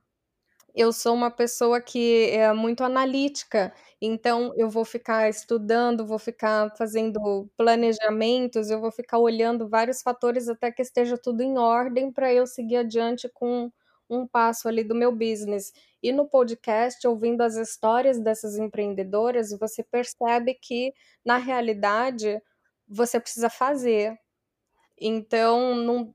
Eu 0.73 0.93
sou 0.93 1.13
uma 1.13 1.29
pessoa 1.31 1.81
que 1.81 2.29
é 2.31 2.53
muito 2.53 2.83
analítica, 2.83 3.73
então 4.01 4.53
eu 4.57 4.69
vou 4.69 4.85
ficar 4.85 5.29
estudando, 5.29 6.05
vou 6.07 6.19
ficar 6.19 6.73
fazendo 6.77 7.49
planejamentos, 7.57 8.69
eu 8.69 8.79
vou 8.79 8.91
ficar 8.91 9.19
olhando 9.19 9.67
vários 9.67 10.01
fatores 10.01 10.47
até 10.49 10.71
que 10.71 10.81
esteja 10.81 11.17
tudo 11.17 11.41
em 11.43 11.57
ordem 11.57 12.11
para 12.11 12.33
eu 12.33 12.47
seguir 12.47 12.77
adiante 12.77 13.29
com 13.33 13.69
um 14.09 14.25
passo 14.27 14.67
ali 14.69 14.83
do 14.83 14.95
meu 14.95 15.11
business. 15.13 15.73
E 16.03 16.11
no 16.11 16.27
podcast, 16.27 17.07
ouvindo 17.07 17.41
as 17.41 17.55
histórias 17.55 18.19
dessas 18.19 18.57
empreendedoras, 18.57 19.51
você 19.59 19.83
percebe 19.83 20.55
que, 20.55 20.93
na 21.23 21.37
realidade, 21.37 22.41
você 22.87 23.19
precisa 23.19 23.49
fazer. 23.49 24.17
Então, 24.99 25.75
não. 25.75 26.13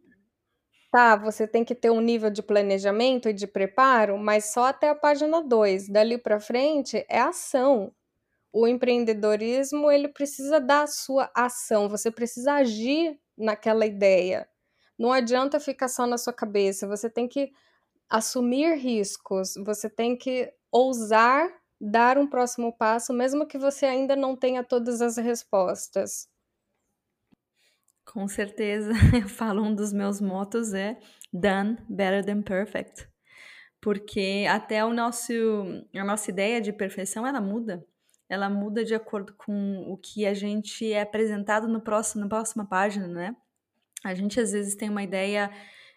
Tá, 0.92 1.16
você 1.16 1.46
tem 1.46 1.64
que 1.64 1.74
ter 1.74 1.90
um 1.90 2.00
nível 2.00 2.30
de 2.30 2.42
planejamento 2.42 3.28
e 3.28 3.32
de 3.32 3.46
preparo, 3.46 4.16
mas 4.18 4.52
só 4.52 4.66
até 4.66 4.88
a 4.88 4.94
página 4.94 5.42
2. 5.42 5.88
Dali 5.88 6.16
para 6.18 6.40
frente 6.40 7.04
é 7.08 7.20
ação. 7.20 7.92
O 8.52 8.66
empreendedorismo, 8.66 9.90
ele 9.90 10.08
precisa 10.08 10.60
da 10.60 10.86
sua 10.86 11.30
ação, 11.34 11.88
você 11.88 12.10
precisa 12.10 12.54
agir 12.54 13.18
naquela 13.36 13.86
ideia. 13.86 14.48
Não 14.98 15.12
adianta 15.12 15.60
ficar 15.60 15.88
só 15.88 16.06
na 16.06 16.18
sua 16.18 16.32
cabeça, 16.32 16.88
você 16.88 17.10
tem 17.10 17.28
que 17.28 17.52
assumir 18.08 18.74
riscos, 18.76 19.54
você 19.64 19.88
tem 19.88 20.16
que 20.16 20.52
ousar 20.70 21.48
dar 21.80 22.18
um 22.18 22.26
próximo 22.26 22.72
passo, 22.72 23.12
mesmo 23.12 23.46
que 23.46 23.58
você 23.58 23.86
ainda 23.86 24.16
não 24.16 24.36
tenha 24.36 24.64
todas 24.64 25.02
as 25.02 25.16
respostas. 25.16 26.28
Com 28.04 28.26
certeza, 28.28 28.92
eu 29.20 29.28
falo 29.28 29.62
um 29.62 29.74
dos 29.74 29.92
meus 29.92 30.20
motos 30.20 30.72
é 30.72 30.98
done 31.32 31.76
better 31.88 32.24
than 32.24 32.42
perfect. 32.42 33.08
Porque 33.80 34.46
até 34.48 34.84
o 34.84 34.92
nosso 34.92 35.32
a 35.94 36.04
nossa 36.04 36.30
ideia 36.30 36.60
de 36.60 36.72
perfeição 36.72 37.26
ela 37.26 37.40
muda. 37.40 37.84
Ela 38.28 38.48
muda 38.48 38.84
de 38.84 38.94
acordo 38.94 39.34
com 39.34 39.84
o 39.88 39.96
que 39.96 40.26
a 40.26 40.34
gente 40.34 40.92
é 40.92 41.02
apresentado 41.02 41.68
no 41.68 41.80
próximo 41.80 42.22
na 42.22 42.28
próxima 42.28 42.66
página, 42.66 43.06
né? 43.06 43.36
A 44.04 44.14
gente 44.14 44.40
às 44.40 44.52
vezes 44.52 44.74
tem 44.74 44.88
uma 44.88 45.02
ideia 45.02 45.50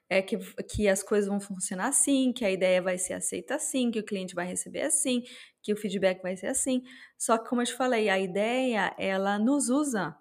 é 0.10 0.22
que, 0.22 0.38
que 0.64 0.88
as 0.88 1.03
coisas 1.03 1.30
vão 1.30 1.39
funcionar 1.39 1.88
assim, 1.88 2.34
que 2.34 2.43
a 2.43 2.49
ideia 2.49 2.82
vai 2.82 2.97
ser 2.97 3.14
aceita 3.14 3.55
assim, 3.55 3.91
que 3.91 3.99
o 3.99 4.05
cliente 4.05 4.34
vai 4.34 4.47
receber 4.47 4.82
assim, 4.82 5.24
que 5.62 5.72
o 5.72 5.78
feedback 5.78 6.22
vai 6.22 6.36
ser 6.36 6.47
assim. 6.47 6.82
Só 7.18 7.38
que, 7.38 7.47
como 7.47 7.62
eu 7.62 7.66
te 7.66 7.74
falei, 7.76 8.10
a 8.10 8.18
ideia, 8.18 8.93
ela 8.97 9.38
nos 9.38 9.70
usa. 9.70 10.16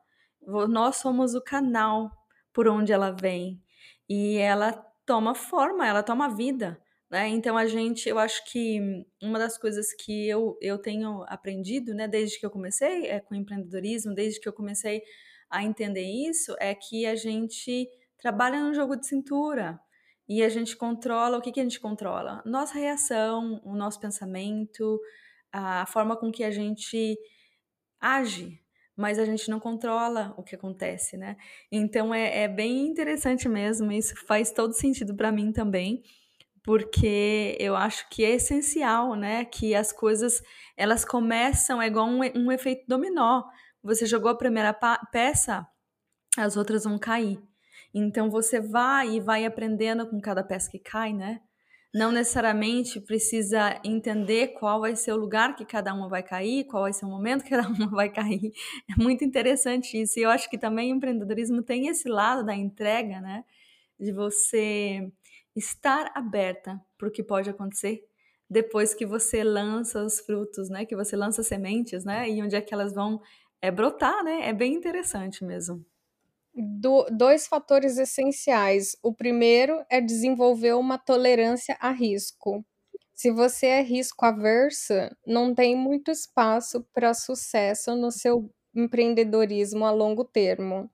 Nós 0.69 0.97
somos 0.97 1.35
o 1.35 1.41
canal 1.41 2.11
por 2.53 2.69
onde 2.69 2.93
ela 2.93 3.11
vem. 3.11 3.63
E 4.09 4.37
ela 4.37 4.73
toma 5.07 5.35
forma, 5.35 5.87
ela 5.87 6.03
toma 6.03 6.35
vida. 6.35 6.79
Né? 7.11 7.29
Então, 7.29 7.57
a 7.57 7.67
gente, 7.67 8.07
eu 8.09 8.19
acho 8.19 8.45
que 8.51 9.07
uma 9.23 9.39
das 9.39 9.57
coisas 9.57 9.95
que 9.95 10.29
eu, 10.29 10.59
eu 10.61 10.77
tenho 10.77 11.25
aprendido, 11.29 11.95
né, 11.95 12.07
desde 12.07 12.39
que 12.39 12.45
eu 12.45 12.51
comecei 12.51 13.07
é, 13.07 13.21
com 13.21 13.35
empreendedorismo, 13.35 14.15
desde 14.15 14.39
que 14.39 14.49
eu 14.49 14.53
comecei 14.53 15.03
a 15.49 15.65
entender 15.65 16.05
isso, 16.05 16.55
é 16.61 16.75
que 16.75 17.07
a 17.07 17.17
gente 17.17 17.89
trabalha 18.19 18.61
no 18.61 18.75
jogo 18.75 18.97
de 18.97 19.07
cintura. 19.07 19.81
E 20.29 20.43
a 20.43 20.49
gente 20.49 20.77
controla, 20.77 21.39
o 21.39 21.41
que, 21.41 21.51
que 21.51 21.61
a 21.61 21.63
gente 21.63 21.81
controla? 21.81 22.43
Nossa 22.45 22.75
reação, 22.75 23.63
o 23.65 23.75
nosso 23.75 23.99
pensamento, 23.99 25.01
a 25.51 25.87
forma 25.87 26.17
com 26.17 26.31
que 26.31 26.45
a 26.45 26.51
gente 26.51 27.17
age, 28.01 28.61
mas 28.95 29.19
a 29.19 29.25
gente 29.25 29.49
não 29.49 29.59
controla 29.59 30.35
o 30.37 30.43
que 30.43 30.55
acontece, 30.55 31.17
né? 31.17 31.37
Então 31.73 32.13
é, 32.13 32.43
é 32.43 32.49
bem 32.49 32.87
interessante 32.87 33.49
mesmo, 33.49 33.91
isso 33.91 34.15
faz 34.27 34.51
todo 34.51 34.73
sentido 34.75 35.15
para 35.15 35.33
mim 35.33 35.51
também, 35.51 36.03
porque 36.63 37.57
eu 37.59 37.75
acho 37.75 38.09
que 38.11 38.25
é 38.25 38.33
essencial, 38.33 39.15
né? 39.15 39.45
Que 39.45 39.75
as 39.75 39.93
coisas 39.93 40.43
elas 40.77 41.05
começam, 41.05 41.81
é 41.81 41.87
igual 41.87 42.07
um, 42.07 42.21
um 42.37 42.53
efeito 42.53 42.85
dominó. 42.87 43.45
Você 43.83 44.05
jogou 44.05 44.31
a 44.31 44.37
primeira 44.37 44.75
peça, 45.11 45.67
as 46.37 46.57
outras 46.57 46.85
vão 46.85 46.99
cair. 46.99 47.41
Então 47.93 48.31
você 48.31 48.61
vai 48.61 49.17
e 49.17 49.21
vai 49.21 49.45
aprendendo 49.45 50.07
com 50.07 50.21
cada 50.21 50.43
peça 50.43 50.71
que 50.71 50.79
cai, 50.79 51.13
né? 51.13 51.41
Não 51.95 52.13
necessariamente 52.13 53.01
precisa 53.01 53.81
entender 53.83 54.49
qual 54.49 54.81
vai 54.81 54.95
ser 54.95 55.13
o 55.13 55.17
lugar 55.17 55.57
que 55.57 55.65
cada 55.65 55.95
uma 55.95 56.07
vai 56.09 56.23
cair, 56.23 56.65
qual 56.67 56.83
vai 56.83 56.93
ser 56.93 57.07
o 57.07 57.09
momento 57.09 57.43
que 57.43 57.51
cada 57.57 57.67
uma 57.69 57.89
vai 57.89 58.11
cair. 58.11 58.53
É 58.91 59.03
muito 59.03 59.25
interessante 59.25 60.01
isso. 60.01 60.19
E 60.19 60.23
eu 60.23 60.31
acho 60.31 60.51
que 60.51 60.59
também 60.59 60.93
o 60.93 60.97
empreendedorismo 60.97 61.63
tem 61.63 61.89
esse 61.89 62.09
lado 62.09 62.45
da 62.45 62.55
entrega, 62.55 63.21
né? 63.21 63.45
De 63.99 64.13
você 64.13 65.11
estar 65.57 66.13
aberta 66.15 66.81
para 66.99 67.09
o 67.09 67.11
que 67.11 67.23
pode 67.23 67.51
acontecer 67.51 68.05
depois 68.51 68.95
que 68.95 69.05
você 69.05 69.45
lança 69.45 70.03
os 70.05 70.21
frutos, 70.21 70.69
né? 70.71 70.85
Que 70.85 70.97
você 70.97 71.17
lança 71.17 71.43
sementes, 71.43 72.05
né? 72.05 72.29
E 72.29 72.43
onde 72.43 72.57
é 72.57 72.61
que 72.61 72.75
elas 72.75 72.95
vão 72.95 73.21
é, 73.63 73.71
brotar, 73.71 74.23
né? 74.25 74.49
É 74.49 74.53
bem 74.53 74.75
interessante 74.75 75.45
mesmo 75.45 75.85
do, 76.59 77.07
dois 77.11 77.47
fatores 77.47 77.99
essenciais. 77.99 78.97
O 79.03 79.15
primeiro 79.15 79.85
é 79.91 80.01
desenvolver 80.01 80.75
uma 80.75 80.99
tolerância 80.99 81.77
a 81.81 81.91
risco. 81.91 82.65
Se 83.15 83.31
você 83.31 83.67
é 83.67 83.83
risco 83.83 84.25
aversa, 84.25 85.17
não 85.27 85.55
tem 85.55 85.77
muito 85.77 86.11
espaço 86.11 86.87
para 86.95 87.15
sucesso 87.15 87.97
no 87.97 88.11
seu 88.13 88.51
empreendedorismo 88.75 89.85
a 89.85 89.91
longo 89.91 90.25
termo. 90.25 90.91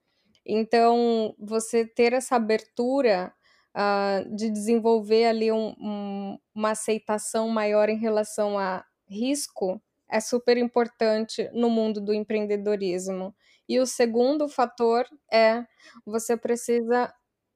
Então, 0.47 1.35
você 1.39 1.87
ter 1.87 2.13
essa 2.13 2.37
abertura 2.37 3.33
uh, 3.77 4.37
de 4.37 4.51
desenvolver 4.51 5.27
ali 5.27 5.53
um, 5.53 5.75
um, 5.79 6.39
uma 6.55 6.71
aceitação 6.71 7.49
maior 7.49 7.89
em 7.89 7.99
relação 7.99 8.59
a 8.59 8.85
risco 9.09 9.81
é 10.11 10.21
super 10.21 10.57
importante 10.57 11.49
no 11.53 11.69
mundo 11.71 12.01
do 12.01 12.15
empreendedorismo. 12.15 13.35
E 13.69 13.79
o 13.81 13.87
segundo 13.87 14.49
fator 14.49 15.07
é 15.33 15.65
você 16.07 16.37
precisa 16.37 17.13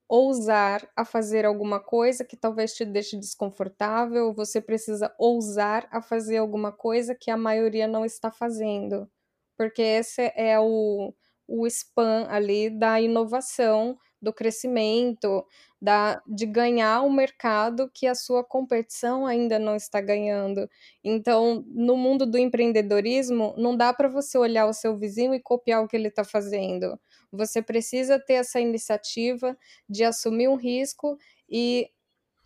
ousar 0.09 0.89
a 0.97 1.05
fazer 1.05 1.45
alguma 1.45 1.81
coisa 1.81 2.25
que 2.25 2.37
talvez 2.37 2.73
te 2.75 2.85
deixe 2.85 3.17
desconfortável, 3.19 4.33
você 4.33 4.61
precisa 4.61 5.15
ousar 5.19 5.87
a 5.91 6.01
fazer 6.01 6.39
alguma 6.39 6.73
coisa 6.73 7.15
que 7.15 7.31
a 7.31 7.37
maioria 7.37 7.87
não 7.87 8.05
está 8.05 8.31
fazendo. 8.31 9.09
Porque 9.57 9.83
esse 9.83 10.33
é 10.37 10.59
o, 10.61 11.15
o 11.47 11.67
spam 11.67 12.27
ali 12.31 12.71
da 12.71 13.01
inovação, 13.01 13.99
do 14.21 14.33
crescimento, 14.33 15.45
da, 15.81 16.21
de 16.27 16.45
ganhar 16.47 17.03
o 17.03 17.11
mercado 17.11 17.91
que 17.93 18.07
a 18.07 18.15
sua 18.15 18.43
competição 18.45 19.27
ainda 19.27 19.59
não 19.59 19.77
está 19.77 20.01
ganhando. 20.01 20.69
Então, 21.05 21.65
no 21.69 21.97
mundo 21.97 22.27
do 22.27 22.37
empreendedorismo, 22.39 23.55
não 23.57 23.77
dá 23.77 23.93
para 23.93 24.09
você 24.09 24.37
olhar 24.37 24.67
o 24.67 24.73
seu 24.73 24.97
vizinho 24.97 25.35
e 25.35 25.41
copiar 25.41 25.83
o 25.83 25.89
que 25.89 25.97
ele 25.97 26.09
está 26.09 26.25
fazendo. 26.25 26.99
Você 27.33 27.63
precisa 27.63 28.19
ter 28.19 28.35
essa 28.35 28.61
iniciativa 28.61 29.57
de 29.89 30.05
assumir 30.05 30.49
um 30.49 30.57
risco 30.57 31.17
e 31.49 31.91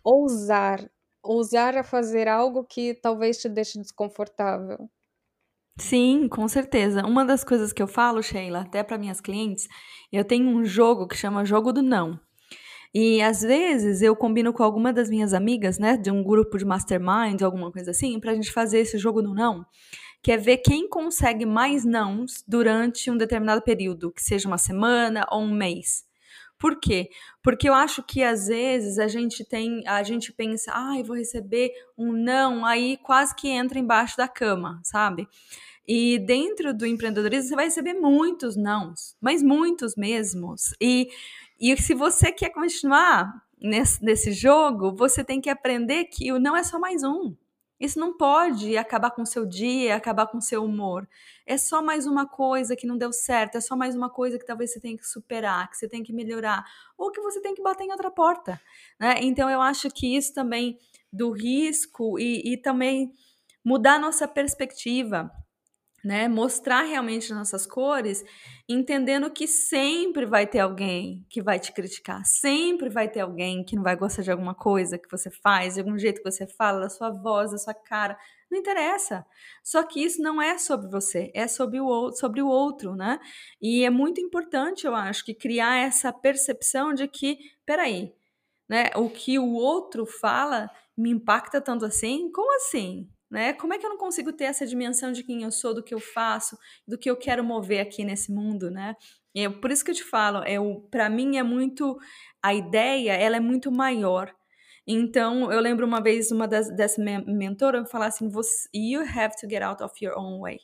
ousar, 0.03 0.89
ousar 1.23 1.77
a 1.77 1.83
fazer 1.83 2.27
algo 2.27 2.63
que 2.65 2.93
talvez 2.95 3.39
te 3.39 3.49
deixe 3.49 3.79
desconfortável. 3.79 4.89
Sim, 5.77 6.27
com 6.27 6.47
certeza. 6.47 7.05
Uma 7.05 7.25
das 7.25 7.43
coisas 7.43 7.73
que 7.73 7.81
eu 7.81 7.87
falo, 7.87 8.21
Sheila, 8.21 8.61
até 8.61 8.83
para 8.83 8.97
minhas 8.97 9.19
clientes, 9.19 9.67
eu 10.11 10.23
tenho 10.23 10.47
um 10.47 10.63
jogo 10.63 11.07
que 11.07 11.17
chama 11.17 11.45
Jogo 11.45 11.73
do 11.73 11.81
Não. 11.81 12.19
E 12.93 13.21
às 13.23 13.41
vezes 13.41 14.01
eu 14.03 14.15
combino 14.15 14.53
com 14.53 14.63
alguma 14.63 14.93
das 14.93 15.09
minhas 15.09 15.33
amigas, 15.33 15.79
né, 15.79 15.97
de 15.97 16.11
um 16.11 16.23
grupo 16.23 16.57
de 16.57 16.65
mastermind, 16.65 17.41
alguma 17.41 17.71
coisa 17.71 17.91
assim, 17.91 18.19
pra 18.19 18.35
gente 18.35 18.51
fazer 18.51 18.79
esse 18.79 18.97
jogo 18.99 19.21
do 19.21 19.33
não, 19.33 19.65
que 20.23 20.31
é 20.31 20.37
ver 20.37 20.57
quem 20.57 20.87
consegue 20.89 21.45
mais 21.45 21.85
nãos 21.85 22.43
durante 22.47 23.09
um 23.11 23.17
determinado 23.17 23.63
período, 23.63 24.11
que 24.11 24.23
seja 24.23 24.47
uma 24.47 24.59
semana 24.59 25.25
ou 25.31 25.41
um 25.41 25.53
mês. 25.53 26.03
Por 26.63 26.79
quê? 26.79 27.09
Porque 27.43 27.67
eu 27.67 27.73
acho 27.73 28.01
que 28.01 28.23
às 28.23 28.47
vezes 28.47 28.97
a 28.97 29.09
gente 29.09 29.43
tem, 29.43 29.85
a 29.85 30.01
gente 30.01 30.31
pensa, 30.31 30.71
ah, 30.73 30.97
eu 30.97 31.03
vou 31.03 31.17
receber 31.17 31.73
um 31.97 32.13
não, 32.13 32.65
aí 32.65 32.95
quase 33.03 33.35
que 33.35 33.49
entra 33.49 33.77
embaixo 33.77 34.15
da 34.15 34.29
cama, 34.29 34.79
sabe? 34.81 35.27
E 35.85 36.17
dentro 36.19 36.73
do 36.73 36.85
empreendedorismo 36.85 37.49
você 37.49 37.55
vai 37.55 37.65
receber 37.65 37.95
muitos 37.95 38.55
nãos, 38.55 39.17
mas 39.19 39.43
muitos 39.43 39.97
mesmos. 39.97 40.73
E 40.79 41.09
e 41.59 41.75
se 41.75 41.93
você 41.93 42.31
quer 42.31 42.51
continuar 42.51 43.43
nesse, 43.61 44.01
nesse 44.01 44.31
jogo, 44.31 44.95
você 44.95 45.21
tem 45.21 45.41
que 45.41 45.49
aprender 45.49 46.05
que 46.05 46.31
o 46.31 46.39
não 46.39 46.55
é 46.55 46.63
só 46.63 46.79
mais 46.79 47.03
um. 47.03 47.35
Isso 47.79 47.99
não 47.99 48.15
pode 48.15 48.77
acabar 48.77 49.11
com 49.11 49.25
seu 49.25 49.45
dia, 49.45 49.95
acabar 49.95 50.27
com 50.27 50.39
seu 50.39 50.63
humor. 50.63 51.07
É 51.45 51.57
só 51.57 51.81
mais 51.81 52.05
uma 52.05 52.27
coisa 52.27 52.75
que 52.75 52.87
não 52.87 52.97
deu 52.97 53.11
certo, 53.11 53.57
é 53.57 53.61
só 53.61 53.75
mais 53.75 53.95
uma 53.95 54.09
coisa 54.09 54.39
que 54.39 54.45
talvez 54.45 54.71
você 54.71 54.79
tenha 54.79 54.97
que 54.97 55.07
superar, 55.07 55.69
que 55.69 55.77
você 55.77 55.87
tem 55.87 56.03
que 56.03 56.13
melhorar, 56.13 56.63
ou 56.97 57.11
que 57.11 57.21
você 57.21 57.41
tem 57.41 57.53
que 57.53 57.61
bater 57.61 57.83
em 57.83 57.91
outra 57.91 58.09
porta. 58.09 58.59
Né? 58.99 59.15
Então 59.21 59.49
eu 59.49 59.61
acho 59.61 59.89
que 59.89 60.15
isso 60.15 60.33
também 60.33 60.77
do 61.11 61.31
risco 61.31 62.17
e, 62.17 62.53
e 62.53 62.57
também 62.57 63.11
mudar 63.63 63.99
nossa 63.99 64.27
perspectiva 64.27 65.31
né? 66.03 66.27
Mostrar 66.27 66.81
realmente 66.83 67.33
nossas 67.33 67.65
cores, 67.65 68.25
entendendo 68.67 69.31
que 69.31 69.47
sempre 69.47 70.25
vai 70.25 70.45
ter 70.45 70.59
alguém 70.59 71.25
que 71.29 71.41
vai 71.41 71.59
te 71.59 71.71
criticar, 71.71 72.25
sempre 72.25 72.89
vai 72.89 73.07
ter 73.07 73.21
alguém 73.21 73.63
que 73.63 73.75
não 73.75 73.83
vai 73.83 73.95
gostar 73.95 74.21
de 74.21 74.31
alguma 74.31 74.53
coisa 74.53 74.97
que 74.97 75.09
você 75.09 75.31
faz, 75.31 75.75
de 75.75 75.79
algum 75.79 75.97
jeito 75.97 76.21
que 76.21 76.29
você 76.29 76.45
fala, 76.45 76.81
da 76.81 76.89
sua 76.89 77.09
voz, 77.09 77.51
da 77.51 77.57
sua 77.57 77.73
cara, 77.73 78.17
não 78.51 78.59
interessa. 78.59 79.25
Só 79.63 79.83
que 79.83 80.03
isso 80.03 80.21
não 80.21 80.41
é 80.41 80.57
sobre 80.57 80.87
você, 80.89 81.31
é 81.33 81.47
sobre 81.47 81.79
o 81.79 81.85
outro, 81.85 82.19
sobre 82.19 82.41
o 82.41 82.47
outro, 82.47 82.95
né? 82.95 83.19
E 83.61 83.85
é 83.85 83.89
muito 83.89 84.19
importante, 84.19 84.85
eu 84.85 84.95
acho, 84.95 85.23
que 85.23 85.33
criar 85.33 85.77
essa 85.77 86.11
percepção 86.11 86.93
de 86.93 87.07
que, 87.07 87.37
peraí, 87.65 88.13
né? 88.69 88.89
O 88.95 89.09
que 89.09 89.39
o 89.39 89.53
outro 89.53 90.05
fala 90.05 90.69
me 90.97 91.09
impacta 91.11 91.61
tanto 91.61 91.85
assim? 91.85 92.31
Como 92.31 92.53
assim? 92.55 93.09
Né? 93.33 93.51
Como 93.51 93.73
é 93.73 93.79
que 93.79 93.85
eu 93.87 93.89
não 93.89 93.97
consigo 93.97 94.31
ter 94.31 94.43
essa 94.43 94.63
dimensão 94.63 95.11
de 95.11 95.23
quem 95.23 95.41
eu 95.41 95.51
sou, 95.51 95.73
do 95.73 95.81
que 95.83 95.91
eu 95.91 95.99
faço, 95.99 96.55
do 96.87 96.99
que 96.99 97.09
eu 97.09 97.17
quero 97.17 97.43
mover 97.43 97.79
aqui 97.79 98.03
nesse 98.03 98.31
mundo, 98.31 98.69
né? 98.69 98.95
É 99.35 99.49
por 99.49 99.71
isso 99.71 99.83
que 99.83 99.89
eu 99.89 99.95
te 99.95 100.03
falo, 100.03 100.43
é 100.43 100.57
para 100.91 101.09
mim 101.09 101.37
é 101.37 101.41
muito 101.41 101.97
a 102.43 102.53
ideia, 102.53 103.13
ela 103.13 103.35
é 103.35 103.39
muito 103.39 103.71
maior. 103.71 104.31
Então, 104.85 105.51
eu 105.51 105.59
lembro 105.59 105.83
uma 105.83 105.99
vez 105.99 106.29
uma 106.29 106.47
das 106.47 106.69
dessa 106.75 107.01
mentora 107.01 107.83
falar 107.87 108.05
assim, 108.05 108.29
you 108.71 109.01
have 109.01 109.35
to 109.41 109.49
get 109.49 109.63
out 109.63 109.81
of 109.81 109.95
your 109.99 110.15
own 110.15 110.41
way. 110.41 110.59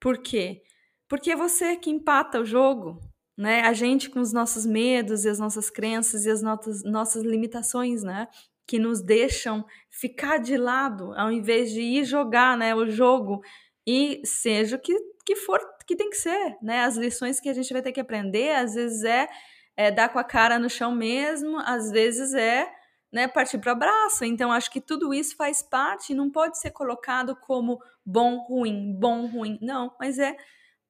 Por 0.00 0.18
quê? 0.18 0.62
Porque 1.08 1.30
é 1.30 1.36
você 1.36 1.76
que 1.76 1.90
empata 1.90 2.40
o 2.40 2.44
jogo, 2.44 2.98
né? 3.38 3.60
A 3.60 3.72
gente 3.72 4.10
com 4.10 4.18
os 4.18 4.32
nossos 4.32 4.66
medos 4.66 5.24
e 5.24 5.28
as 5.28 5.38
nossas 5.38 5.70
crenças 5.70 6.26
e 6.26 6.30
as 6.30 6.42
nossas, 6.42 6.82
nossas 6.82 7.22
limitações, 7.22 8.02
né? 8.02 8.26
Que 8.66 8.78
nos 8.78 9.02
deixam 9.02 9.64
ficar 9.90 10.38
de 10.38 10.56
lado 10.56 11.12
ao 11.16 11.30
invés 11.30 11.70
de 11.70 11.80
ir 11.80 12.04
jogar 12.04 12.56
né, 12.56 12.74
o 12.74 12.88
jogo 12.88 13.40
e 13.86 14.22
seja 14.24 14.76
o 14.76 14.80
que, 14.80 14.94
que 15.24 15.36
for 15.36 15.60
que 15.86 15.96
tem 15.96 16.10
que 16.10 16.16
ser, 16.16 16.56
né? 16.62 16.80
As 16.84 16.96
lições 16.96 17.38
que 17.38 17.48
a 17.48 17.52
gente 17.52 17.72
vai 17.72 17.82
ter 17.82 17.92
que 17.92 18.00
aprender, 18.00 18.54
às 18.54 18.74
vezes 18.74 19.04
é, 19.04 19.28
é 19.76 19.90
dar 19.90 20.08
com 20.08 20.18
a 20.18 20.24
cara 20.24 20.58
no 20.58 20.70
chão 20.70 20.94
mesmo, 20.94 21.58
às 21.58 21.90
vezes 21.90 22.32
é 22.34 22.72
né, 23.12 23.28
partir 23.28 23.58
para 23.58 23.70
o 23.70 23.76
abraço. 23.76 24.24
Então, 24.24 24.50
acho 24.50 24.70
que 24.70 24.80
tudo 24.80 25.14
isso 25.14 25.36
faz 25.36 25.62
parte 25.62 26.12
e 26.12 26.16
não 26.16 26.30
pode 26.30 26.58
ser 26.58 26.70
colocado 26.70 27.36
como 27.36 27.78
bom, 28.04 28.38
ruim, 28.48 28.92
bom, 28.98 29.26
ruim. 29.26 29.58
Não, 29.62 29.94
mas 30.00 30.18
é 30.18 30.36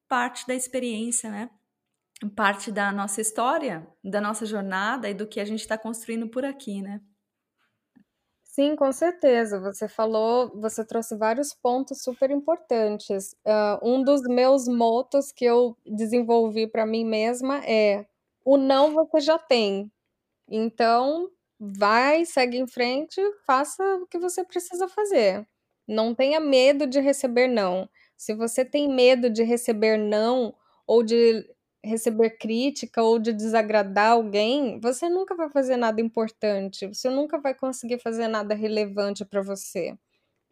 parte 0.08 0.46
da 0.46 0.54
experiência, 0.54 1.30
né? 1.30 1.50
Parte 2.34 2.70
da 2.72 2.92
nossa 2.92 3.20
história, 3.20 3.86
da 4.02 4.20
nossa 4.20 4.46
jornada 4.46 5.10
e 5.10 5.14
do 5.14 5.26
que 5.26 5.40
a 5.40 5.44
gente 5.44 5.60
está 5.60 5.76
construindo 5.76 6.28
por 6.28 6.44
aqui, 6.44 6.80
né? 6.80 7.00
Sim, 8.54 8.76
com 8.76 8.92
certeza. 8.92 9.58
Você 9.58 9.88
falou, 9.88 10.48
você 10.60 10.84
trouxe 10.84 11.16
vários 11.16 11.52
pontos 11.52 12.02
super 12.04 12.30
importantes. 12.30 13.32
Uh, 13.44 13.80
um 13.82 14.00
dos 14.04 14.22
meus 14.22 14.68
motos 14.68 15.32
que 15.32 15.44
eu 15.44 15.76
desenvolvi 15.84 16.68
para 16.68 16.86
mim 16.86 17.04
mesma 17.04 17.58
é: 17.66 18.06
o 18.44 18.56
não 18.56 18.92
você 18.94 19.18
já 19.20 19.36
tem. 19.38 19.90
Então, 20.50 21.30
vai, 21.60 22.24
segue 22.26 22.58
em 22.58 22.66
frente, 22.68 23.20
faça 23.46 23.82
o 23.96 24.06
que 24.06 24.18
você 24.18 24.44
precisa 24.44 24.88
fazer. 24.88 25.46
Não 25.88 26.14
tenha 26.14 26.40
medo 26.40 26.86
de 26.86 27.00
receber 27.00 27.48
não. 27.48 27.88
Se 28.16 28.34
você 28.34 28.64
tem 28.64 28.88
medo 28.88 29.30
de 29.30 29.42
receber 29.44 29.98
não 29.98 30.54
ou 30.86 31.02
de 31.02 31.44
receber 31.84 32.30
crítica 32.38 33.02
ou 33.02 33.18
de 33.18 33.32
desagradar 33.32 34.12
alguém, 34.12 34.80
você 34.80 35.08
nunca 35.08 35.34
vai 35.36 35.50
fazer 35.50 35.76
nada 35.76 36.00
importante, 36.00 36.86
você 36.88 37.10
nunca 37.10 37.40
vai 37.40 37.54
conseguir 37.54 37.98
fazer 38.00 38.28
nada 38.28 38.54
relevante 38.54 39.24
para 39.24 39.42
você. 39.42 39.96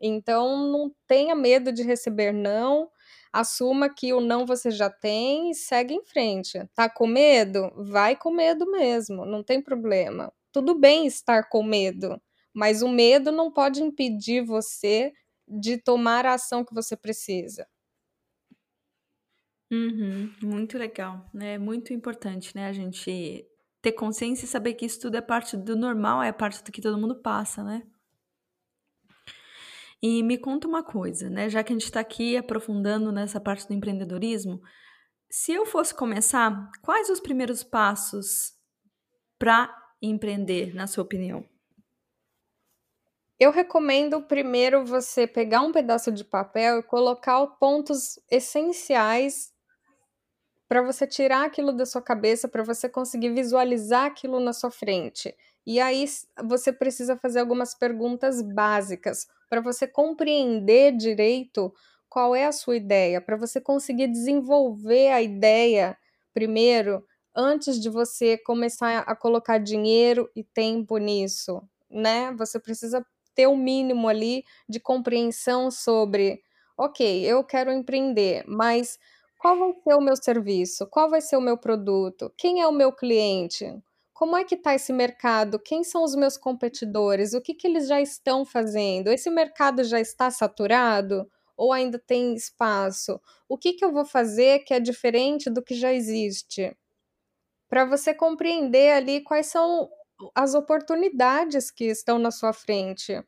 Então, 0.01 0.68
não 0.70 0.93
tenha 1.07 1.35
medo 1.35 1.72
de 1.72 1.83
receber 1.83 2.33
não, 2.33 2.91
assuma 3.33 3.89
que 3.89 4.12
o 4.12 4.20
não 4.20 4.45
você 4.47 4.70
já 4.70 4.91
tem 4.91 5.51
e 5.51 5.55
segue 5.55 5.95
em 5.95 6.05
frente. 6.05 6.59
Tá 6.74 6.89
com 6.91 7.07
medo? 7.07 7.70
Vai 7.76 8.16
com 8.16 8.30
medo 8.33 8.70
mesmo, 8.70 9.24
não 9.24 9.43
tem 9.43 9.62
problema. 9.62 10.33
Tudo 10.53 10.74
bem 10.74 11.07
estar 11.07 11.49
com 11.49 11.62
medo, 11.62 12.20
mas 12.55 12.83
o 12.83 12.89
medo 12.89 13.33
não 13.33 13.51
pode 13.53 13.83
impedir 13.83 14.43
você 14.45 15.12
de 15.49 15.78
tomar 15.78 16.26
a 16.26 16.35
ação 16.35 16.64
que 16.64 16.74
você 16.74 16.97
precisa. 16.97 17.66
Uhum, 19.73 20.31
muito 20.43 20.77
legal, 20.77 21.25
né? 21.33 21.57
Muito 21.57 21.95
importante, 21.95 22.55
né? 22.55 22.66
A 22.66 22.75
gente 22.75 23.49
ter 23.81 23.93
consciência 23.93 24.45
e 24.45 24.49
saber 24.49 24.75
que 24.75 24.85
isso 24.85 25.01
tudo 25.01 25.16
é 25.16 25.23
parte 25.23 25.57
do 25.57 25.75
normal, 25.75 26.23
é 26.23 26.31
parte 26.31 26.62
do 26.62 26.70
que 26.70 26.83
todo 26.83 27.01
mundo 27.01 27.23
passa, 27.23 27.64
né? 27.64 27.83
E 30.03 30.23
me 30.23 30.37
conta 30.37 30.68
uma 30.68 30.83
coisa, 30.83 31.31
né? 31.31 31.49
Já 31.49 31.64
que 31.64 31.73
a 31.73 31.77
gente 31.77 31.87
está 31.87 32.01
aqui 32.01 32.37
aprofundando 32.37 33.11
nessa 33.11 33.41
parte 33.41 33.66
do 33.66 33.73
empreendedorismo, 33.73 34.61
se 35.31 35.53
eu 35.53 35.64
fosse 35.64 35.95
começar, 35.95 36.70
quais 36.83 37.09
os 37.09 37.18
primeiros 37.18 37.64
passos 37.64 38.53
para 39.39 39.75
empreender, 40.03 40.75
na 40.75 40.87
sua 40.87 41.03
opinião? 41.03 41.49
Eu 43.41 43.51
recomendo 43.51 44.20
primeiro 44.20 44.85
você 44.85 45.27
pegar 45.27 45.62
um 45.62 45.73
pedaço 45.73 46.12
de 46.12 46.25
papel 46.25 46.81
e 46.81 46.83
colocar 46.83 47.47
pontos 47.47 48.20
essenciais 48.31 49.51
para 50.73 50.81
você 50.81 51.07
tirar 51.07 51.45
aquilo 51.45 51.70
da 51.70 51.85
sua 51.85 52.01
cabeça, 52.01 52.49
para 52.49 52.62
você 52.62 52.89
conseguir 52.89 53.29
visualizar 53.35 54.07
aquilo 54.07 54.41
na 54.41 54.55
sua 54.55 54.70
frente. 54.70 55.37
E 55.66 55.79
aí 55.79 56.03
você 56.45 56.73
precisa 56.73 57.14
fazer 57.14 57.41
algumas 57.41 57.75
perguntas 57.75 58.41
básicas 58.41 59.27
para 59.51 59.61
você 59.61 59.87
compreender 59.87 60.97
direito 60.97 61.75
qual 62.09 62.35
é 62.35 62.47
a 62.47 62.53
sua 62.53 62.75
ideia, 62.75 63.20
para 63.20 63.37
você 63.37 63.61
conseguir 63.61 64.07
desenvolver 64.07 65.12
a 65.12 65.20
ideia 65.20 65.95
primeiro 66.33 67.05
antes 67.37 67.79
de 67.79 67.91
você 67.91 68.39
começar 68.39 69.01
a 69.01 69.14
colocar 69.14 69.59
dinheiro 69.59 70.31
e 70.35 70.43
tempo 70.43 70.97
nisso, 70.97 71.62
né? 71.91 72.33
Você 72.39 72.59
precisa 72.59 73.05
ter 73.35 73.47
o 73.47 73.51
um 73.51 73.59
mínimo 73.59 74.09
ali 74.09 74.43
de 74.66 74.81
compreensão 74.81 75.70
sobre, 75.70 76.41
ok, 76.79 77.27
eu 77.27 77.45
quero 77.45 77.70
empreender, 77.70 78.43
mas 78.49 78.99
qual 79.43 79.59
vai 79.59 79.72
ser 79.82 79.95
o 79.95 80.01
meu 80.01 80.14
serviço? 80.14 80.86
Qual 80.86 81.11
vai 81.11 81.20
ser 81.20 81.36
o 81.36 81.40
meu 81.40 81.59
produto? 81.59 82.32
Quem 82.38 82.61
é 82.61 82.68
o 82.68 82.70
meu 82.70 82.93
cliente? 82.93 83.76
Como 84.14 84.36
é 84.36 84.45
que 84.45 84.55
está 84.55 84.72
esse 84.72 84.93
mercado? 84.93 85.59
Quem 85.59 85.82
são 85.82 86.05
os 86.05 86.14
meus 86.14 86.36
competidores? 86.36 87.34
O 87.34 87.40
que, 87.40 87.53
que 87.53 87.66
eles 87.66 87.88
já 87.88 88.01
estão 88.01 88.45
fazendo? 88.45 89.09
Esse 89.09 89.28
mercado 89.30 89.82
já 89.82 89.99
está 89.99 90.30
saturado? 90.30 91.28
Ou 91.57 91.72
ainda 91.72 91.99
tem 91.99 92.34
espaço? 92.34 93.20
O 93.49 93.59
que, 93.59 93.72
que 93.72 93.84
eu 93.84 93.90
vou 93.90 94.05
fazer 94.05 94.61
que 94.61 94.72
é 94.72 94.78
diferente 94.78 95.51
do 95.51 95.61
que 95.61 95.74
já 95.74 95.93
existe? 95.93 96.76
Para 97.68 97.84
você 97.84 98.14
compreender 98.14 98.93
ali 98.93 99.22
quais 99.22 99.47
são 99.47 99.90
as 100.36 100.55
oportunidades 100.55 101.68
que 101.68 101.86
estão 101.86 102.16
na 102.16 102.30
sua 102.30 102.53
frente. 102.53 103.20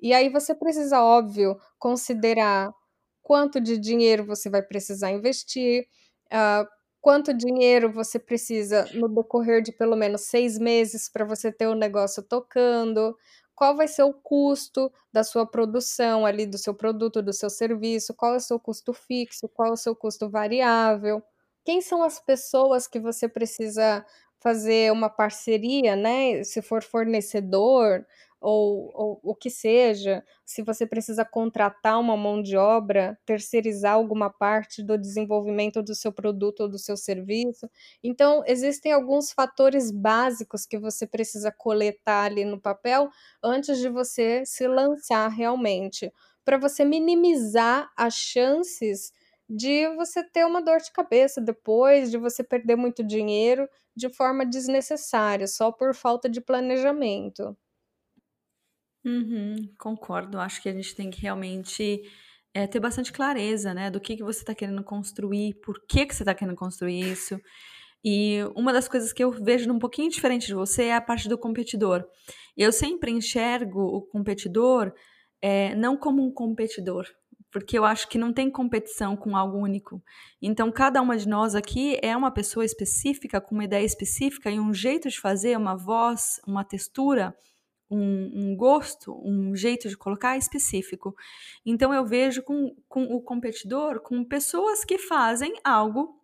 E 0.00 0.12
aí 0.12 0.30
você 0.30 0.52
precisa, 0.52 1.00
óbvio, 1.00 1.56
considerar 1.78 2.74
quanto 3.22 3.60
de 3.60 3.78
dinheiro 3.78 4.24
você 4.24 4.50
vai 4.50 4.62
precisar 4.62 5.10
investir, 5.10 5.86
uh, 6.32 6.66
quanto 7.00 7.32
dinheiro 7.34 7.92
você 7.92 8.18
precisa 8.18 8.86
no 8.94 9.08
decorrer 9.08 9.62
de 9.62 9.72
pelo 9.72 9.96
menos 9.96 10.22
seis 10.22 10.58
meses 10.58 11.08
para 11.08 11.24
você 11.24 11.50
ter 11.52 11.66
o 11.68 11.74
negócio 11.74 12.22
tocando, 12.22 13.16
qual 13.54 13.76
vai 13.76 13.88
ser 13.88 14.02
o 14.04 14.12
custo 14.14 14.90
da 15.12 15.22
sua 15.22 15.46
produção 15.46 16.24
ali, 16.26 16.46
do 16.46 16.58
seu 16.58 16.74
produto, 16.74 17.22
do 17.22 17.32
seu 17.32 17.50
serviço, 17.50 18.14
qual 18.14 18.34
é 18.34 18.36
o 18.38 18.40
seu 18.40 18.58
custo 18.58 18.92
fixo, 18.92 19.48
qual 19.48 19.68
é 19.70 19.72
o 19.72 19.76
seu 19.76 19.94
custo 19.94 20.28
variável, 20.30 21.22
quem 21.64 21.80
são 21.82 22.02
as 22.02 22.18
pessoas 22.18 22.86
que 22.86 22.98
você 22.98 23.28
precisa 23.28 24.04
fazer 24.40 24.90
uma 24.92 25.10
parceria, 25.10 25.94
né? 25.94 26.42
Se 26.44 26.62
for 26.62 26.82
fornecedor 26.82 28.04
ou, 28.40 28.90
ou 28.94 29.20
o 29.22 29.34
que 29.34 29.50
seja, 29.50 30.24
se 30.46 30.62
você 30.62 30.86
precisa 30.86 31.24
contratar 31.24 32.00
uma 32.00 32.16
mão 32.16 32.42
de 32.42 32.56
obra, 32.56 33.18
terceirizar 33.26 33.92
alguma 33.94 34.30
parte 34.30 34.82
do 34.82 34.96
desenvolvimento 34.98 35.82
do 35.82 35.94
seu 35.94 36.12
produto 36.12 36.60
ou 36.60 36.68
do 36.68 36.78
seu 36.78 36.96
serviço. 36.96 37.68
Então, 38.02 38.42
existem 38.46 38.92
alguns 38.92 39.32
fatores 39.32 39.90
básicos 39.90 40.64
que 40.66 40.78
você 40.78 41.06
precisa 41.06 41.52
coletar 41.52 42.24
ali 42.24 42.44
no 42.44 42.60
papel 42.60 43.08
antes 43.42 43.78
de 43.78 43.88
você 43.88 44.44
se 44.46 44.66
lançar 44.66 45.28
realmente, 45.28 46.12
para 46.44 46.58
você 46.58 46.84
minimizar 46.84 47.90
as 47.96 48.14
chances 48.14 49.12
de 49.48 49.88
você 49.96 50.22
ter 50.22 50.44
uma 50.46 50.62
dor 50.62 50.78
de 50.78 50.92
cabeça 50.92 51.40
depois, 51.40 52.10
de 52.10 52.16
você 52.18 52.42
perder 52.44 52.76
muito 52.76 53.02
dinheiro 53.04 53.68
de 53.96 54.08
forma 54.14 54.46
desnecessária, 54.46 55.46
só 55.46 55.72
por 55.72 55.94
falta 55.94 56.28
de 56.28 56.40
planejamento. 56.40 57.56
Uhum, 59.04 59.56
concordo. 59.78 60.38
Acho 60.38 60.62
que 60.62 60.68
a 60.68 60.72
gente 60.72 60.94
tem 60.94 61.10
que 61.10 61.20
realmente 61.22 62.02
é, 62.52 62.66
ter 62.66 62.80
bastante 62.80 63.12
clareza, 63.12 63.72
né, 63.72 63.90
do 63.90 64.00
que, 64.00 64.16
que 64.16 64.22
você 64.22 64.40
está 64.40 64.54
querendo 64.54 64.82
construir, 64.82 65.54
por 65.64 65.80
que, 65.86 66.06
que 66.06 66.14
você 66.14 66.22
está 66.22 66.34
querendo 66.34 66.56
construir 66.56 67.00
isso. 67.00 67.40
E 68.04 68.38
uma 68.54 68.72
das 68.72 68.88
coisas 68.88 69.12
que 69.12 69.22
eu 69.22 69.30
vejo 69.30 69.70
um 69.70 69.78
pouquinho 69.78 70.10
diferente 70.10 70.46
de 70.46 70.54
você 70.54 70.84
é 70.84 70.94
a 70.94 71.00
parte 71.00 71.28
do 71.28 71.36
competidor. 71.36 72.04
Eu 72.56 72.72
sempre 72.72 73.10
enxergo 73.10 73.80
o 73.80 74.02
competidor 74.02 74.92
é, 75.40 75.74
não 75.74 75.96
como 75.96 76.26
um 76.26 76.32
competidor, 76.32 77.06
porque 77.52 77.76
eu 77.76 77.84
acho 77.84 78.08
que 78.08 78.18
não 78.18 78.32
tem 78.32 78.50
competição 78.50 79.16
com 79.16 79.36
algo 79.36 79.58
único. 79.58 80.02
Então, 80.40 80.70
cada 80.72 81.00
uma 81.02 81.16
de 81.16 81.28
nós 81.28 81.54
aqui 81.54 81.98
é 82.02 82.16
uma 82.16 82.30
pessoa 82.30 82.64
específica, 82.64 83.40
com 83.40 83.54
uma 83.54 83.64
ideia 83.64 83.84
específica 83.84 84.50
e 84.50 84.58
um 84.58 84.72
jeito 84.72 85.08
de 85.08 85.20
fazer, 85.20 85.56
uma 85.56 85.76
voz, 85.76 86.40
uma 86.46 86.64
textura, 86.64 87.34
um, 87.90 88.30
um 88.34 88.56
gosto, 88.56 89.12
um 89.24 89.54
jeito 89.56 89.88
de 89.88 89.96
colocar 89.96 90.36
específico. 90.36 91.14
Então, 91.66 91.92
eu 91.92 92.06
vejo 92.06 92.42
com, 92.42 92.74
com 92.88 93.04
o 93.04 93.20
competidor 93.20 94.00
com 94.00 94.24
pessoas 94.24 94.84
que 94.84 94.98
fazem 94.98 95.54
algo 95.64 96.20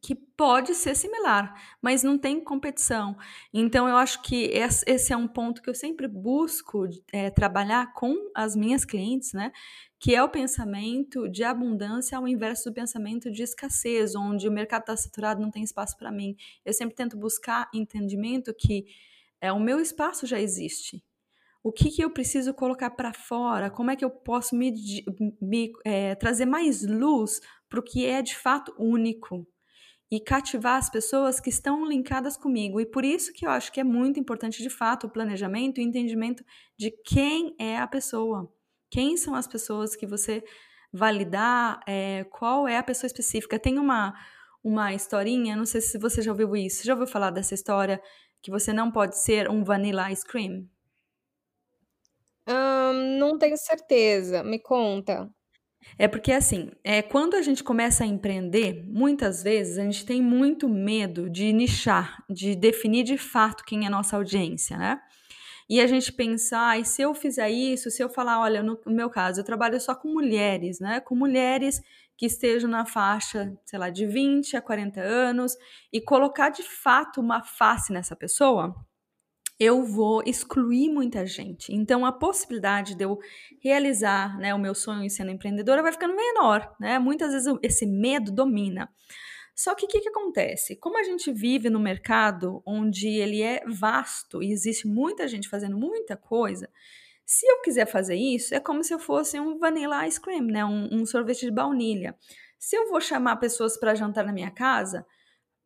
que 0.00 0.14
pode 0.14 0.74
ser 0.74 0.94
similar, 0.94 1.54
mas 1.82 2.02
não 2.02 2.16
tem 2.16 2.42
competição. 2.42 3.16
Então, 3.52 3.88
eu 3.88 3.96
acho 3.96 4.22
que 4.22 4.50
esse 4.86 5.12
é 5.12 5.16
um 5.16 5.28
ponto 5.28 5.60
que 5.60 5.68
eu 5.68 5.74
sempre 5.74 6.08
busco 6.08 6.86
é, 7.12 7.30
trabalhar 7.30 7.92
com 7.92 8.14
as 8.34 8.56
minhas 8.56 8.84
clientes, 8.84 9.32
né? 9.32 9.52
Que 9.98 10.14
é 10.14 10.22
o 10.22 10.28
pensamento 10.28 11.28
de 11.28 11.44
abundância 11.44 12.16
ao 12.16 12.26
inverso 12.26 12.70
do 12.70 12.74
pensamento 12.74 13.30
de 13.30 13.42
escassez, 13.42 14.14
onde 14.14 14.48
o 14.48 14.52
mercado 14.52 14.82
está 14.82 14.96
saturado, 14.96 15.40
não 15.42 15.50
tem 15.50 15.62
espaço 15.62 15.96
para 15.96 16.12
mim. 16.12 16.36
Eu 16.64 16.72
sempre 16.72 16.94
tento 16.94 17.16
buscar 17.16 17.68
entendimento 17.74 18.54
que 18.54 18.86
é, 19.40 19.52
o 19.52 19.60
meu 19.60 19.80
espaço 19.80 20.26
já 20.26 20.40
existe. 20.40 21.02
O 21.62 21.72
que, 21.72 21.90
que 21.90 22.04
eu 22.04 22.10
preciso 22.10 22.52
colocar 22.52 22.90
para 22.90 23.12
fora? 23.12 23.70
Como 23.70 23.90
é 23.90 23.96
que 23.96 24.04
eu 24.04 24.10
posso 24.10 24.54
me, 24.54 24.72
me 25.40 25.72
é, 25.84 26.14
trazer 26.14 26.44
mais 26.44 26.86
luz 26.86 27.40
para 27.68 27.80
o 27.80 27.82
que 27.82 28.04
é 28.06 28.20
de 28.20 28.36
fato 28.36 28.74
único? 28.78 29.46
e 30.10 30.20
cativar 30.20 30.76
as 30.76 30.88
pessoas 30.88 31.40
que 31.40 31.50
estão 31.50 31.84
linkadas 31.84 32.36
comigo. 32.36 32.80
E 32.80 32.86
por 32.86 33.04
isso 33.04 33.32
que 33.32 33.44
eu 33.44 33.50
acho 33.50 33.72
que 33.72 33.80
é 33.80 33.84
muito 33.84 34.20
importante, 34.20 34.62
de 34.62 34.70
fato, 34.70 35.06
o 35.06 35.10
planejamento 35.10 35.80
e 35.80 35.84
o 35.84 35.88
entendimento 35.88 36.44
de 36.78 36.92
quem 37.04 37.56
é 37.58 37.78
a 37.78 37.86
pessoa. 37.86 38.48
Quem 38.90 39.16
são 39.16 39.34
as 39.34 39.48
pessoas 39.48 39.96
que 39.96 40.06
você 40.06 40.44
validar, 40.92 41.80
é, 41.84 42.24
qual 42.30 42.68
é 42.68 42.78
a 42.78 42.82
pessoa 42.82 43.08
específica. 43.08 43.58
Tem 43.58 43.76
uma, 43.76 44.14
uma 44.62 44.94
historinha, 44.94 45.56
não 45.56 45.66
sei 45.66 45.80
se 45.80 45.98
você 45.98 46.22
já 46.22 46.30
ouviu 46.30 46.54
isso, 46.54 46.84
já 46.84 46.92
ouviu 46.92 47.08
falar 47.08 47.30
dessa 47.30 47.54
história 47.54 48.00
que 48.44 48.50
você 48.50 48.74
não 48.74 48.90
pode 48.90 49.18
ser 49.18 49.50
um 49.50 49.64
vanilla 49.64 50.12
ice 50.12 50.22
cream? 50.22 50.68
Não 53.24 53.38
tenho 53.38 53.56
certeza, 53.56 54.44
me 54.44 54.58
conta. 54.58 55.30
É 55.98 56.06
porque 56.06 56.30
assim, 56.30 56.70
é, 56.84 57.00
quando 57.00 57.34
a 57.34 57.42
gente 57.42 57.64
começa 57.64 58.04
a 58.04 58.06
empreender, 58.06 58.84
muitas 58.86 59.42
vezes 59.42 59.78
a 59.78 59.82
gente 59.82 60.04
tem 60.04 60.20
muito 60.20 60.68
medo 60.68 61.30
de 61.30 61.52
nichar, 61.54 62.22
de 62.28 62.54
definir 62.54 63.04
de 63.04 63.16
fato 63.16 63.64
quem 63.64 63.84
é 63.84 63.86
a 63.86 63.90
nossa 63.90 64.16
audiência, 64.16 64.76
né? 64.76 65.00
E 65.68 65.80
a 65.80 65.86
gente 65.86 66.12
pensar, 66.12 66.78
ah, 66.78 66.84
se 66.84 67.00
eu 67.00 67.14
fizer 67.14 67.48
isso, 67.48 67.90
se 67.90 68.02
eu 68.02 68.10
falar, 68.10 68.40
olha, 68.40 68.62
no 68.62 68.78
meu 68.86 69.08
caso, 69.08 69.40
eu 69.40 69.44
trabalho 69.44 69.80
só 69.80 69.94
com 69.94 70.08
mulheres, 70.08 70.80
né? 70.80 71.00
Com 71.00 71.14
mulheres 71.14 71.80
que 72.16 72.26
estejam 72.26 72.70
na 72.70 72.86
faixa, 72.86 73.52
sei 73.64 73.78
lá, 73.78 73.90
de 73.90 74.06
20 74.06 74.56
a 74.56 74.62
40 74.62 75.00
anos 75.00 75.56
e 75.92 76.00
colocar 76.00 76.50
de 76.50 76.62
fato 76.62 77.20
uma 77.20 77.42
face 77.42 77.92
nessa 77.92 78.14
pessoa, 78.14 78.74
eu 79.58 79.84
vou 79.84 80.22
excluir 80.26 80.88
muita 80.88 81.26
gente. 81.26 81.72
Então, 81.72 82.04
a 82.04 82.12
possibilidade 82.12 82.94
de 82.94 83.04
eu 83.04 83.18
realizar 83.62 84.36
né, 84.38 84.52
o 84.54 84.58
meu 84.58 84.74
sonho 84.74 85.08
sendo 85.08 85.30
empreendedora 85.30 85.82
vai 85.82 85.92
ficando 85.92 86.14
menor, 86.14 86.74
né? 86.80 86.98
Muitas 86.98 87.32
vezes 87.32 87.52
esse 87.62 87.86
medo 87.86 88.32
domina. 88.32 88.88
Só 89.54 89.74
que 89.74 89.86
o 89.86 89.88
que, 89.88 90.00
que, 90.00 90.08
acontece? 90.08 90.74
Como 90.76 90.98
a 90.98 91.04
gente 91.04 91.32
vive 91.32 91.70
no 91.70 91.78
mercado 91.78 92.60
onde 92.66 93.06
ele 93.06 93.40
é 93.40 93.62
vasto 93.68 94.42
e 94.42 94.50
existe 94.50 94.88
muita 94.88 95.28
gente 95.28 95.48
fazendo 95.48 95.78
muita 95.78 96.16
coisa, 96.16 96.68
se 97.26 97.46
eu 97.46 97.62
quiser 97.62 97.86
fazer 97.86 98.16
isso, 98.16 98.54
é 98.54 98.60
como 98.60 98.84
se 98.84 98.92
eu 98.92 98.98
fosse 98.98 99.38
um 99.40 99.58
vanilla 99.58 100.06
ice 100.06 100.20
cream, 100.20 100.44
né? 100.44 100.64
um, 100.64 100.88
um 100.92 101.06
sorvete 101.06 101.46
de 101.46 101.50
baunilha. 101.50 102.14
Se 102.58 102.76
eu 102.76 102.88
vou 102.88 103.00
chamar 103.00 103.36
pessoas 103.36 103.76
para 103.78 103.94
jantar 103.94 104.24
na 104.24 104.32
minha 104.32 104.50
casa, 104.50 105.06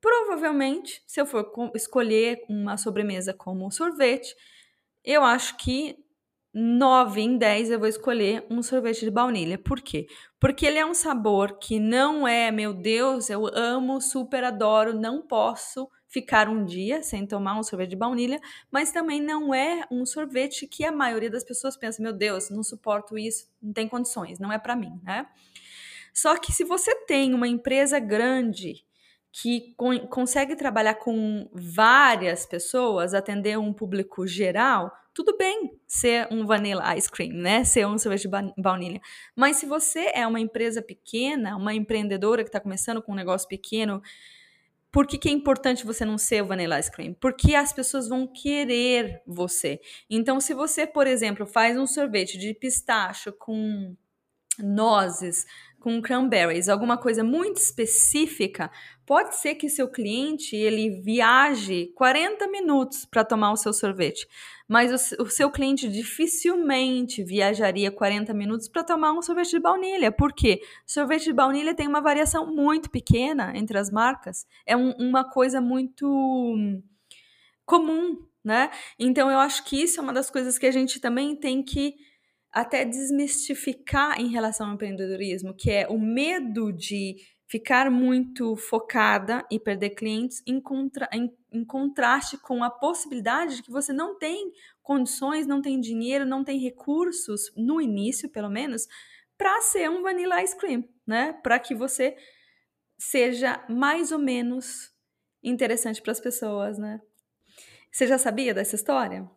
Provavelmente, 0.00 1.02
se 1.06 1.20
eu 1.20 1.26
for 1.26 1.50
escolher 1.74 2.44
uma 2.48 2.76
sobremesa 2.76 3.34
como 3.34 3.70
sorvete, 3.70 4.34
eu 5.04 5.24
acho 5.24 5.56
que 5.56 5.96
9 6.52 7.20
em 7.20 7.36
10 7.36 7.70
eu 7.70 7.78
vou 7.78 7.88
escolher 7.88 8.46
um 8.50 8.62
sorvete 8.62 9.00
de 9.00 9.10
baunilha. 9.10 9.58
Por 9.58 9.80
quê? 9.80 10.06
Porque 10.40 10.66
ele 10.66 10.78
é 10.78 10.86
um 10.86 10.94
sabor 10.94 11.58
que 11.58 11.78
não 11.78 12.26
é, 12.26 12.50
meu 12.50 12.72
Deus, 12.72 13.28
eu 13.28 13.46
amo, 13.46 14.00
super 14.00 14.44
adoro, 14.44 14.92
não 14.92 15.22
posso 15.22 15.88
ficar 16.08 16.48
um 16.48 16.64
dia 16.64 17.02
sem 17.02 17.26
tomar 17.26 17.58
um 17.58 17.62
sorvete 17.62 17.90
de 17.90 17.96
baunilha, 17.96 18.40
mas 18.70 18.90
também 18.90 19.20
não 19.20 19.52
é 19.52 19.86
um 19.90 20.06
sorvete 20.06 20.66
que 20.66 20.84
a 20.84 20.90
maioria 20.90 21.30
das 21.30 21.44
pessoas 21.44 21.76
pensa, 21.76 22.02
meu 22.02 22.14
Deus, 22.14 22.48
não 22.48 22.62
suporto 22.62 23.18
isso, 23.18 23.46
não 23.62 23.72
tem 23.72 23.86
condições, 23.86 24.38
não 24.38 24.50
é 24.50 24.58
para 24.58 24.74
mim, 24.74 24.98
né? 25.02 25.26
Só 26.14 26.36
que 26.36 26.50
se 26.50 26.64
você 26.64 26.94
tem 27.04 27.34
uma 27.34 27.46
empresa 27.46 27.98
grande 27.98 28.84
que 29.32 29.74
con 29.76 29.98
consegue 30.08 30.56
trabalhar 30.56 30.94
com 30.94 31.48
várias 31.52 32.46
pessoas, 32.46 33.14
atender 33.14 33.58
um 33.58 33.72
público 33.72 34.26
geral, 34.26 34.92
tudo 35.14 35.36
bem 35.36 35.72
ser 35.86 36.28
um 36.30 36.46
vanilla 36.46 36.96
ice 36.96 37.10
cream, 37.10 37.32
né? 37.32 37.64
Ser 37.64 37.86
um 37.86 37.98
sorvete 37.98 38.22
de 38.22 38.52
baunilha. 38.56 39.00
Mas 39.34 39.56
se 39.56 39.66
você 39.66 40.10
é 40.14 40.26
uma 40.26 40.40
empresa 40.40 40.80
pequena, 40.80 41.56
uma 41.56 41.74
empreendedora 41.74 42.42
que 42.42 42.48
está 42.48 42.60
começando 42.60 43.02
com 43.02 43.12
um 43.12 43.16
negócio 43.16 43.48
pequeno, 43.48 44.00
por 44.90 45.06
que, 45.06 45.18
que, 45.18 45.28
é 45.28 45.32
importante 45.32 45.84
você 45.84 46.04
não 46.04 46.16
ser 46.16 46.42
o 46.42 46.46
Vanilla 46.46 46.78
Ice 46.78 46.90
Cream? 46.90 47.14
Porque 47.14 47.54
as 47.54 47.72
pessoas 47.72 48.08
vão 48.08 48.26
querer 48.26 49.20
você. 49.26 49.80
Então, 50.08 50.40
se 50.40 50.54
você, 50.54 50.86
por 50.86 51.06
exemplo, 51.06 51.46
faz 51.46 51.76
um 51.76 51.86
sorvete 51.86 52.38
de 52.38 52.54
pistacho 52.54 53.32
com 53.32 53.94
nozes, 54.58 55.44
com 55.78 56.00
cranberries, 56.00 56.68
alguma 56.68 56.96
coisa 56.96 57.22
muito 57.22 57.58
específica, 57.58 58.70
pode 59.08 59.36
ser 59.36 59.54
que 59.54 59.70
seu 59.70 59.88
cliente 59.88 60.54
ele 60.54 61.00
viaje 61.00 61.86
40 61.94 62.46
minutos 62.48 63.06
para 63.06 63.24
tomar 63.24 63.52
o 63.52 63.56
seu 63.56 63.72
sorvete, 63.72 64.28
mas 64.68 65.14
o, 65.18 65.22
o, 65.22 65.30
seu 65.30 65.50
cliente 65.50 65.88
dificilmente 65.88 67.24
viajaria 67.24 67.90
40 67.90 68.34
minutos 68.34 68.68
para 68.68 68.84
tomar 68.84 69.12
um 69.12 69.22
sorvete 69.22 69.52
de 69.52 69.60
baunilha. 69.60 70.12
Por 70.12 70.34
quê? 70.34 70.60
Sorvete 70.86 71.24
de 71.24 71.32
baunilha 71.32 71.74
tem 71.74 71.88
uma 71.88 72.02
variação 72.02 72.54
muito 72.54 72.90
pequena 72.90 73.56
entre 73.56 73.78
as 73.78 73.90
marcas, 73.90 74.46
é 74.66 74.76
um, 74.76 74.90
uma 74.98 75.24
coisa 75.24 75.58
muito 75.58 76.54
comum, 77.64 78.26
né? 78.44 78.70
Então 78.98 79.30
eu 79.30 79.38
acho 79.38 79.64
que 79.64 79.82
isso 79.82 80.00
é 80.00 80.02
uma 80.02 80.12
das 80.12 80.28
coisas 80.28 80.58
que 80.58 80.66
a 80.66 80.70
gente 80.70 81.00
também 81.00 81.34
tem 81.34 81.62
que 81.62 81.94
até 82.52 82.84
desmistificar 82.84 84.20
em 84.20 84.28
relação 84.28 84.66
ao 84.66 84.74
empreendedorismo, 84.74 85.54
que 85.54 85.70
é 85.70 85.88
o 85.88 85.98
medo 85.98 86.70
de 86.70 87.16
ficar 87.48 87.90
muito 87.90 88.54
focada 88.56 89.44
e 89.50 89.58
perder 89.58 89.90
clientes 89.90 90.42
em, 90.46 90.60
contra, 90.60 91.08
em, 91.10 91.34
em, 91.50 91.64
contraste 91.64 92.36
com 92.36 92.62
a 92.62 92.68
possibilidade 92.68 93.56
de 93.56 93.62
que 93.62 93.70
você 93.70 93.90
não 93.90 94.18
tem 94.18 94.52
condições, 94.82 95.46
não 95.46 95.62
tem 95.62 95.80
dinheiro, 95.80 96.26
não 96.26 96.44
tem 96.44 96.58
recursos, 96.60 97.50
no 97.56 97.80
início 97.80 98.28
pelo 98.28 98.50
menos, 98.50 98.86
para 99.36 99.62
ser 99.62 99.88
um 99.88 100.02
vanilla 100.02 100.42
ice 100.42 100.56
cream, 100.56 100.84
né? 101.06 101.32
Para 101.42 101.58
que 101.58 101.74
você 101.74 102.16
seja 102.98 103.64
mais 103.68 104.12
ou 104.12 104.18
menos 104.18 104.92
interessante 105.42 106.02
para 106.02 106.12
as 106.12 106.20
pessoas, 106.20 106.76
né? 106.76 107.00
Você 107.90 108.06
já 108.06 108.18
sabia 108.18 108.52
dessa 108.52 108.74
história? 108.74 109.28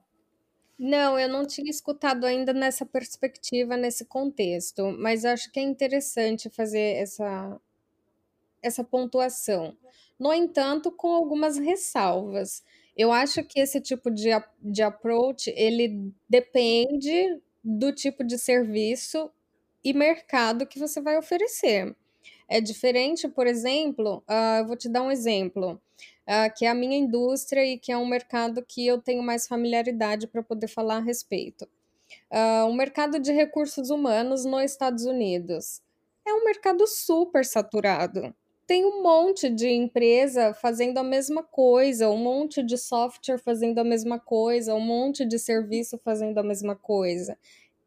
Não, 0.78 1.18
eu 1.18 1.30
não 1.30 1.46
tinha 1.46 1.70
escutado 1.70 2.26
ainda 2.26 2.52
nessa 2.52 2.86
perspectiva, 2.86 3.78
nesse 3.78 4.04
contexto, 4.04 4.92
mas 4.98 5.24
acho 5.24 5.50
que 5.52 5.60
é 5.60 5.64
interessante 5.64 6.50
fazer 6.50 6.96
essa, 6.98 7.62
essa 8.62 8.84
pontuação. 8.84 9.76
No 10.20 10.34
entanto, 10.34 10.92
com 10.92 11.10
algumas 11.10 11.58
ressalvas. 11.58 12.64
Eu 12.96 13.12
acho 13.12 13.44
que 13.44 13.60
esse 13.60 13.80
tipo 13.80 14.12
de, 14.12 14.30
de 14.62 14.84
approach, 14.84 15.52
ele 15.56 16.14
depende 16.30 17.42
do 17.64 17.92
tipo 17.92 18.24
de 18.24 18.38
serviço 18.38 19.32
e 19.84 19.94
mercado 19.94 20.68
que 20.68 20.78
você 20.78 21.02
vai 21.02 21.18
oferecer. 21.18 21.96
É 22.48 22.60
diferente, 22.60 23.28
por 23.28 23.48
exemplo, 23.48 24.24
uh, 24.30 24.60
eu 24.60 24.68
vou 24.68 24.76
te 24.76 24.90
dar 24.90 25.02
um 25.02 25.12
exemplo 25.12 25.82
uh, 26.28 26.54
que 26.56 26.66
é 26.66 26.70
a 26.70 26.76
minha 26.76 26.98
indústria 26.98 27.66
e 27.66 27.78
que 27.78 27.92
é 27.92 27.98
um 27.98 28.06
mercado 28.06 28.64
que 28.68 28.86
eu 28.86 29.02
tenho 29.02 29.24
mais 29.24 29.48
familiaridade 29.48 30.28
para 30.28 30.44
poder 30.44 30.68
falar 30.68 30.98
a 30.98 31.02
respeito. 31.02 31.68
Uh, 32.30 32.68
o 32.68 32.74
mercado 32.74 33.20
de 33.20 33.32
recursos 33.32 33.90
humanos 33.90 34.44
nos 34.46 34.64
Estados 34.64 35.06
Unidos 35.06 35.82
é 36.26 36.34
um 36.34 36.44
mercado 36.44 36.86
super 36.86 37.46
saturado. 37.46 38.36
Tem 38.72 38.86
um 38.86 39.04
monte 39.04 39.50
de 39.50 39.68
empresa 39.68 40.54
fazendo 40.54 40.98
a 40.98 41.04
mesma 41.04 41.44
coisa, 41.44 42.10
um 42.10 42.16
monte 42.16 42.64
de 42.64 42.78
software 42.78 43.38
fazendo 43.38 43.80
a 43.80 43.84
mesma 43.84 44.18
coisa, 44.18 44.74
um 44.74 44.80
monte 44.80 45.26
de 45.26 45.38
serviço 45.38 45.98
fazendo 45.98 46.38
a 46.38 46.44
mesma 46.44 46.74
coisa. 46.74 47.38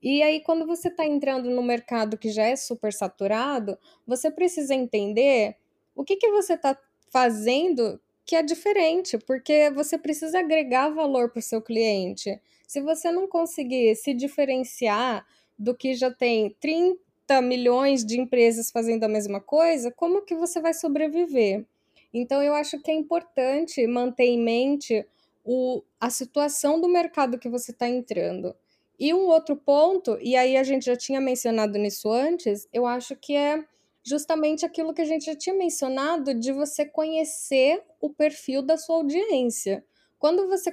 E 0.03 0.22
aí, 0.22 0.41
quando 0.41 0.66
você 0.66 0.89
está 0.89 1.07
entrando 1.07 1.49
no 1.49 1.62
mercado 1.62 2.18
que 2.18 2.28
já 2.28 2.45
é 2.45 2.55
super 2.55 2.93
saturado, 2.93 3.78
você 4.07 4.30
precisa 4.30 4.74
entender 4.74 5.57
o 5.97 6.05
que, 6.05 6.16
que 6.16 6.30
você 6.30 6.53
está 6.53 6.78
fazendo 7.09 7.99
que 8.26 8.37
é 8.37 8.43
diferente, 8.43 9.16
porque 9.16 9.70
você 9.70 9.97
precisa 9.97 10.41
agregar 10.41 10.91
valor 10.91 11.30
para 11.30 11.39
o 11.39 11.43
seu 11.43 11.62
cliente. 11.62 12.39
Se 12.68 12.82
você 12.82 13.11
não 13.11 13.26
conseguir 13.26 13.97
se 13.97 14.12
diferenciar 14.12 15.26
do 15.59 15.74
que 15.74 15.95
já 15.95 16.11
tem 16.11 16.55
30 16.61 17.04
milhões 17.41 18.05
de 18.05 18.20
empresas 18.20 18.70
fazendo 18.70 19.05
a 19.05 19.09
mesma 19.09 19.41
coisa, 19.41 19.91
como 19.91 20.22
que 20.22 20.35
você 20.35 20.61
vai 20.61 20.75
sobreviver? 20.75 21.64
Então, 22.12 22.43
eu 22.43 22.55
acho 22.55 22.81
que 22.81 22.91
é 22.91 22.95
importante 22.95 23.87
manter 23.87 24.27
em 24.27 24.39
mente 24.39 25.07
o, 25.45 25.83
a 26.01 26.11
situação 26.11 26.81
do 26.81 26.89
mercado 26.89 27.39
que 27.39 27.49
você 27.49 27.72
está 27.72 27.89
entrando. 27.89 28.55
E 28.99 29.12
um 29.12 29.27
outro 29.27 29.57
ponto, 29.57 30.16
e 30.20 30.37
aí 30.37 30.57
a 30.57 30.62
gente 30.62 30.87
já 30.87 30.97
tinha 30.97 31.20
mencionado 31.20 31.79
nisso 31.79 32.11
antes, 32.11 32.68
eu 32.72 32.87
acho 32.87 33.16
que 33.16 33.35
é 33.35 33.64
justamente 34.05 34.64
aquilo 34.64 34.95
que 34.95 35.03
a 35.03 35.07
gente 35.07 35.25
já 35.25 35.35
tinha 35.35 35.57
mencionado 35.57 36.35
de 36.35 36.53
você 36.53 36.85
conhecer 36.85 37.83
o 38.01 38.11
perfil 38.11 38.62
da 38.62 38.77
sua 38.77 38.97
audiência. 38.97 39.85
Quando 40.18 40.47
você 40.47 40.70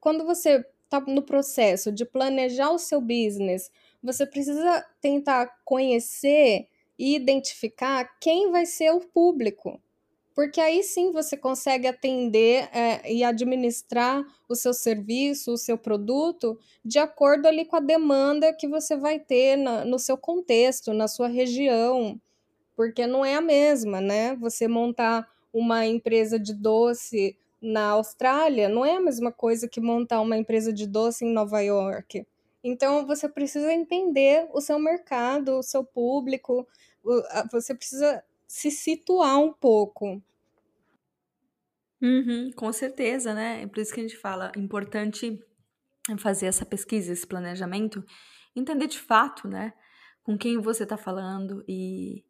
quando 0.00 0.24
você 0.24 0.64
está 0.84 1.00
no 1.00 1.22
processo 1.22 1.92
de 1.92 2.04
planejar 2.04 2.70
o 2.70 2.78
seu 2.78 3.00
business, 3.00 3.70
você 4.02 4.26
precisa 4.26 4.84
tentar 5.00 5.50
conhecer 5.64 6.66
e 6.98 7.14
identificar 7.14 8.04
quem 8.20 8.50
vai 8.50 8.66
ser 8.66 8.92
o 8.92 9.00
público. 9.00 9.80
Porque 10.34 10.60
aí 10.60 10.82
sim 10.82 11.12
você 11.12 11.36
consegue 11.36 11.86
atender 11.86 12.68
é, 12.72 13.12
e 13.12 13.24
administrar 13.24 14.24
o 14.48 14.54
seu 14.54 14.72
serviço, 14.72 15.52
o 15.52 15.58
seu 15.58 15.76
produto, 15.76 16.58
de 16.84 16.98
acordo 16.98 17.46
ali 17.46 17.64
com 17.64 17.76
a 17.76 17.80
demanda 17.80 18.52
que 18.52 18.68
você 18.68 18.96
vai 18.96 19.18
ter 19.18 19.56
na, 19.56 19.84
no 19.84 19.98
seu 19.98 20.16
contexto, 20.16 20.92
na 20.92 21.08
sua 21.08 21.28
região 21.28 22.20
porque 22.80 23.06
não 23.06 23.22
é 23.22 23.34
a 23.34 23.42
mesma, 23.42 24.00
né? 24.00 24.34
Você 24.36 24.66
montar 24.66 25.28
uma 25.52 25.84
empresa 25.84 26.38
de 26.40 26.54
doce 26.54 27.36
na 27.60 27.90
Austrália 27.90 28.70
não 28.70 28.86
é 28.86 28.96
a 28.96 29.00
mesma 29.02 29.30
coisa 29.30 29.68
que 29.68 29.82
montar 29.82 30.22
uma 30.22 30.38
empresa 30.38 30.72
de 30.72 30.86
doce 30.86 31.26
em 31.26 31.30
Nova 31.30 31.60
York. 31.60 32.26
Então 32.62 33.06
você 33.06 33.28
precisa 33.28 33.72
entender 33.72 34.48
o 34.52 34.60
seu 34.60 34.78
mercado, 34.78 35.58
o 35.58 35.62
seu 35.62 35.84
público, 35.84 36.66
você 37.50 37.74
precisa 37.74 38.22
se 38.46 38.70
situar 38.70 39.38
um 39.38 39.52
pouco. 39.52 40.22
Uhum, 42.02 42.50
com 42.52 42.72
certeza, 42.72 43.34
né? 43.34 43.62
É 43.62 43.66
por 43.66 43.78
isso 43.78 43.92
que 43.92 44.00
a 44.00 44.02
gente 44.02 44.16
fala, 44.16 44.50
importante 44.56 45.38
fazer 46.18 46.46
essa 46.46 46.66
pesquisa, 46.66 47.12
esse 47.12 47.26
planejamento, 47.26 48.04
entender 48.56 48.88
de 48.88 48.98
fato, 49.00 49.48
né, 49.48 49.74
com 50.24 50.38
quem 50.38 50.60
você 50.60 50.84
está 50.84 50.96
falando 50.98 51.64
e 51.68 52.24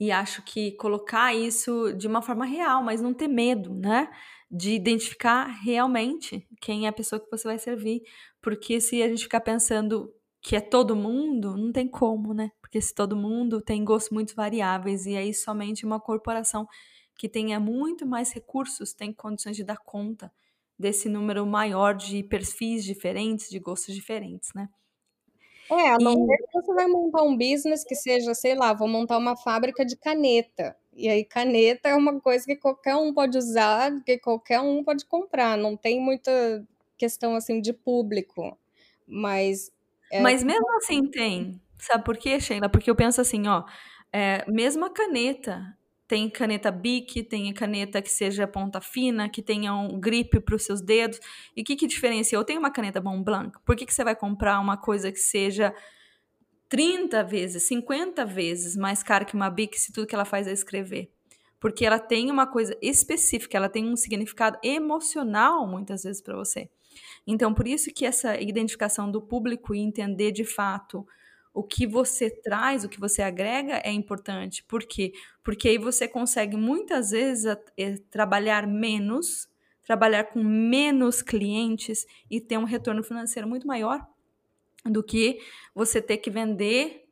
e 0.00 0.12
acho 0.12 0.42
que 0.44 0.72
colocar 0.72 1.34
isso 1.34 1.92
de 1.94 2.08
uma 2.08 2.22
forma 2.22 2.44
real, 2.46 2.82
mas 2.84 3.00
não 3.02 3.14
ter 3.14 3.28
medo, 3.28 3.74
né? 3.74 4.10
De 4.50 4.72
identificar 4.74 5.46
realmente 5.46 6.48
quem 6.60 6.86
é 6.86 6.88
a 6.90 6.92
pessoa 6.92 7.20
que 7.20 7.30
você 7.30 7.48
vai 7.48 7.58
servir. 7.58 8.02
Porque 8.42 8.80
se 8.80 9.02
a 9.02 9.08
gente 9.08 9.22
ficar 9.24 9.40
pensando 9.40 10.14
que 10.42 10.56
é 10.56 10.60
todo 10.60 10.96
mundo, 10.96 11.56
não 11.56 11.72
tem 11.72 11.86
como, 11.88 12.32
né? 12.34 12.50
Porque 12.60 12.80
se 12.80 12.94
todo 12.94 13.16
mundo 13.16 13.60
tem 13.60 13.84
gostos 13.84 14.10
muito 14.12 14.34
variáveis 14.34 15.06
e 15.06 15.16
aí 15.16 15.34
somente 15.34 15.84
uma 15.84 16.00
corporação 16.00 16.66
que 17.16 17.28
tenha 17.28 17.60
muito 17.60 18.06
mais 18.06 18.32
recursos 18.32 18.94
tem 18.94 19.12
condições 19.12 19.56
de 19.56 19.64
dar 19.64 19.76
conta 19.78 20.32
desse 20.78 21.08
número 21.10 21.44
maior 21.46 21.94
de 21.94 22.22
perfis 22.24 22.84
diferentes, 22.84 23.50
de 23.50 23.58
gostos 23.58 23.94
diferentes, 23.94 24.50
né? 24.54 24.70
É, 25.70 25.88
a 25.90 25.98
não 26.00 26.14
ser 26.26 26.36
que 26.38 26.52
você 26.52 26.74
vai 26.74 26.86
montar 26.88 27.22
um 27.22 27.36
business 27.36 27.84
que 27.84 27.94
seja, 27.94 28.34
sei 28.34 28.56
lá, 28.56 28.72
vou 28.74 28.88
montar 28.88 29.16
uma 29.18 29.36
fábrica 29.36 29.84
de 29.84 29.96
caneta. 29.96 30.76
E 30.92 31.08
aí, 31.08 31.24
caneta 31.24 31.88
é 31.88 31.94
uma 31.94 32.20
coisa 32.20 32.44
que 32.44 32.56
qualquer 32.56 32.96
um 32.96 33.14
pode 33.14 33.38
usar, 33.38 34.02
que 34.04 34.18
qualquer 34.18 34.60
um 34.60 34.82
pode 34.82 35.04
comprar. 35.06 35.56
Não 35.56 35.76
tem 35.76 36.00
muita 36.00 36.66
questão 37.00 37.34
assim 37.34 37.62
de 37.62 37.72
público. 37.72 38.58
Mas. 39.06 39.72
É... 40.12 40.20
Mas 40.20 40.44
mesmo 40.44 40.70
assim 40.76 41.10
tem. 41.10 41.60
Sabe 41.78 42.04
por 42.04 42.18
quê, 42.18 42.38
Sheila? 42.38 42.68
Porque 42.68 42.90
eu 42.90 42.94
penso 42.94 43.20
assim, 43.22 43.48
ó. 43.48 43.64
É, 44.12 44.44
mesmo 44.50 44.84
a 44.84 44.90
caneta, 44.90 45.64
tem 46.06 46.28
caneta 46.28 46.70
Bic, 46.70 47.22
tem 47.22 47.52
caneta 47.54 48.02
que 48.02 48.10
seja 48.10 48.46
ponta 48.46 48.80
fina, 48.80 49.28
que 49.30 49.40
tenha 49.40 49.72
um 49.72 49.98
grip 49.98 50.40
para 50.40 50.54
os 50.54 50.64
seus 50.64 50.82
dedos. 50.82 51.18
E 51.56 51.62
o 51.62 51.64
que, 51.64 51.76
que 51.76 51.86
diferencia? 51.86 52.36
Eu 52.36 52.44
tenho 52.44 52.58
uma 52.58 52.70
caneta 52.70 53.00
Mont 53.00 53.24
Blanc. 53.24 53.58
Por 53.64 53.74
que, 53.74 53.86
que 53.86 53.94
você 53.94 54.04
vai 54.04 54.14
comprar 54.14 54.60
uma 54.60 54.76
coisa 54.76 55.10
que 55.10 55.20
seja 55.20 55.74
30 56.68 57.24
vezes, 57.24 57.62
50 57.62 58.26
vezes 58.26 58.76
mais 58.76 59.02
cara 59.02 59.24
que 59.24 59.34
uma 59.34 59.48
Bic 59.48 59.78
se 59.80 59.92
tudo 59.92 60.06
que 60.06 60.14
ela 60.14 60.24
faz 60.24 60.46
é 60.46 60.52
escrever? 60.52 61.10
porque 61.60 61.84
ela 61.84 61.98
tem 61.98 62.30
uma 62.30 62.46
coisa 62.46 62.76
específica, 62.80 63.56
ela 63.56 63.68
tem 63.68 63.86
um 63.86 63.94
significado 63.94 64.58
emocional 64.64 65.66
muitas 65.68 66.02
vezes 66.02 66.22
para 66.22 66.34
você. 66.34 66.70
Então, 67.26 67.54
por 67.54 67.66
isso 67.66 67.92
que 67.92 68.04
essa 68.04 68.40
identificação 68.40 69.10
do 69.10 69.20
público 69.20 69.74
e 69.74 69.78
entender 69.78 70.32
de 70.32 70.44
fato 70.44 71.06
o 71.52 71.62
que 71.62 71.86
você 71.86 72.30
traz, 72.30 72.84
o 72.84 72.88
que 72.88 73.00
você 73.00 73.22
agrega 73.22 73.80
é 73.84 73.92
importante. 73.92 74.62
Por 74.64 74.84
quê? 74.84 75.12
Porque 75.42 75.68
aí 75.68 75.78
você 75.78 76.06
consegue 76.06 76.56
muitas 76.56 77.10
vezes 77.10 77.56
é, 77.76 77.96
trabalhar 78.10 78.66
menos, 78.66 79.48
trabalhar 79.82 80.24
com 80.24 80.42
menos 80.42 81.22
clientes 81.22 82.06
e 82.30 82.40
ter 82.40 82.58
um 82.58 82.64
retorno 82.64 83.02
financeiro 83.02 83.48
muito 83.48 83.66
maior 83.66 84.06
do 84.84 85.02
que 85.02 85.40
você 85.74 86.00
ter 86.00 86.18
que 86.18 86.30
vender 86.30 87.04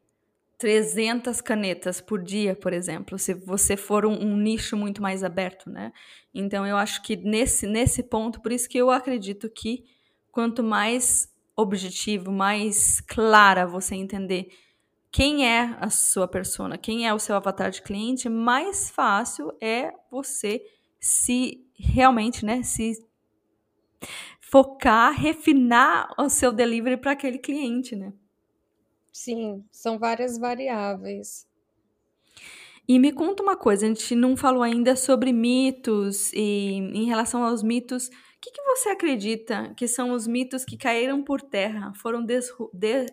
300 0.56 1.40
canetas 1.40 2.00
por 2.00 2.20
dia, 2.22 2.54
por 2.54 2.72
exemplo, 2.72 3.16
se 3.18 3.32
você 3.32 3.76
for 3.76 4.04
um, 4.04 4.12
um, 4.12 4.36
nicho 4.36 4.76
muito 4.76 5.00
mais 5.00 5.22
aberto, 5.22 5.70
né? 5.70 5.92
Então 6.34 6.66
eu 6.66 6.76
acho 6.76 7.02
que 7.02 7.16
nesse 7.16 7.66
nesse 7.66 8.02
ponto, 8.02 8.40
por 8.40 8.50
isso 8.50 8.68
que 8.68 8.78
eu 8.78 8.90
acredito 8.90 9.48
que 9.48 9.84
quanto 10.33 10.62
mais 10.62 11.29
objetivo, 11.57 12.31
mais 12.31 13.01
clara 13.01 13.66
você 13.66 13.95
entender 13.95 14.49
quem 15.11 15.47
é 15.47 15.76
a 15.81 15.91
sua 15.91 16.29
persona, 16.29 16.76
quem 16.79 17.07
é 17.07 17.14
o 17.14 17.18
seu 17.18 17.35
avatar 17.35 17.70
de 17.70 17.83
cliente, 17.83 18.29
mais 18.29 18.91
fácil 18.91 19.53
é 19.61 19.93
você 20.11 20.62
se 21.01 21.66
realmente, 21.74 22.45
né, 22.45 22.62
se 22.62 22.93
focar, 24.41 25.12
refinar 25.12 26.09
o 26.18 26.29
seu 26.29 26.53
delivery 26.53 26.97
para 26.97 27.12
aquele 27.12 27.39
cliente, 27.39 27.97
né? 27.97 28.12
Sim, 29.12 29.64
são 29.70 29.99
várias 29.99 30.39
variáveis. 30.39 31.47
E 32.87 32.99
me 32.99 33.12
conta 33.12 33.43
uma 33.43 33.57
coisa, 33.57 33.85
a 33.85 33.89
gente 33.89 34.14
não 34.14 34.37
falou 34.37 34.62
ainda 34.62 34.97
sobre 34.97 35.33
mitos 35.33 36.33
e 36.33 36.72
em 36.95 37.05
relação 37.05 37.45
aos 37.45 37.62
mitos, 37.62 38.09
o 38.39 38.41
que, 38.41 38.53
que, 38.53 38.62
você 38.62 38.91
acredita 38.91 39.74
que 39.76 39.89
são 39.89 40.12
os 40.12 40.24
mitos 40.28 40.64
que 40.64 40.76
caíram 40.76 41.24
por 41.24 41.43
terra, 41.43 41.93
foram 41.95 42.24
de, 42.24 42.39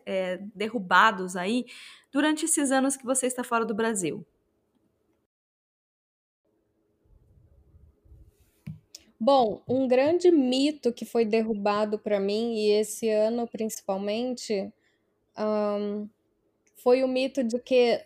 é, 0.05 0.37
derrubados 0.53 1.35
aí 1.35 1.65
durante 2.11 2.45
esses 2.45 2.71
anos 2.71 2.95
que 2.95 3.03
você 3.03 3.25
está 3.25 3.43
fora 3.43 3.65
do 3.65 3.73
Brasil? 3.73 4.23
Bom, 9.19 9.63
um 9.67 9.87
grande 9.87 10.29
mito 10.29 10.93
que 10.93 11.05
foi 11.05 11.25
derrubado 11.25 11.97
para 11.97 12.19
mim, 12.19 12.53
e 12.57 12.69
esse 12.69 13.09
ano 13.09 13.47
principalmente, 13.47 14.71
um, 15.35 16.07
foi 16.75 17.03
o 17.03 17.07
mito 17.07 17.43
de 17.43 17.57
que 17.57 17.99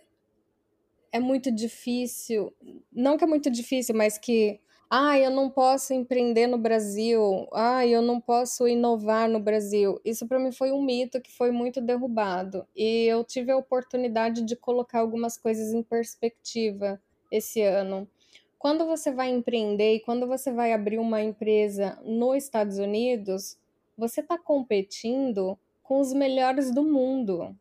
é 1.11 1.19
muito 1.19 1.51
difícil, 1.51 2.53
não 2.93 3.17
que 3.17 3.25
é 3.25 3.27
muito 3.27 3.51
difícil, 3.51 3.93
mas 3.93 4.17
que 4.17 4.61
ah, 4.91 5.19
eu 5.19 5.29
não 5.29 5.51
posso 5.51 5.93
empreender 5.93 6.47
no 6.47 6.57
Brasil. 6.57 7.47
Ah, 7.53 7.85
eu 7.85 8.01
não 8.01 8.19
posso 8.19 8.67
inovar 8.67 9.29
no 9.29 9.39
Brasil. 9.39 10.01
Isso 10.03 10.27
para 10.27 10.39
mim 10.39 10.51
foi 10.51 10.71
um 10.71 10.81
mito 10.81 11.21
que 11.21 11.31
foi 11.31 11.51
muito 11.51 11.79
derrubado. 11.79 12.65
E 12.75 13.05
eu 13.05 13.23
tive 13.23 13.51
a 13.51 13.57
oportunidade 13.57 14.41
de 14.41 14.55
colocar 14.55 14.99
algumas 14.99 15.37
coisas 15.37 15.73
em 15.73 15.83
perspectiva 15.83 16.99
esse 17.31 17.61
ano. 17.61 18.09
Quando 18.57 18.83
você 18.87 19.11
vai 19.11 19.29
empreender 19.29 19.93
e 19.93 19.99
quando 19.99 20.25
você 20.25 20.51
vai 20.51 20.73
abrir 20.73 20.97
uma 20.97 21.21
empresa 21.21 21.99
nos 22.03 22.43
Estados 22.43 22.79
Unidos, 22.79 23.59
você 23.95 24.21
está 24.21 24.39
competindo 24.39 25.55
com 25.83 25.99
os 25.99 26.11
melhores 26.13 26.73
do 26.73 26.83
mundo. 26.83 27.55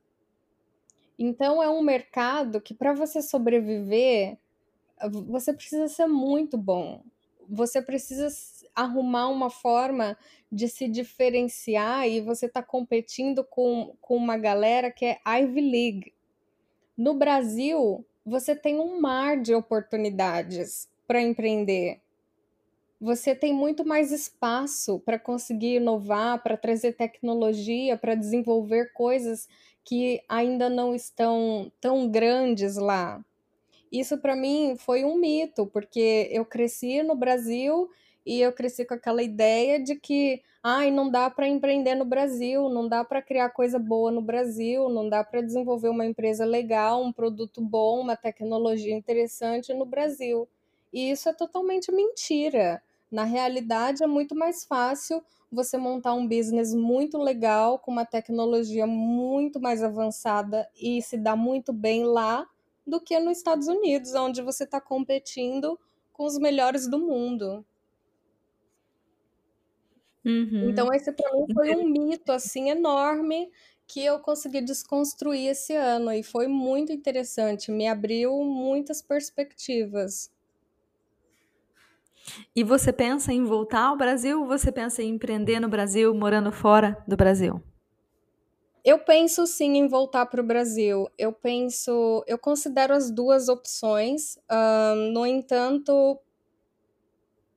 Então 1.18 1.62
é 1.62 1.68
um 1.68 1.82
mercado 1.82 2.58
que 2.58 2.72
para 2.72 2.94
você 2.94 3.20
sobreviver, 3.20 4.38
você 5.26 5.52
precisa 5.52 5.88
ser 5.88 6.06
muito 6.06 6.56
bom 6.56 7.02
você 7.48 7.80
precisa 7.80 8.28
arrumar 8.74 9.28
uma 9.28 9.50
forma 9.50 10.16
de 10.50 10.68
se 10.68 10.88
diferenciar 10.88 12.06
e 12.08 12.20
você 12.20 12.46
está 12.46 12.62
competindo 12.62 13.42
com, 13.44 13.96
com 14.00 14.16
uma 14.16 14.36
galera 14.36 14.90
que 14.90 15.04
é 15.04 15.18
Ivy 15.26 15.60
League. 15.60 16.14
No 16.96 17.14
Brasil, 17.14 18.04
você 18.24 18.54
tem 18.54 18.78
um 18.78 19.00
mar 19.00 19.40
de 19.40 19.54
oportunidades 19.54 20.88
para 21.06 21.22
empreender. 21.22 22.00
Você 23.00 23.34
tem 23.34 23.54
muito 23.54 23.86
mais 23.86 24.10
espaço 24.10 24.98
para 25.00 25.18
conseguir 25.18 25.76
inovar, 25.76 26.42
para 26.42 26.56
trazer 26.56 26.94
tecnologia, 26.94 27.96
para 27.96 28.14
desenvolver 28.14 28.92
coisas 28.92 29.48
que 29.84 30.20
ainda 30.28 30.68
não 30.68 30.94
estão 30.94 31.72
tão 31.80 32.10
grandes 32.10 32.76
lá. 32.76 33.24
Isso 33.90 34.18
para 34.18 34.36
mim 34.36 34.76
foi 34.78 35.04
um 35.04 35.16
mito, 35.16 35.66
porque 35.66 36.28
eu 36.30 36.44
cresci 36.44 37.02
no 37.02 37.14
Brasil 37.14 37.88
e 38.24 38.40
eu 38.40 38.52
cresci 38.52 38.84
com 38.84 38.94
aquela 38.94 39.22
ideia 39.22 39.82
de 39.82 39.96
que 39.96 40.42
ai, 40.62 40.90
não 40.90 41.10
dá 41.10 41.30
para 41.30 41.48
empreender 41.48 41.94
no 41.94 42.04
Brasil, 42.04 42.68
não 42.68 42.86
dá 42.88 43.02
para 43.04 43.22
criar 43.22 43.48
coisa 43.50 43.78
boa 43.78 44.10
no 44.10 44.20
Brasil, 44.20 44.88
não 44.90 45.08
dá 45.08 45.24
para 45.24 45.40
desenvolver 45.40 45.88
uma 45.88 46.04
empresa 46.04 46.44
legal, 46.44 47.02
um 47.02 47.12
produto 47.12 47.60
bom, 47.62 48.00
uma 48.00 48.16
tecnologia 48.16 48.94
interessante 48.94 49.72
no 49.72 49.86
Brasil. 49.86 50.46
E 50.92 51.10
isso 51.10 51.28
é 51.28 51.32
totalmente 51.32 51.90
mentira. 51.92 52.82
Na 53.10 53.24
realidade, 53.24 54.02
é 54.02 54.06
muito 54.06 54.34
mais 54.34 54.64
fácil 54.66 55.22
você 55.50 55.78
montar 55.78 56.12
um 56.12 56.26
business 56.28 56.74
muito 56.74 57.16
legal, 57.16 57.78
com 57.78 57.90
uma 57.90 58.04
tecnologia 58.04 58.86
muito 58.86 59.58
mais 59.60 59.82
avançada 59.82 60.68
e 60.76 61.00
se 61.00 61.16
dar 61.16 61.36
muito 61.36 61.72
bem 61.72 62.04
lá 62.04 62.46
do 62.88 63.00
que 63.00 63.18
nos 63.20 63.38
Estados 63.38 63.68
Unidos, 63.68 64.14
onde 64.14 64.42
você 64.42 64.64
está 64.64 64.80
competindo 64.80 65.78
com 66.12 66.24
os 66.24 66.38
melhores 66.38 66.88
do 66.88 66.98
mundo. 66.98 67.64
Uhum. 70.24 70.70
Então 70.70 70.92
esse 70.92 71.12
para 71.12 71.32
mim 71.32 71.46
foi 71.52 71.76
um 71.76 71.88
mito 71.88 72.32
assim 72.32 72.70
enorme 72.70 73.50
que 73.86 74.04
eu 74.04 74.18
consegui 74.18 74.60
desconstruir 74.60 75.48
esse 75.48 75.74
ano 75.74 76.12
e 76.12 76.22
foi 76.22 76.46
muito 76.46 76.92
interessante, 76.92 77.70
me 77.70 77.86
abriu 77.86 78.44
muitas 78.44 79.00
perspectivas. 79.00 80.30
E 82.54 82.62
você 82.62 82.92
pensa 82.92 83.32
em 83.32 83.44
voltar 83.44 83.86
ao 83.86 83.96
Brasil 83.96 84.40
ou 84.42 84.46
você 84.46 84.70
pensa 84.70 85.02
em 85.02 85.14
empreender 85.14 85.60
no 85.60 85.68
Brasil, 85.68 86.14
morando 86.14 86.52
fora 86.52 87.02
do 87.08 87.16
Brasil? 87.16 87.62
Eu 88.84 88.98
penso 88.98 89.46
sim 89.46 89.76
em 89.76 89.88
voltar 89.88 90.26
para 90.26 90.40
o 90.40 90.44
Brasil. 90.44 91.08
Eu 91.18 91.32
penso, 91.32 92.24
eu 92.26 92.38
considero 92.38 92.94
as 92.94 93.10
duas 93.10 93.48
opções. 93.48 94.38
no 95.12 95.26
entanto, 95.26 96.18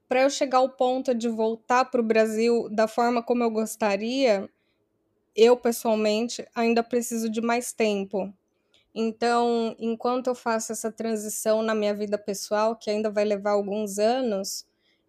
para 0.10 0.24
eu 0.24 0.30
chegar 0.30 0.58
ao 0.58 0.70
ponto 0.70 1.14
de 1.14 1.30
voltar 1.30 1.86
para 1.86 2.02
o 2.02 2.04
Brasil 2.04 2.68
da 2.70 2.88
forma 2.88 3.24
como 3.24 3.44
eu 3.44 3.50
gostaria, 3.50 4.50
eu 5.36 5.56
pessoalmente 5.56 6.46
ainda 6.54 6.84
preciso 6.84 7.30
de 7.30 7.40
mais 7.40 7.72
tempo. 7.72 8.34
Então, 8.94 9.74
enquanto 9.80 10.28
eu 10.28 10.36
faço 10.36 10.74
essa 10.74 10.92
transição 10.92 11.64
na 11.64 11.74
minha 11.74 11.94
vida 11.94 12.18
pessoal, 12.18 12.76
que 12.76 12.90
ainda 12.90 13.10
vai 13.10 13.24
levar 13.24 13.52
alguns 13.52 13.98
anos, 14.00 14.66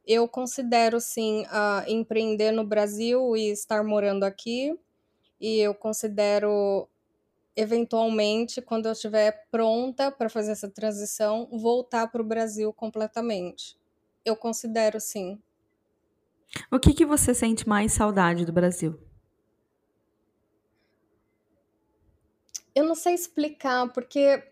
eu 0.07 0.29
considero 0.29 1.01
sim 1.01 1.43
uh, 1.47 1.89
empreender 1.89 2.53
no 2.53 2.65
Brasil 2.65 3.37
e 3.37 3.51
estar 3.51 3.83
morando 3.83 4.23
aqui 4.23 4.79
e 5.43 5.59
eu 5.59 5.75
considero 5.75 6.89
eventualmente, 7.57 8.63
quando 8.63 8.87
eu 8.87 8.93
estiver 8.93 9.47
pronta 9.51 10.11
para 10.11 10.29
fazer 10.29 10.53
essa 10.53 10.71
transição, 10.71 11.49
voltar 11.53 12.07
para 12.07 12.23
o 12.23 12.25
Brasil 12.25 12.73
completamente. 12.73 13.77
Eu 14.25 14.37
considero 14.37 15.01
sim. 15.01 15.43
O 16.71 16.79
que, 16.79 16.95
que 16.95 17.05
você 17.05 17.35
sente 17.35 17.69
mais 17.69 17.93
saudade 17.93 18.47
do 18.47 18.53
Brasil? 18.53 18.99
Eu 22.75 22.85
não 22.85 22.95
sei 22.95 23.15
explicar, 23.15 23.93
porque 23.93 24.43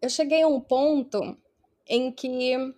eu 0.00 0.10
cheguei 0.10 0.42
a 0.42 0.46
um 0.46 0.60
ponto 0.60 1.36
em 1.88 2.12
que 2.12 2.74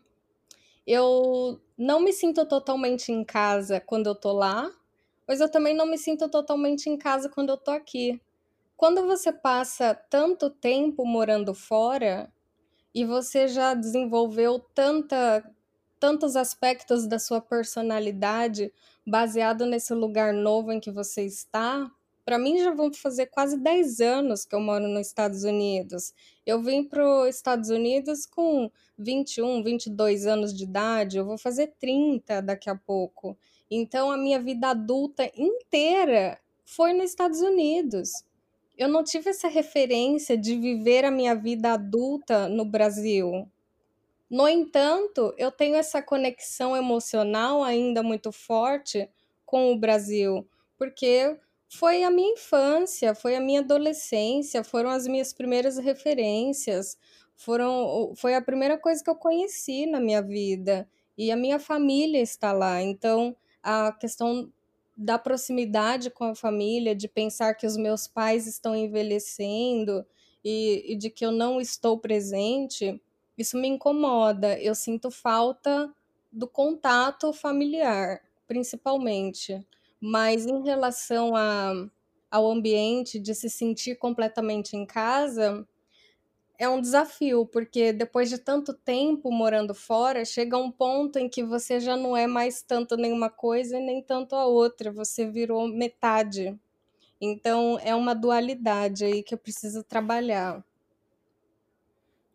eu 0.86 1.60
não 1.76 2.00
me 2.00 2.12
sinto 2.12 2.46
totalmente 2.46 3.10
em 3.10 3.24
casa 3.24 3.80
quando 3.80 4.06
eu 4.06 4.14
tô 4.14 4.32
lá, 4.32 4.70
mas 5.26 5.40
eu 5.40 5.50
também 5.50 5.74
não 5.74 5.86
me 5.86 5.98
sinto 5.98 6.28
totalmente 6.28 6.88
em 6.88 6.96
casa 6.96 7.28
quando 7.28 7.50
eu 7.50 7.56
tô 7.56 7.70
aqui. 7.70 8.20
Quando 8.76 9.06
você 9.06 9.32
passa 9.32 9.94
tanto 9.94 10.50
tempo 10.50 11.06
morando 11.06 11.54
fora 11.54 12.32
e 12.94 13.04
você 13.04 13.48
já 13.48 13.74
desenvolveu 13.74 14.58
tanta, 14.58 15.44
tantos 15.98 16.36
aspectos 16.36 17.06
da 17.06 17.18
sua 17.18 17.40
personalidade 17.40 18.72
baseado 19.06 19.66
nesse 19.66 19.94
lugar 19.94 20.32
novo 20.32 20.72
em 20.72 20.80
que 20.80 20.90
você 20.90 21.22
está, 21.24 21.90
para 22.24 22.38
mim 22.38 22.58
já 22.58 22.72
vão 22.72 22.92
fazer 22.92 23.26
quase 23.26 23.58
10 23.58 24.00
anos 24.00 24.44
que 24.44 24.54
eu 24.54 24.60
moro 24.60 24.88
nos 24.88 25.06
Estados 25.06 25.44
Unidos. 25.44 26.14
Eu 26.46 26.62
vim 26.62 26.82
para 26.84 27.06
os 27.06 27.36
Estados 27.36 27.68
Unidos 27.68 28.26
com 28.26 28.70
21, 28.98 29.62
22 29.62 30.26
anos 30.26 30.54
de 30.54 30.64
idade, 30.64 31.18
eu 31.18 31.24
vou 31.24 31.36
fazer 31.36 31.74
30 31.78 32.40
daqui 32.40 32.70
a 32.70 32.76
pouco. 32.76 33.36
Então, 33.70 34.10
a 34.10 34.16
minha 34.16 34.40
vida 34.40 34.68
adulta 34.68 35.30
inteira 35.36 36.38
foi 36.64 36.92
nos 36.92 37.10
Estados 37.10 37.40
Unidos. 37.40 38.10
Eu 38.76 38.88
não 38.88 39.04
tive 39.04 39.30
essa 39.30 39.48
referência 39.48 40.36
de 40.36 40.56
viver 40.56 41.04
a 41.04 41.10
minha 41.10 41.34
vida 41.34 41.72
adulta 41.72 42.48
no 42.48 42.64
Brasil. 42.64 43.48
No 44.28 44.48
entanto, 44.48 45.32
eu 45.38 45.52
tenho 45.52 45.76
essa 45.76 46.02
conexão 46.02 46.76
emocional 46.76 47.62
ainda 47.62 48.02
muito 48.02 48.32
forte 48.32 49.08
com 49.44 49.72
o 49.72 49.78
Brasil, 49.78 50.48
porque 50.76 51.38
foi 51.68 52.02
a 52.02 52.10
minha 52.10 52.32
infância, 52.32 53.14
foi 53.14 53.36
a 53.36 53.40
minha 53.40 53.60
adolescência, 53.60 54.64
foram 54.64 54.90
as 54.90 55.06
minhas 55.06 55.32
primeiras 55.32 55.78
referências, 55.78 56.98
foram, 57.36 58.12
foi 58.16 58.34
a 58.34 58.42
primeira 58.42 58.78
coisa 58.78 59.02
que 59.02 59.10
eu 59.10 59.14
conheci 59.14 59.86
na 59.86 60.00
minha 60.00 60.22
vida 60.22 60.88
e 61.16 61.30
a 61.30 61.36
minha 61.36 61.58
família 61.58 62.20
está 62.20 62.52
lá. 62.52 62.82
Então, 62.82 63.36
a 63.64 63.90
questão 63.92 64.52
da 64.96 65.18
proximidade 65.18 66.10
com 66.10 66.24
a 66.24 66.34
família, 66.34 66.94
de 66.94 67.08
pensar 67.08 67.54
que 67.54 67.66
os 67.66 67.76
meus 67.76 68.06
pais 68.06 68.46
estão 68.46 68.76
envelhecendo 68.76 70.06
e, 70.44 70.92
e 70.92 70.96
de 70.96 71.10
que 71.10 71.24
eu 71.24 71.32
não 71.32 71.60
estou 71.60 71.98
presente, 71.98 73.00
isso 73.36 73.56
me 73.56 73.66
incomoda. 73.66 74.58
Eu 74.60 74.74
sinto 74.74 75.10
falta 75.10 75.92
do 76.30 76.46
contato 76.46 77.32
familiar, 77.32 78.20
principalmente. 78.46 79.66
Mas 80.00 80.46
em 80.46 80.62
relação 80.62 81.34
a, 81.34 81.72
ao 82.30 82.50
ambiente, 82.50 83.18
de 83.18 83.34
se 83.34 83.48
sentir 83.48 83.96
completamente 83.96 84.76
em 84.76 84.84
casa, 84.84 85.66
é 86.58 86.68
um 86.68 86.80
desafio, 86.80 87.46
porque 87.46 87.92
depois 87.92 88.28
de 88.30 88.38
tanto 88.38 88.72
tempo 88.74 89.30
morando 89.32 89.74
fora, 89.74 90.24
chega 90.24 90.56
um 90.58 90.70
ponto 90.70 91.18
em 91.18 91.28
que 91.28 91.44
você 91.44 91.80
já 91.80 91.96
não 91.96 92.16
é 92.16 92.26
mais 92.26 92.62
tanto 92.62 92.96
nenhuma 92.96 93.30
coisa 93.30 93.78
e 93.78 93.82
nem 93.84 94.02
tanto 94.02 94.34
a 94.36 94.46
outra, 94.46 94.92
você 94.92 95.26
virou 95.30 95.68
metade. 95.68 96.58
Então 97.20 97.78
é 97.82 97.94
uma 97.94 98.14
dualidade 98.14 99.04
aí 99.04 99.22
que 99.22 99.34
eu 99.34 99.38
preciso 99.38 99.84
trabalhar. 99.84 100.64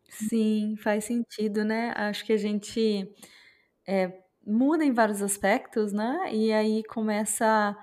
Sim, 0.08 0.76
faz 0.76 1.04
sentido, 1.04 1.64
né? 1.64 1.92
Acho 1.96 2.24
que 2.24 2.32
a 2.32 2.36
gente 2.36 3.08
é, 3.86 4.22
muda 4.46 4.84
em 4.84 4.92
vários 4.92 5.22
aspectos, 5.22 5.92
né? 5.92 6.32
E 6.34 6.52
aí 6.52 6.84
começa 6.84 7.76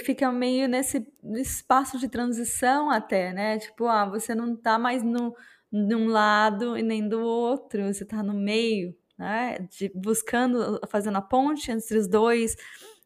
fica 0.00 0.30
meio 0.32 0.68
nesse 0.68 1.06
espaço 1.36 1.98
de 1.98 2.08
transição 2.08 2.90
até, 2.90 3.32
né? 3.32 3.58
Tipo, 3.58 3.86
ah, 3.86 4.04
você 4.06 4.34
não 4.34 4.56
tá 4.56 4.78
mais 4.78 5.02
no, 5.02 5.34
num 5.70 6.08
lado 6.08 6.76
e 6.76 6.82
nem 6.82 7.08
do 7.08 7.20
outro, 7.20 7.92
você 7.92 8.04
tá 8.04 8.22
no 8.22 8.34
meio, 8.34 8.96
né? 9.18 9.58
De, 9.70 9.90
buscando, 9.94 10.80
fazendo 10.88 11.18
a 11.18 11.22
ponte 11.22 11.70
entre 11.70 11.96
os 11.96 12.08
dois, 12.08 12.56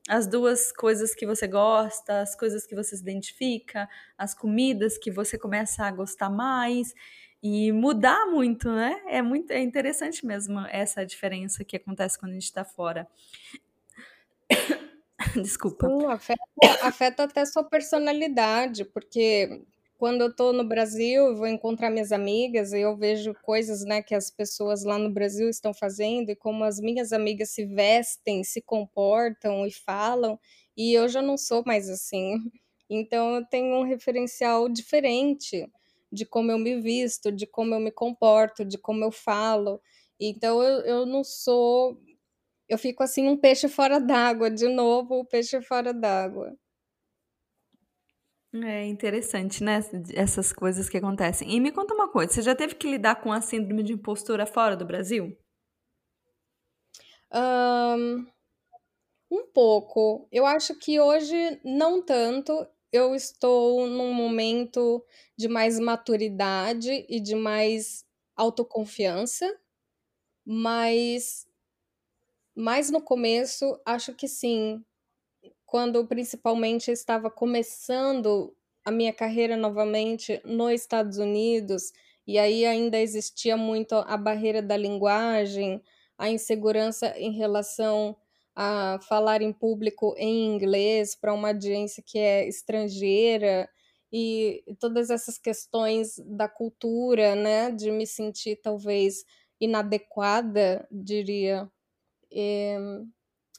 as 0.09 0.27
duas 0.27 0.73
coisas 0.73 1.15
que 1.15 1.27
você 1.27 1.47
gosta, 1.47 2.21
as 2.21 2.35
coisas 2.35 2.67
que 2.67 2.75
você 2.75 2.97
se 2.97 3.03
identifica, 3.03 3.89
as 4.17 4.35
comidas 4.35 4.97
que 4.99 5.11
você 5.11 5.39
começa 5.39 5.85
a 5.85 5.91
gostar 5.91 6.31
mais 6.31 6.95
e 7.43 7.71
mudar 7.73 8.27
muito, 8.27 8.71
né? 8.71 9.01
É 9.09 9.21
muito 9.23 9.51
é 9.53 9.61
interessante 9.61 10.25
mesmo 10.25 10.61
essa 10.71 11.05
diferença 11.05 11.65
que 11.65 11.77
acontece 11.77 12.19
quando 12.19 12.33
a 12.33 12.35
gente 12.35 12.45
está 12.45 12.65
fora. 12.65 13.07
Desculpa. 15.43 15.89
Sim, 15.89 16.07
afeta, 16.07 16.45
afeta 16.82 17.22
até 17.24 17.45
sua 17.45 17.64
personalidade, 17.64 18.84
porque 18.84 19.62
quando 19.99 20.22
eu 20.22 20.28
estou 20.28 20.53
no 20.53 20.64
Brasil, 20.64 21.26
eu 21.26 21.37
vou 21.37 21.47
encontrar 21.47 21.91
minhas 21.91 22.12
amigas 22.12 22.72
e 22.72 22.80
eu 22.80 22.97
vejo 22.97 23.34
coisas, 23.43 23.84
né, 23.84 24.03
que 24.03 24.14
as 24.14 24.30
pessoas 24.30 24.84
lá 24.84 24.99
no 24.99 25.11
Brasil 25.11 25.49
estão 25.49 25.72
fazendo 25.72 26.30
e 26.30 26.37
como 26.37 26.64
as 26.64 26.78
minhas 26.80 27.12
amigas 27.12 27.51
se 27.51 27.64
vestem, 27.64 28.45
se 28.45 28.61
comportam 28.62 29.66
e 29.66 29.70
falam, 29.72 30.39
e 30.76 30.93
eu 30.93 31.09
já 31.09 31.22
não 31.22 31.37
sou 31.39 31.62
mais 31.66 31.89
assim. 31.89 32.37
Então 32.91 33.37
eu 33.37 33.47
tenho 33.47 33.74
um 33.76 33.82
referencial 33.84 34.68
diferente 34.68 35.66
de 36.12 36.24
como 36.26 36.51
eu 36.53 36.59
me 36.59 36.80
visto, 36.80 37.32
de 37.32 37.47
como 37.47 37.74
eu 37.74 37.80
me 37.80 37.91
comporto, 37.91 38.64
de 38.64 38.78
como 38.78 39.05
eu 39.05 39.11
falo. 39.11 39.80
Então 40.20 40.62
eu, 40.62 40.80
eu 40.82 41.07
não 41.07 41.24
sou. 41.24 41.99
Eu 42.69 42.79
fico 42.79 43.03
assim 43.03 43.29
um 43.29 43.37
peixe 43.37 43.69
fora 43.69 44.01
d'água, 44.01 44.51
de 44.51 44.69
novo, 44.69 45.17
o 45.21 45.25
peixe 45.25 45.61
fora 45.62 45.93
d'água. 45.93 46.57
É 48.55 48.85
interessante, 48.87 49.62
né? 49.62 49.81
Essas 50.14 50.53
coisas 50.53 50.89
que 50.89 50.97
acontecem. 50.97 51.49
E 51.55 51.61
me 51.61 51.71
conta 51.71 51.95
uma 51.95 52.09
coisa: 52.11 52.33
você 52.33 52.43
já 52.43 52.55
teve 52.57 52.75
que 52.75 52.89
lidar 52.91 53.17
com 53.21 53.31
a 53.33 53.41
síndrome 53.41 53.83
de 53.83 53.93
impostura 53.93 54.47
fora 54.47 54.77
do 54.77 54.85
Brasil? 54.87 55.37
Um, 57.33 58.27
um 59.31 59.47
pouco. 59.53 60.29
Eu 60.31 60.47
acho 60.47 60.79
que 60.79 61.01
hoje 61.01 61.61
não 61.64 62.03
tanto 62.03 62.67
eu 62.93 63.14
estou 63.14 63.87
num 63.87 64.12
momento 64.14 65.05
de 65.37 65.49
mais 65.49 65.79
maturidade 65.79 67.05
e 67.09 67.21
de 67.21 67.35
mais 67.35 68.05
autoconfiança, 68.37 69.47
mas 70.45 71.47
mais 72.57 72.91
no 72.91 73.03
começo, 73.03 73.81
acho 73.87 74.15
que 74.15 74.29
sim. 74.29 74.85
Quando 75.67 76.07
principalmente 76.07 76.91
estava 76.91 77.31
começando 77.31 78.55
a 78.85 78.91
minha 78.91 79.13
carreira 79.13 79.57
novamente 79.57 80.41
nos 80.45 80.73
Estados 80.73 81.19
Unidos, 81.19 81.93
e 82.27 82.39
aí 82.39 82.65
ainda 82.67 82.99
existia 83.01 83.57
muito 83.57 83.95
a 83.95 84.17
barreira 84.17 84.63
da 84.63 84.77
linguagem, 84.77 85.83
a 86.19 86.31
insegurança 86.31 87.15
em 87.19 87.33
relação 87.33 88.17
a 88.55 88.99
falar 89.09 89.43
em 89.43 89.53
público 89.53 90.15
em 90.19 90.47
inglês 90.47 91.15
para 91.15 91.35
uma 91.35 91.49
audiência 91.49 92.03
que 92.05 92.19
é 92.19 92.49
estrangeira 92.49 93.69
e 94.13 94.65
todas 94.81 95.11
essas 95.11 95.37
questões 95.39 96.17
da 96.27 96.49
cultura, 96.49 97.35
né, 97.35 97.71
de 97.71 97.91
me 97.91 98.07
sentir 98.07 98.57
talvez 98.63 99.25
inadequada, 99.61 100.87
diria. 100.91 101.71
E, 102.31 102.77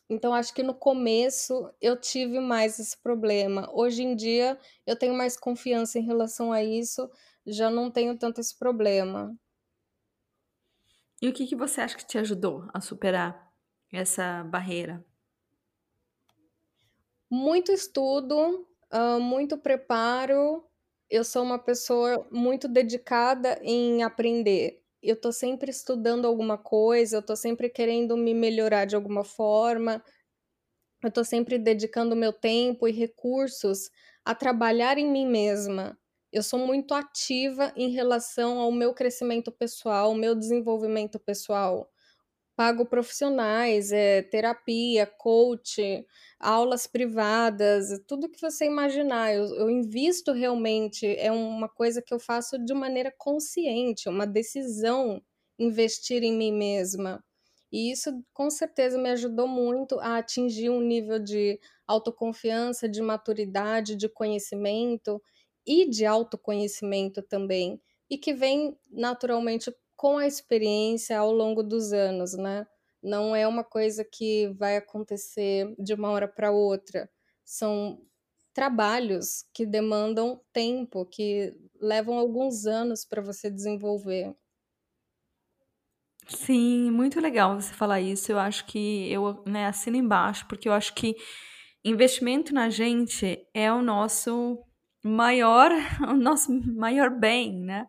então 0.10 0.34
acho 0.34 0.54
que 0.54 0.64
no 0.64 0.74
começo 0.74 1.70
eu 1.82 2.00
tive 2.00 2.40
mais 2.40 2.80
esse 2.80 2.98
problema. 2.98 3.70
Hoje 3.74 4.04
em 4.04 4.16
dia 4.16 4.58
eu 4.86 4.98
tenho 4.98 5.14
mais 5.14 5.38
confiança 5.38 6.00
em 6.00 6.06
relação 6.06 6.52
a 6.52 6.64
isso, 6.64 7.10
já 7.46 7.70
não 7.70 7.92
tenho 7.92 8.18
tanto 8.18 8.40
esse 8.40 8.58
problema. 8.58 9.38
E 11.22 11.28
o 11.28 11.34
que, 11.34 11.48
que 11.48 11.56
você 11.56 11.82
acha 11.82 11.98
que 11.98 12.06
te 12.06 12.18
ajudou 12.18 12.68
a 12.74 12.80
superar 12.80 13.52
essa 13.92 14.44
barreira? 14.44 15.04
Muito 17.30 17.72
estudo, 17.72 18.68
uh, 18.94 19.20
muito 19.20 19.58
preparo. 19.58 20.64
Eu 21.10 21.24
sou 21.24 21.44
uma 21.44 21.58
pessoa 21.58 22.26
muito 22.32 22.68
dedicada 22.68 23.60
em 23.62 24.04
aprender. 24.04 24.82
Eu 25.02 25.16
estou 25.16 25.32
sempre 25.32 25.72
estudando 25.72 26.26
alguma 26.26 26.58
coisa, 26.58 27.18
eu 27.18 27.20
estou 27.22 27.36
sempre 27.36 27.70
querendo 27.70 28.18
me 28.18 28.34
melhorar 28.34 28.86
de 28.86 28.96
alguma 28.96 29.24
forma. 29.24 30.04
Eu 31.04 31.10
estou 31.10 31.24
sempre 31.24 31.58
dedicando 31.60 32.16
meu 32.16 32.34
tempo 32.34 32.88
e 32.88 32.92
recursos 32.92 33.90
a 34.26 34.34
trabalhar 34.36 34.98
em 34.98 35.10
mim 35.10 35.28
mesma. 35.28 35.98
Eu 36.32 36.44
sou 36.44 36.60
muito 36.60 36.94
ativa 36.94 37.72
em 37.76 37.90
relação 37.90 38.60
ao 38.60 38.72
meu 38.72 38.94
crescimento 38.94 39.52
pessoal, 39.52 40.08
ao 40.08 40.16
meu 40.16 40.36
desenvolvimento 40.36 41.20
pessoal 41.20 41.90
pago 42.58 42.88
profissionais, 42.88 43.92
é, 43.94 44.24
terapia, 44.24 45.06
coach, 45.06 46.06
aulas 46.40 46.88
privadas, 46.88 47.90
tudo 48.08 48.30
que 48.30 48.42
você 48.42 48.66
imaginar. 48.66 49.34
Eu, 49.36 49.46
eu 49.56 49.70
invisto 49.70 50.34
realmente, 50.34 51.06
é 51.20 51.32
uma 51.32 51.70
coisa 51.70 52.02
que 52.02 52.14
eu 52.14 52.20
faço 52.20 52.58
de 52.60 52.74
maneira 52.74 53.14
consciente, 53.18 54.10
uma 54.10 54.28
decisão 54.28 55.22
investir 55.60 56.24
em 56.24 56.34
mim 56.36 56.52
mesma. 56.52 57.24
E 57.72 57.92
isso 57.92 58.24
com 58.34 58.50
certeza 58.50 58.98
me 58.98 59.10
ajudou 59.12 59.48
muito 59.48 60.00
a 60.00 60.18
atingir 60.18 60.70
um 60.72 60.82
nível 60.82 61.20
de 61.20 61.60
autoconfiança, 61.86 62.90
de 62.90 63.02
maturidade, 63.02 63.96
de 63.96 64.10
conhecimento 64.10 65.22
e 65.66 65.88
de 65.90 66.06
autoconhecimento 66.06 67.22
também, 67.22 67.80
e 68.10 68.18
que 68.18 68.34
vem 68.34 68.78
naturalmente 68.90 69.72
com 69.98 70.18
a 70.20 70.28
experiência 70.28 71.20
ao 71.20 71.34
longo 71.34 71.64
dos 71.64 71.94
anos, 71.94 72.34
né? 72.38 72.68
Não 73.04 73.36
é 73.36 73.48
uma 73.48 73.64
coisa 73.66 74.06
que 74.06 74.50
vai 74.50 74.78
acontecer 74.78 75.76
de 75.80 75.94
uma 75.96 76.12
hora 76.12 76.28
para 76.28 76.52
outra. 76.52 77.10
São 77.46 78.02
trabalhos 78.54 79.46
que 79.54 79.66
demandam 79.66 80.42
tempo, 80.54 81.06
que 81.06 81.56
levam 81.82 82.18
alguns 82.20 82.68
anos 82.68 83.06
para 83.06 83.22
você 83.22 83.50
desenvolver. 83.52 84.36
Sim, 86.28 86.92
muito 86.92 87.20
legal 87.22 87.56
você 87.60 87.74
falar 87.74 88.02
isso. 88.02 88.32
Eu 88.32 88.40
acho 88.40 88.66
que 88.66 89.10
eu 89.12 89.44
né, 89.46 89.68
assino 89.68 89.96
embaixo, 89.98 90.46
porque 90.48 90.68
eu 90.68 90.74
acho 90.74 90.94
que 90.94 91.16
investimento 91.86 92.54
na 92.54 92.70
gente 92.70 93.40
é 93.54 93.72
o 93.72 93.82
nosso 93.82 94.60
maior, 95.04 95.72
o 96.10 96.16
nosso 96.16 96.52
maior 96.76 97.10
bem, 97.12 97.54
né? 97.62 97.88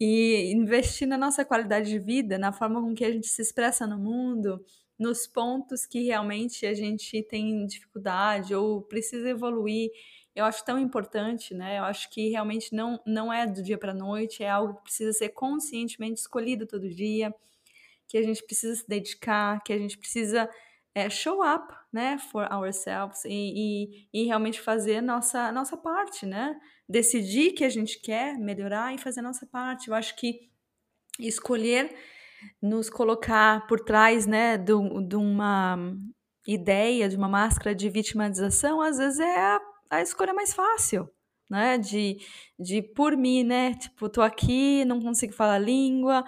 E 0.00 0.52
investir 0.52 1.08
na 1.08 1.16
nossa 1.16 1.44
qualidade 1.44 1.88
de 1.88 1.98
vida, 1.98 2.38
na 2.38 2.52
forma 2.52 2.80
com 2.80 2.94
que 2.94 3.04
a 3.04 3.10
gente 3.10 3.28
se 3.28 3.40
expressa 3.40 3.86
no 3.86 3.98
mundo, 3.98 4.64
nos 4.98 5.26
pontos 5.26 5.86
que 5.86 6.04
realmente 6.04 6.66
a 6.66 6.74
gente 6.74 7.22
tem 7.22 7.66
dificuldade 7.66 8.54
ou 8.54 8.82
precisa 8.82 9.28
evoluir. 9.28 9.90
Eu 10.34 10.44
acho 10.44 10.64
tão 10.64 10.78
importante, 10.78 11.54
né? 11.54 11.78
Eu 11.78 11.84
acho 11.84 12.10
que 12.10 12.28
realmente 12.28 12.74
não, 12.74 13.00
não 13.06 13.32
é 13.32 13.46
do 13.46 13.62
dia 13.62 13.78
para 13.78 13.94
noite, 13.94 14.42
é 14.42 14.50
algo 14.50 14.74
que 14.74 14.82
precisa 14.84 15.12
ser 15.12 15.30
conscientemente 15.30 16.20
escolhido 16.20 16.66
todo 16.66 16.88
dia. 16.88 17.34
que 18.08 18.18
a 18.18 18.22
gente 18.22 18.42
precisa 18.44 18.76
se 18.76 18.88
dedicar, 18.88 19.62
que 19.64 19.72
a 19.72 19.78
gente 19.78 19.98
precisa 19.98 20.48
é, 20.94 21.10
show 21.10 21.42
up, 21.42 21.74
né, 21.92 22.18
for 22.18 22.50
ourselves 22.52 23.24
e, 23.26 23.28
e, 23.30 24.22
e, 24.22 24.26
realmente 24.26 24.60
fazer 24.60 25.02
nossa 25.02 25.52
nossa 25.52 25.76
parte, 25.76 26.24
né? 26.26 26.58
Decidir 26.88 27.52
que 27.52 27.64
a 27.64 27.68
gente 27.68 28.00
quer 28.00 28.38
melhorar 28.38 28.94
e 28.94 28.98
fazer 28.98 29.22
nossa 29.22 29.46
parte. 29.46 29.88
Eu 29.88 29.94
acho 29.94 30.14
que 30.16 30.48
escolher 31.18 31.94
nos 32.62 32.88
colocar 32.90 33.66
por 33.66 33.80
trás, 33.80 34.26
né, 34.26 34.56
de, 34.56 34.72
de 35.08 35.16
uma 35.16 35.96
ideia, 36.46 37.08
de 37.08 37.16
uma 37.16 37.28
máscara 37.28 37.74
de 37.74 37.88
vitimização, 37.88 38.80
às 38.80 38.98
vezes 38.98 39.18
é 39.18 39.36
a, 39.36 39.60
a 39.90 40.00
escolha 40.00 40.32
mais 40.32 40.54
fácil, 40.54 41.10
né? 41.50 41.76
De, 41.78 42.18
de 42.58 42.82
por 42.82 43.16
mim, 43.16 43.42
né? 43.42 43.74
Tipo, 43.74 44.08
tô 44.08 44.22
aqui, 44.22 44.84
não 44.84 45.00
consigo 45.00 45.32
falar 45.32 45.58
língua, 45.58 46.24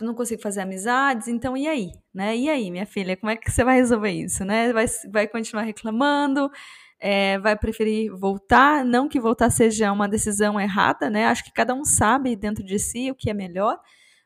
não 0.00 0.14
consigo 0.14 0.42
fazer 0.42 0.62
amizades, 0.62 1.28
então 1.28 1.56
e 1.56 1.68
aí? 1.68 1.92
Né? 2.12 2.36
E 2.36 2.48
aí, 2.48 2.70
minha 2.70 2.86
filha, 2.86 3.16
como 3.16 3.30
é 3.30 3.36
que 3.36 3.50
você 3.50 3.62
vai 3.62 3.76
resolver 3.76 4.10
isso? 4.10 4.44
Né? 4.44 4.72
Vai, 4.72 4.86
vai 5.12 5.28
continuar 5.28 5.62
reclamando? 5.62 6.50
É, 6.98 7.38
vai 7.38 7.56
preferir 7.56 8.10
voltar? 8.10 8.84
Não 8.84 9.08
que 9.08 9.20
voltar 9.20 9.50
seja 9.50 9.92
uma 9.92 10.08
decisão 10.08 10.58
errada, 10.60 11.10
né? 11.10 11.26
Acho 11.26 11.44
que 11.44 11.52
cada 11.52 11.74
um 11.74 11.84
sabe 11.84 12.34
dentro 12.36 12.64
de 12.64 12.78
si 12.78 13.10
o 13.10 13.14
que 13.14 13.30
é 13.30 13.34
melhor, 13.34 13.78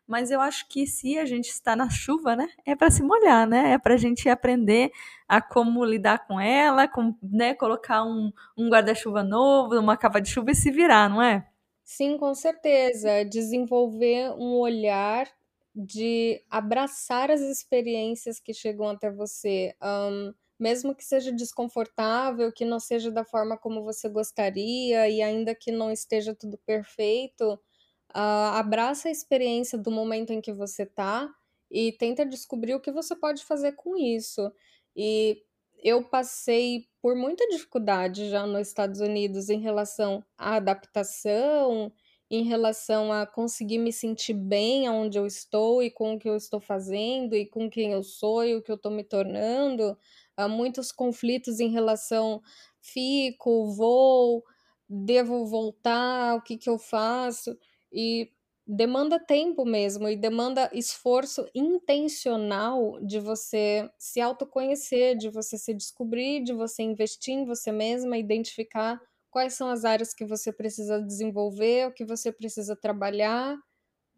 mas 0.07 0.31
eu 0.31 0.41
acho 0.41 0.69
que 0.69 0.87
se 0.87 1.19
a 1.19 1.25
gente 1.25 1.49
está 1.51 1.77
na 1.77 1.89
chuva, 1.89 2.35
né, 2.35 2.49
é 2.67 2.75
para 2.75 2.91
se 2.91 3.03
molhar, 3.03 3.47
né? 3.47 3.73
É 3.73 3.79
para 3.79 3.95
a 3.95 3.97
gente 3.97 4.29
aprender 4.29 4.91
a 5.29 5.41
como 5.41 5.85
lidar 5.85 6.27
com 6.27 6.41
ela, 6.41 6.89
com, 6.89 7.15
né, 7.23 7.55
colocar 7.55 8.03
um, 8.05 8.33
um 8.57 8.69
guarda-chuva 8.69 9.23
novo, 9.23 9.79
uma 9.79 9.97
cava 9.97 10.21
de 10.21 10.29
chuva 10.29 10.51
e 10.51 10.55
se 10.57 10.71
virar, 10.71 11.09
não 11.09 11.23
é? 11.23 11.47
Sim, 11.85 12.19
com 12.19 12.35
certeza. 12.35 13.25
Desenvolver 13.25 14.31
um 14.33 14.59
olhar 14.59 15.29
de 15.75 16.43
abraçar 16.51 17.31
as 17.31 17.41
experiências 17.41 18.41
que 18.41 18.53
chegam 18.53 18.89
até 18.89 19.11
você, 19.11 19.75
um, 19.83 20.35
mesmo 20.61 20.95
que 20.95 21.05
seja 21.05 21.33
desconfortável, 21.33 22.53
que 22.53 22.65
não 22.65 22.79
seja 22.79 23.11
da 23.11 23.25
forma 23.25 23.59
como 23.59 23.83
você 23.83 24.09
gostaria 24.09 25.09
e 25.09 25.23
ainda 25.23 25.55
que 25.55 25.73
não 25.73 25.91
esteja 25.91 26.35
tudo 26.35 26.59
perfeito 26.59 27.59
Uh, 28.11 28.59
abraça 28.59 29.09
a 29.09 29.11
experiência 29.11 29.79
do 29.79 29.91
momento 29.91 30.33
em 30.33 30.41
que 30.41 30.53
você 30.53 30.85
tá 30.85 31.33
e 31.71 31.93
tenta 31.93 32.27
descobrir 32.27 32.75
o 32.75 32.81
que 32.81 32.91
você 32.91 33.15
pode 33.15 33.45
fazer 33.45 33.73
com 33.73 33.97
isso. 33.97 34.53
E 34.97 35.43
eu 35.83 36.03
passei 36.03 36.89
por 37.01 37.15
muita 37.15 37.47
dificuldade 37.49 38.29
já 38.29 38.45
nos 38.47 38.67
Estados 38.67 39.01
Unidos 39.01 39.49
em 39.49 39.61
relação 39.61 40.25
à 40.37 40.57
adaptação, 40.57 41.93
em 42.29 42.43
relação 42.43 43.13
a 43.13 43.25
conseguir 43.27 43.79
me 43.79 43.93
sentir 43.93 44.35
bem 44.35 44.89
onde 44.89 45.17
eu 45.17 45.25
estou 45.25 45.81
e 45.81 45.91
com 45.91 46.15
o 46.15 46.19
que 46.19 46.29
eu 46.29 46.37
estou 46.37 46.61
fazendo 46.61 47.37
e 47.37 47.47
com 47.47 47.71
quem 47.71 47.93
eu 47.93 48.03
sou 48.03 48.45
e 48.45 48.57
o 48.57 48.63
que 48.63 48.73
eu 48.73 48.77
estou 48.77 48.91
me 48.91 49.05
tornando. 49.05 49.97
Há 50.41 50.49
muitos 50.49 50.93
conflitos 50.93 51.61
em 51.61 51.71
relação 51.71 52.41
fico, 52.81 53.67
vou, 53.75 54.43
devo 54.89 55.47
voltar, 55.47 56.35
o 56.37 56.43
que 56.43 56.57
que 56.57 56.69
eu 56.71 56.79
faço? 56.79 57.57
E 57.93 58.31
demanda 58.67 59.19
tempo 59.19 59.65
mesmo 59.65 60.09
e 60.09 60.17
demanda 60.17 60.71
esforço 60.73 61.47
intencional 61.55 63.01
de 63.05 63.19
você 63.19 63.91
se 63.99 64.21
autoconhecer, 64.21 65.17
de 65.17 65.29
você 65.29 65.59
se 65.59 65.75
descobrir, 65.75 66.43
de 66.45 66.53
você 66.53 66.83
investir 66.83 67.35
em 67.35 67.45
você 67.45 67.73
mesma, 67.73 68.17
identificar 68.19 69.01
quais 69.31 69.55
são 69.55 69.69
as 69.71 69.85
áreas 69.85 70.15
que 70.15 70.25
você 70.25 70.53
precisa 70.53 71.01
desenvolver, 71.03 71.89
o 71.89 71.93
que 71.93 72.05
você 72.05 72.33
precisa 72.33 72.77
trabalhar, 72.77 73.57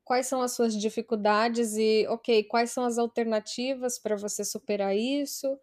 quais 0.05 0.27
são 0.27 0.43
as 0.43 0.53
suas 0.53 0.77
dificuldades 0.77 1.77
e, 1.77 2.07
ok, 2.09 2.45
quais 2.45 2.71
são 2.71 2.85
as 2.85 2.99
alternativas 2.99 3.99
para 3.99 4.17
você 4.17 4.45
superar 4.45 4.97
isso 4.97 5.59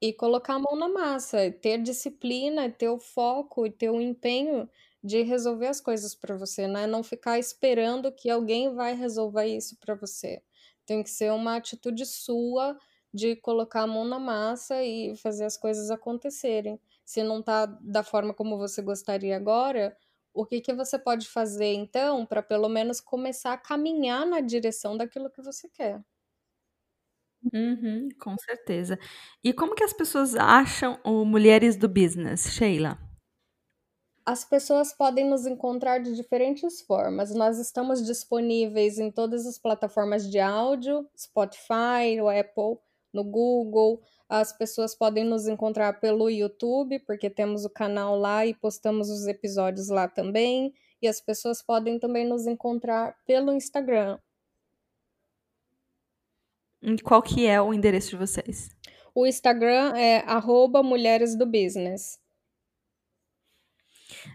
e 0.00 0.12
colocar 0.12 0.54
a 0.54 0.58
mão 0.58 0.76
na 0.76 0.88
massa, 0.88 1.50
ter 1.50 1.78
disciplina, 1.82 2.70
ter 2.70 2.88
o 2.88 2.98
foco 2.98 3.66
e 3.66 3.70
ter 3.70 3.90
o 3.90 4.00
empenho 4.00 4.68
de 5.02 5.22
resolver 5.22 5.66
as 5.68 5.80
coisas 5.80 6.14
para 6.14 6.36
você, 6.36 6.66
né? 6.68 6.86
Não 6.86 7.02
ficar 7.02 7.38
esperando 7.38 8.12
que 8.12 8.30
alguém 8.30 8.74
vai 8.74 8.94
resolver 8.94 9.46
isso 9.46 9.76
para 9.78 9.94
você. 9.94 10.42
Tem 10.86 11.02
que 11.02 11.10
ser 11.10 11.32
uma 11.32 11.56
atitude 11.56 12.04
sua 12.06 12.76
de 13.12 13.36
colocar 13.36 13.82
a 13.82 13.86
mão 13.86 14.04
na 14.04 14.18
massa 14.18 14.82
e 14.84 15.16
fazer 15.16 15.44
as 15.44 15.56
coisas 15.56 15.90
acontecerem. 15.90 16.80
Se 17.04 17.22
não 17.22 17.42
tá 17.42 17.66
da 17.66 18.02
forma 18.02 18.34
como 18.34 18.58
você 18.58 18.82
gostaria 18.82 19.36
agora, 19.36 19.96
o 20.34 20.44
que 20.46 20.60
que 20.60 20.72
você 20.74 20.98
pode 20.98 21.26
fazer 21.28 21.72
então 21.74 22.24
para 22.26 22.42
pelo 22.42 22.68
menos 22.68 23.00
começar 23.00 23.52
a 23.54 23.58
caminhar 23.58 24.26
na 24.26 24.40
direção 24.40 24.96
daquilo 24.96 25.30
que 25.30 25.42
você 25.42 25.68
quer? 25.68 26.02
Uhum, 27.52 28.08
com 28.20 28.36
certeza. 28.38 28.98
E 29.42 29.52
como 29.52 29.74
que 29.74 29.84
as 29.84 29.92
pessoas 29.92 30.34
acham 30.34 31.00
o 31.04 31.24
Mulheres 31.24 31.76
do 31.76 31.88
Business, 31.88 32.52
Sheila? 32.52 32.98
As 34.26 34.44
pessoas 34.44 34.92
podem 34.92 35.26
nos 35.28 35.46
encontrar 35.46 35.98
de 36.00 36.14
diferentes 36.14 36.82
formas. 36.82 37.34
Nós 37.34 37.58
estamos 37.58 38.04
disponíveis 38.04 38.98
em 38.98 39.10
todas 39.10 39.46
as 39.46 39.58
plataformas 39.58 40.30
de 40.30 40.38
áudio, 40.38 41.08
Spotify, 41.16 42.20
o 42.20 42.28
Apple, 42.28 42.78
no 43.12 43.24
Google. 43.24 44.02
As 44.28 44.52
pessoas 44.52 44.94
podem 44.94 45.24
nos 45.24 45.48
encontrar 45.48 45.98
pelo 45.98 46.28
YouTube, 46.28 46.98
porque 47.06 47.30
temos 47.30 47.64
o 47.64 47.70
canal 47.70 48.18
lá 48.18 48.44
e 48.44 48.54
postamos 48.54 49.08
os 49.08 49.26
episódios 49.26 49.88
lá 49.88 50.06
também. 50.06 50.74
E 51.00 51.08
as 51.08 51.20
pessoas 51.22 51.62
podem 51.62 51.98
também 51.98 52.28
nos 52.28 52.46
encontrar 52.46 53.16
pelo 53.26 53.52
Instagram. 53.54 54.18
E 56.82 56.96
qual 56.98 57.22
que 57.22 57.46
é 57.46 57.60
o 57.60 57.74
endereço 57.74 58.10
de 58.10 58.16
vocês? 58.16 58.70
O 59.14 59.26
Instagram 59.26 59.96
é 59.96 60.18
arroba 60.26 60.82
Mulheres 60.82 61.36
do 61.36 61.44
Business. 61.44 62.18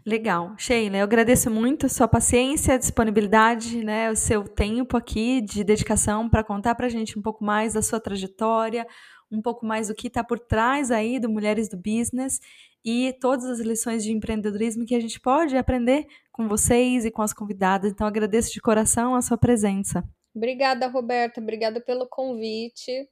Legal. 0.06 0.54
Sheila, 0.58 0.98
eu 0.98 1.04
agradeço 1.04 1.50
muito 1.50 1.86
a 1.86 1.90
sua 1.90 2.08
paciência, 2.08 2.74
a 2.74 2.78
disponibilidade, 2.78 3.84
né, 3.84 4.12
o 4.12 4.16
seu 4.16 4.44
tempo 4.44 4.98
aqui 4.98 5.42
de 5.42 5.64
dedicação 5.64 6.30
para 6.30 6.44
contar 6.44 6.76
para 6.76 6.88
a 6.88 6.90
gente 6.90 7.18
um 7.18 7.22
pouco 7.22 7.44
mais 7.44 7.74
da 7.74 7.82
sua 7.82 8.00
trajetória, 8.00 8.86
um 9.32 9.42
pouco 9.42 9.66
mais 9.66 9.88
do 9.88 9.96
que 9.96 10.08
está 10.08 10.24
por 10.24 10.40
trás 10.40 10.92
aí 10.92 11.20
do 11.20 11.30
Mulheres 11.30 11.70
do 11.70 11.78
Business 11.78 12.40
e 12.86 13.14
todas 13.22 13.46
as 13.46 13.60
lições 13.60 14.04
de 14.04 14.12
empreendedorismo 14.12 14.86
que 14.86 14.96
a 14.96 15.00
gente 15.00 15.20
pode 15.20 15.56
aprender 15.56 16.06
com 16.32 16.48
vocês 16.48 17.06
e 17.06 17.12
com 17.12 17.22
as 17.22 17.34
convidadas. 17.34 17.92
Então, 17.92 18.06
agradeço 18.06 18.52
de 18.52 18.60
coração 18.60 19.16
a 19.16 19.22
sua 19.22 19.38
presença. 19.38 20.04
Obrigada, 20.36 20.88
Roberta. 20.88 21.40
Obrigada 21.40 21.80
pelo 21.80 22.08
convite 22.08 23.08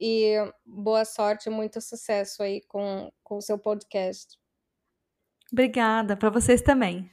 e 0.00 0.34
boa 0.64 1.04
sorte, 1.04 1.48
muito 1.48 1.80
sucesso 1.80 2.42
aí 2.42 2.60
com, 2.68 3.10
o 3.30 3.40
seu 3.40 3.58
podcast. 3.58 4.38
Obrigada, 5.52 6.16
para 6.16 6.30
vocês 6.30 6.60
também. 6.62 7.08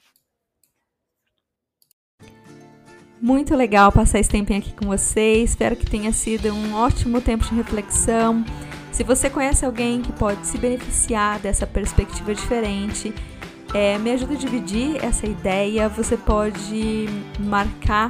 Muito 3.22 3.56
legal 3.56 3.92
passar 3.92 4.20
esse 4.20 4.30
tempinho 4.30 4.60
aqui 4.60 4.74
com 4.74 4.88
vocês. 4.88 5.52
Espero 5.52 5.76
que 5.76 5.86
tenha 5.86 6.12
sido 6.12 6.52
um 6.52 6.74
ótimo 6.74 7.22
tempo 7.22 7.44
de 7.46 7.54
reflexão. 7.54 8.44
Se 8.92 9.04
você 9.04 9.30
conhece 9.30 9.64
alguém 9.64 10.02
que 10.02 10.12
pode 10.12 10.46
se 10.48 10.58
beneficiar 10.58 11.40
dessa 11.40 11.68
perspectiva 11.68 12.34
diferente, 12.34 13.14
é, 13.76 13.98
me 14.00 14.12
ajuda 14.12 14.34
a 14.34 14.38
dividir 14.38 15.04
essa 15.06 15.28
ideia. 15.28 15.88
Você 15.88 16.18
pode 16.18 17.06
marcar 17.40 18.10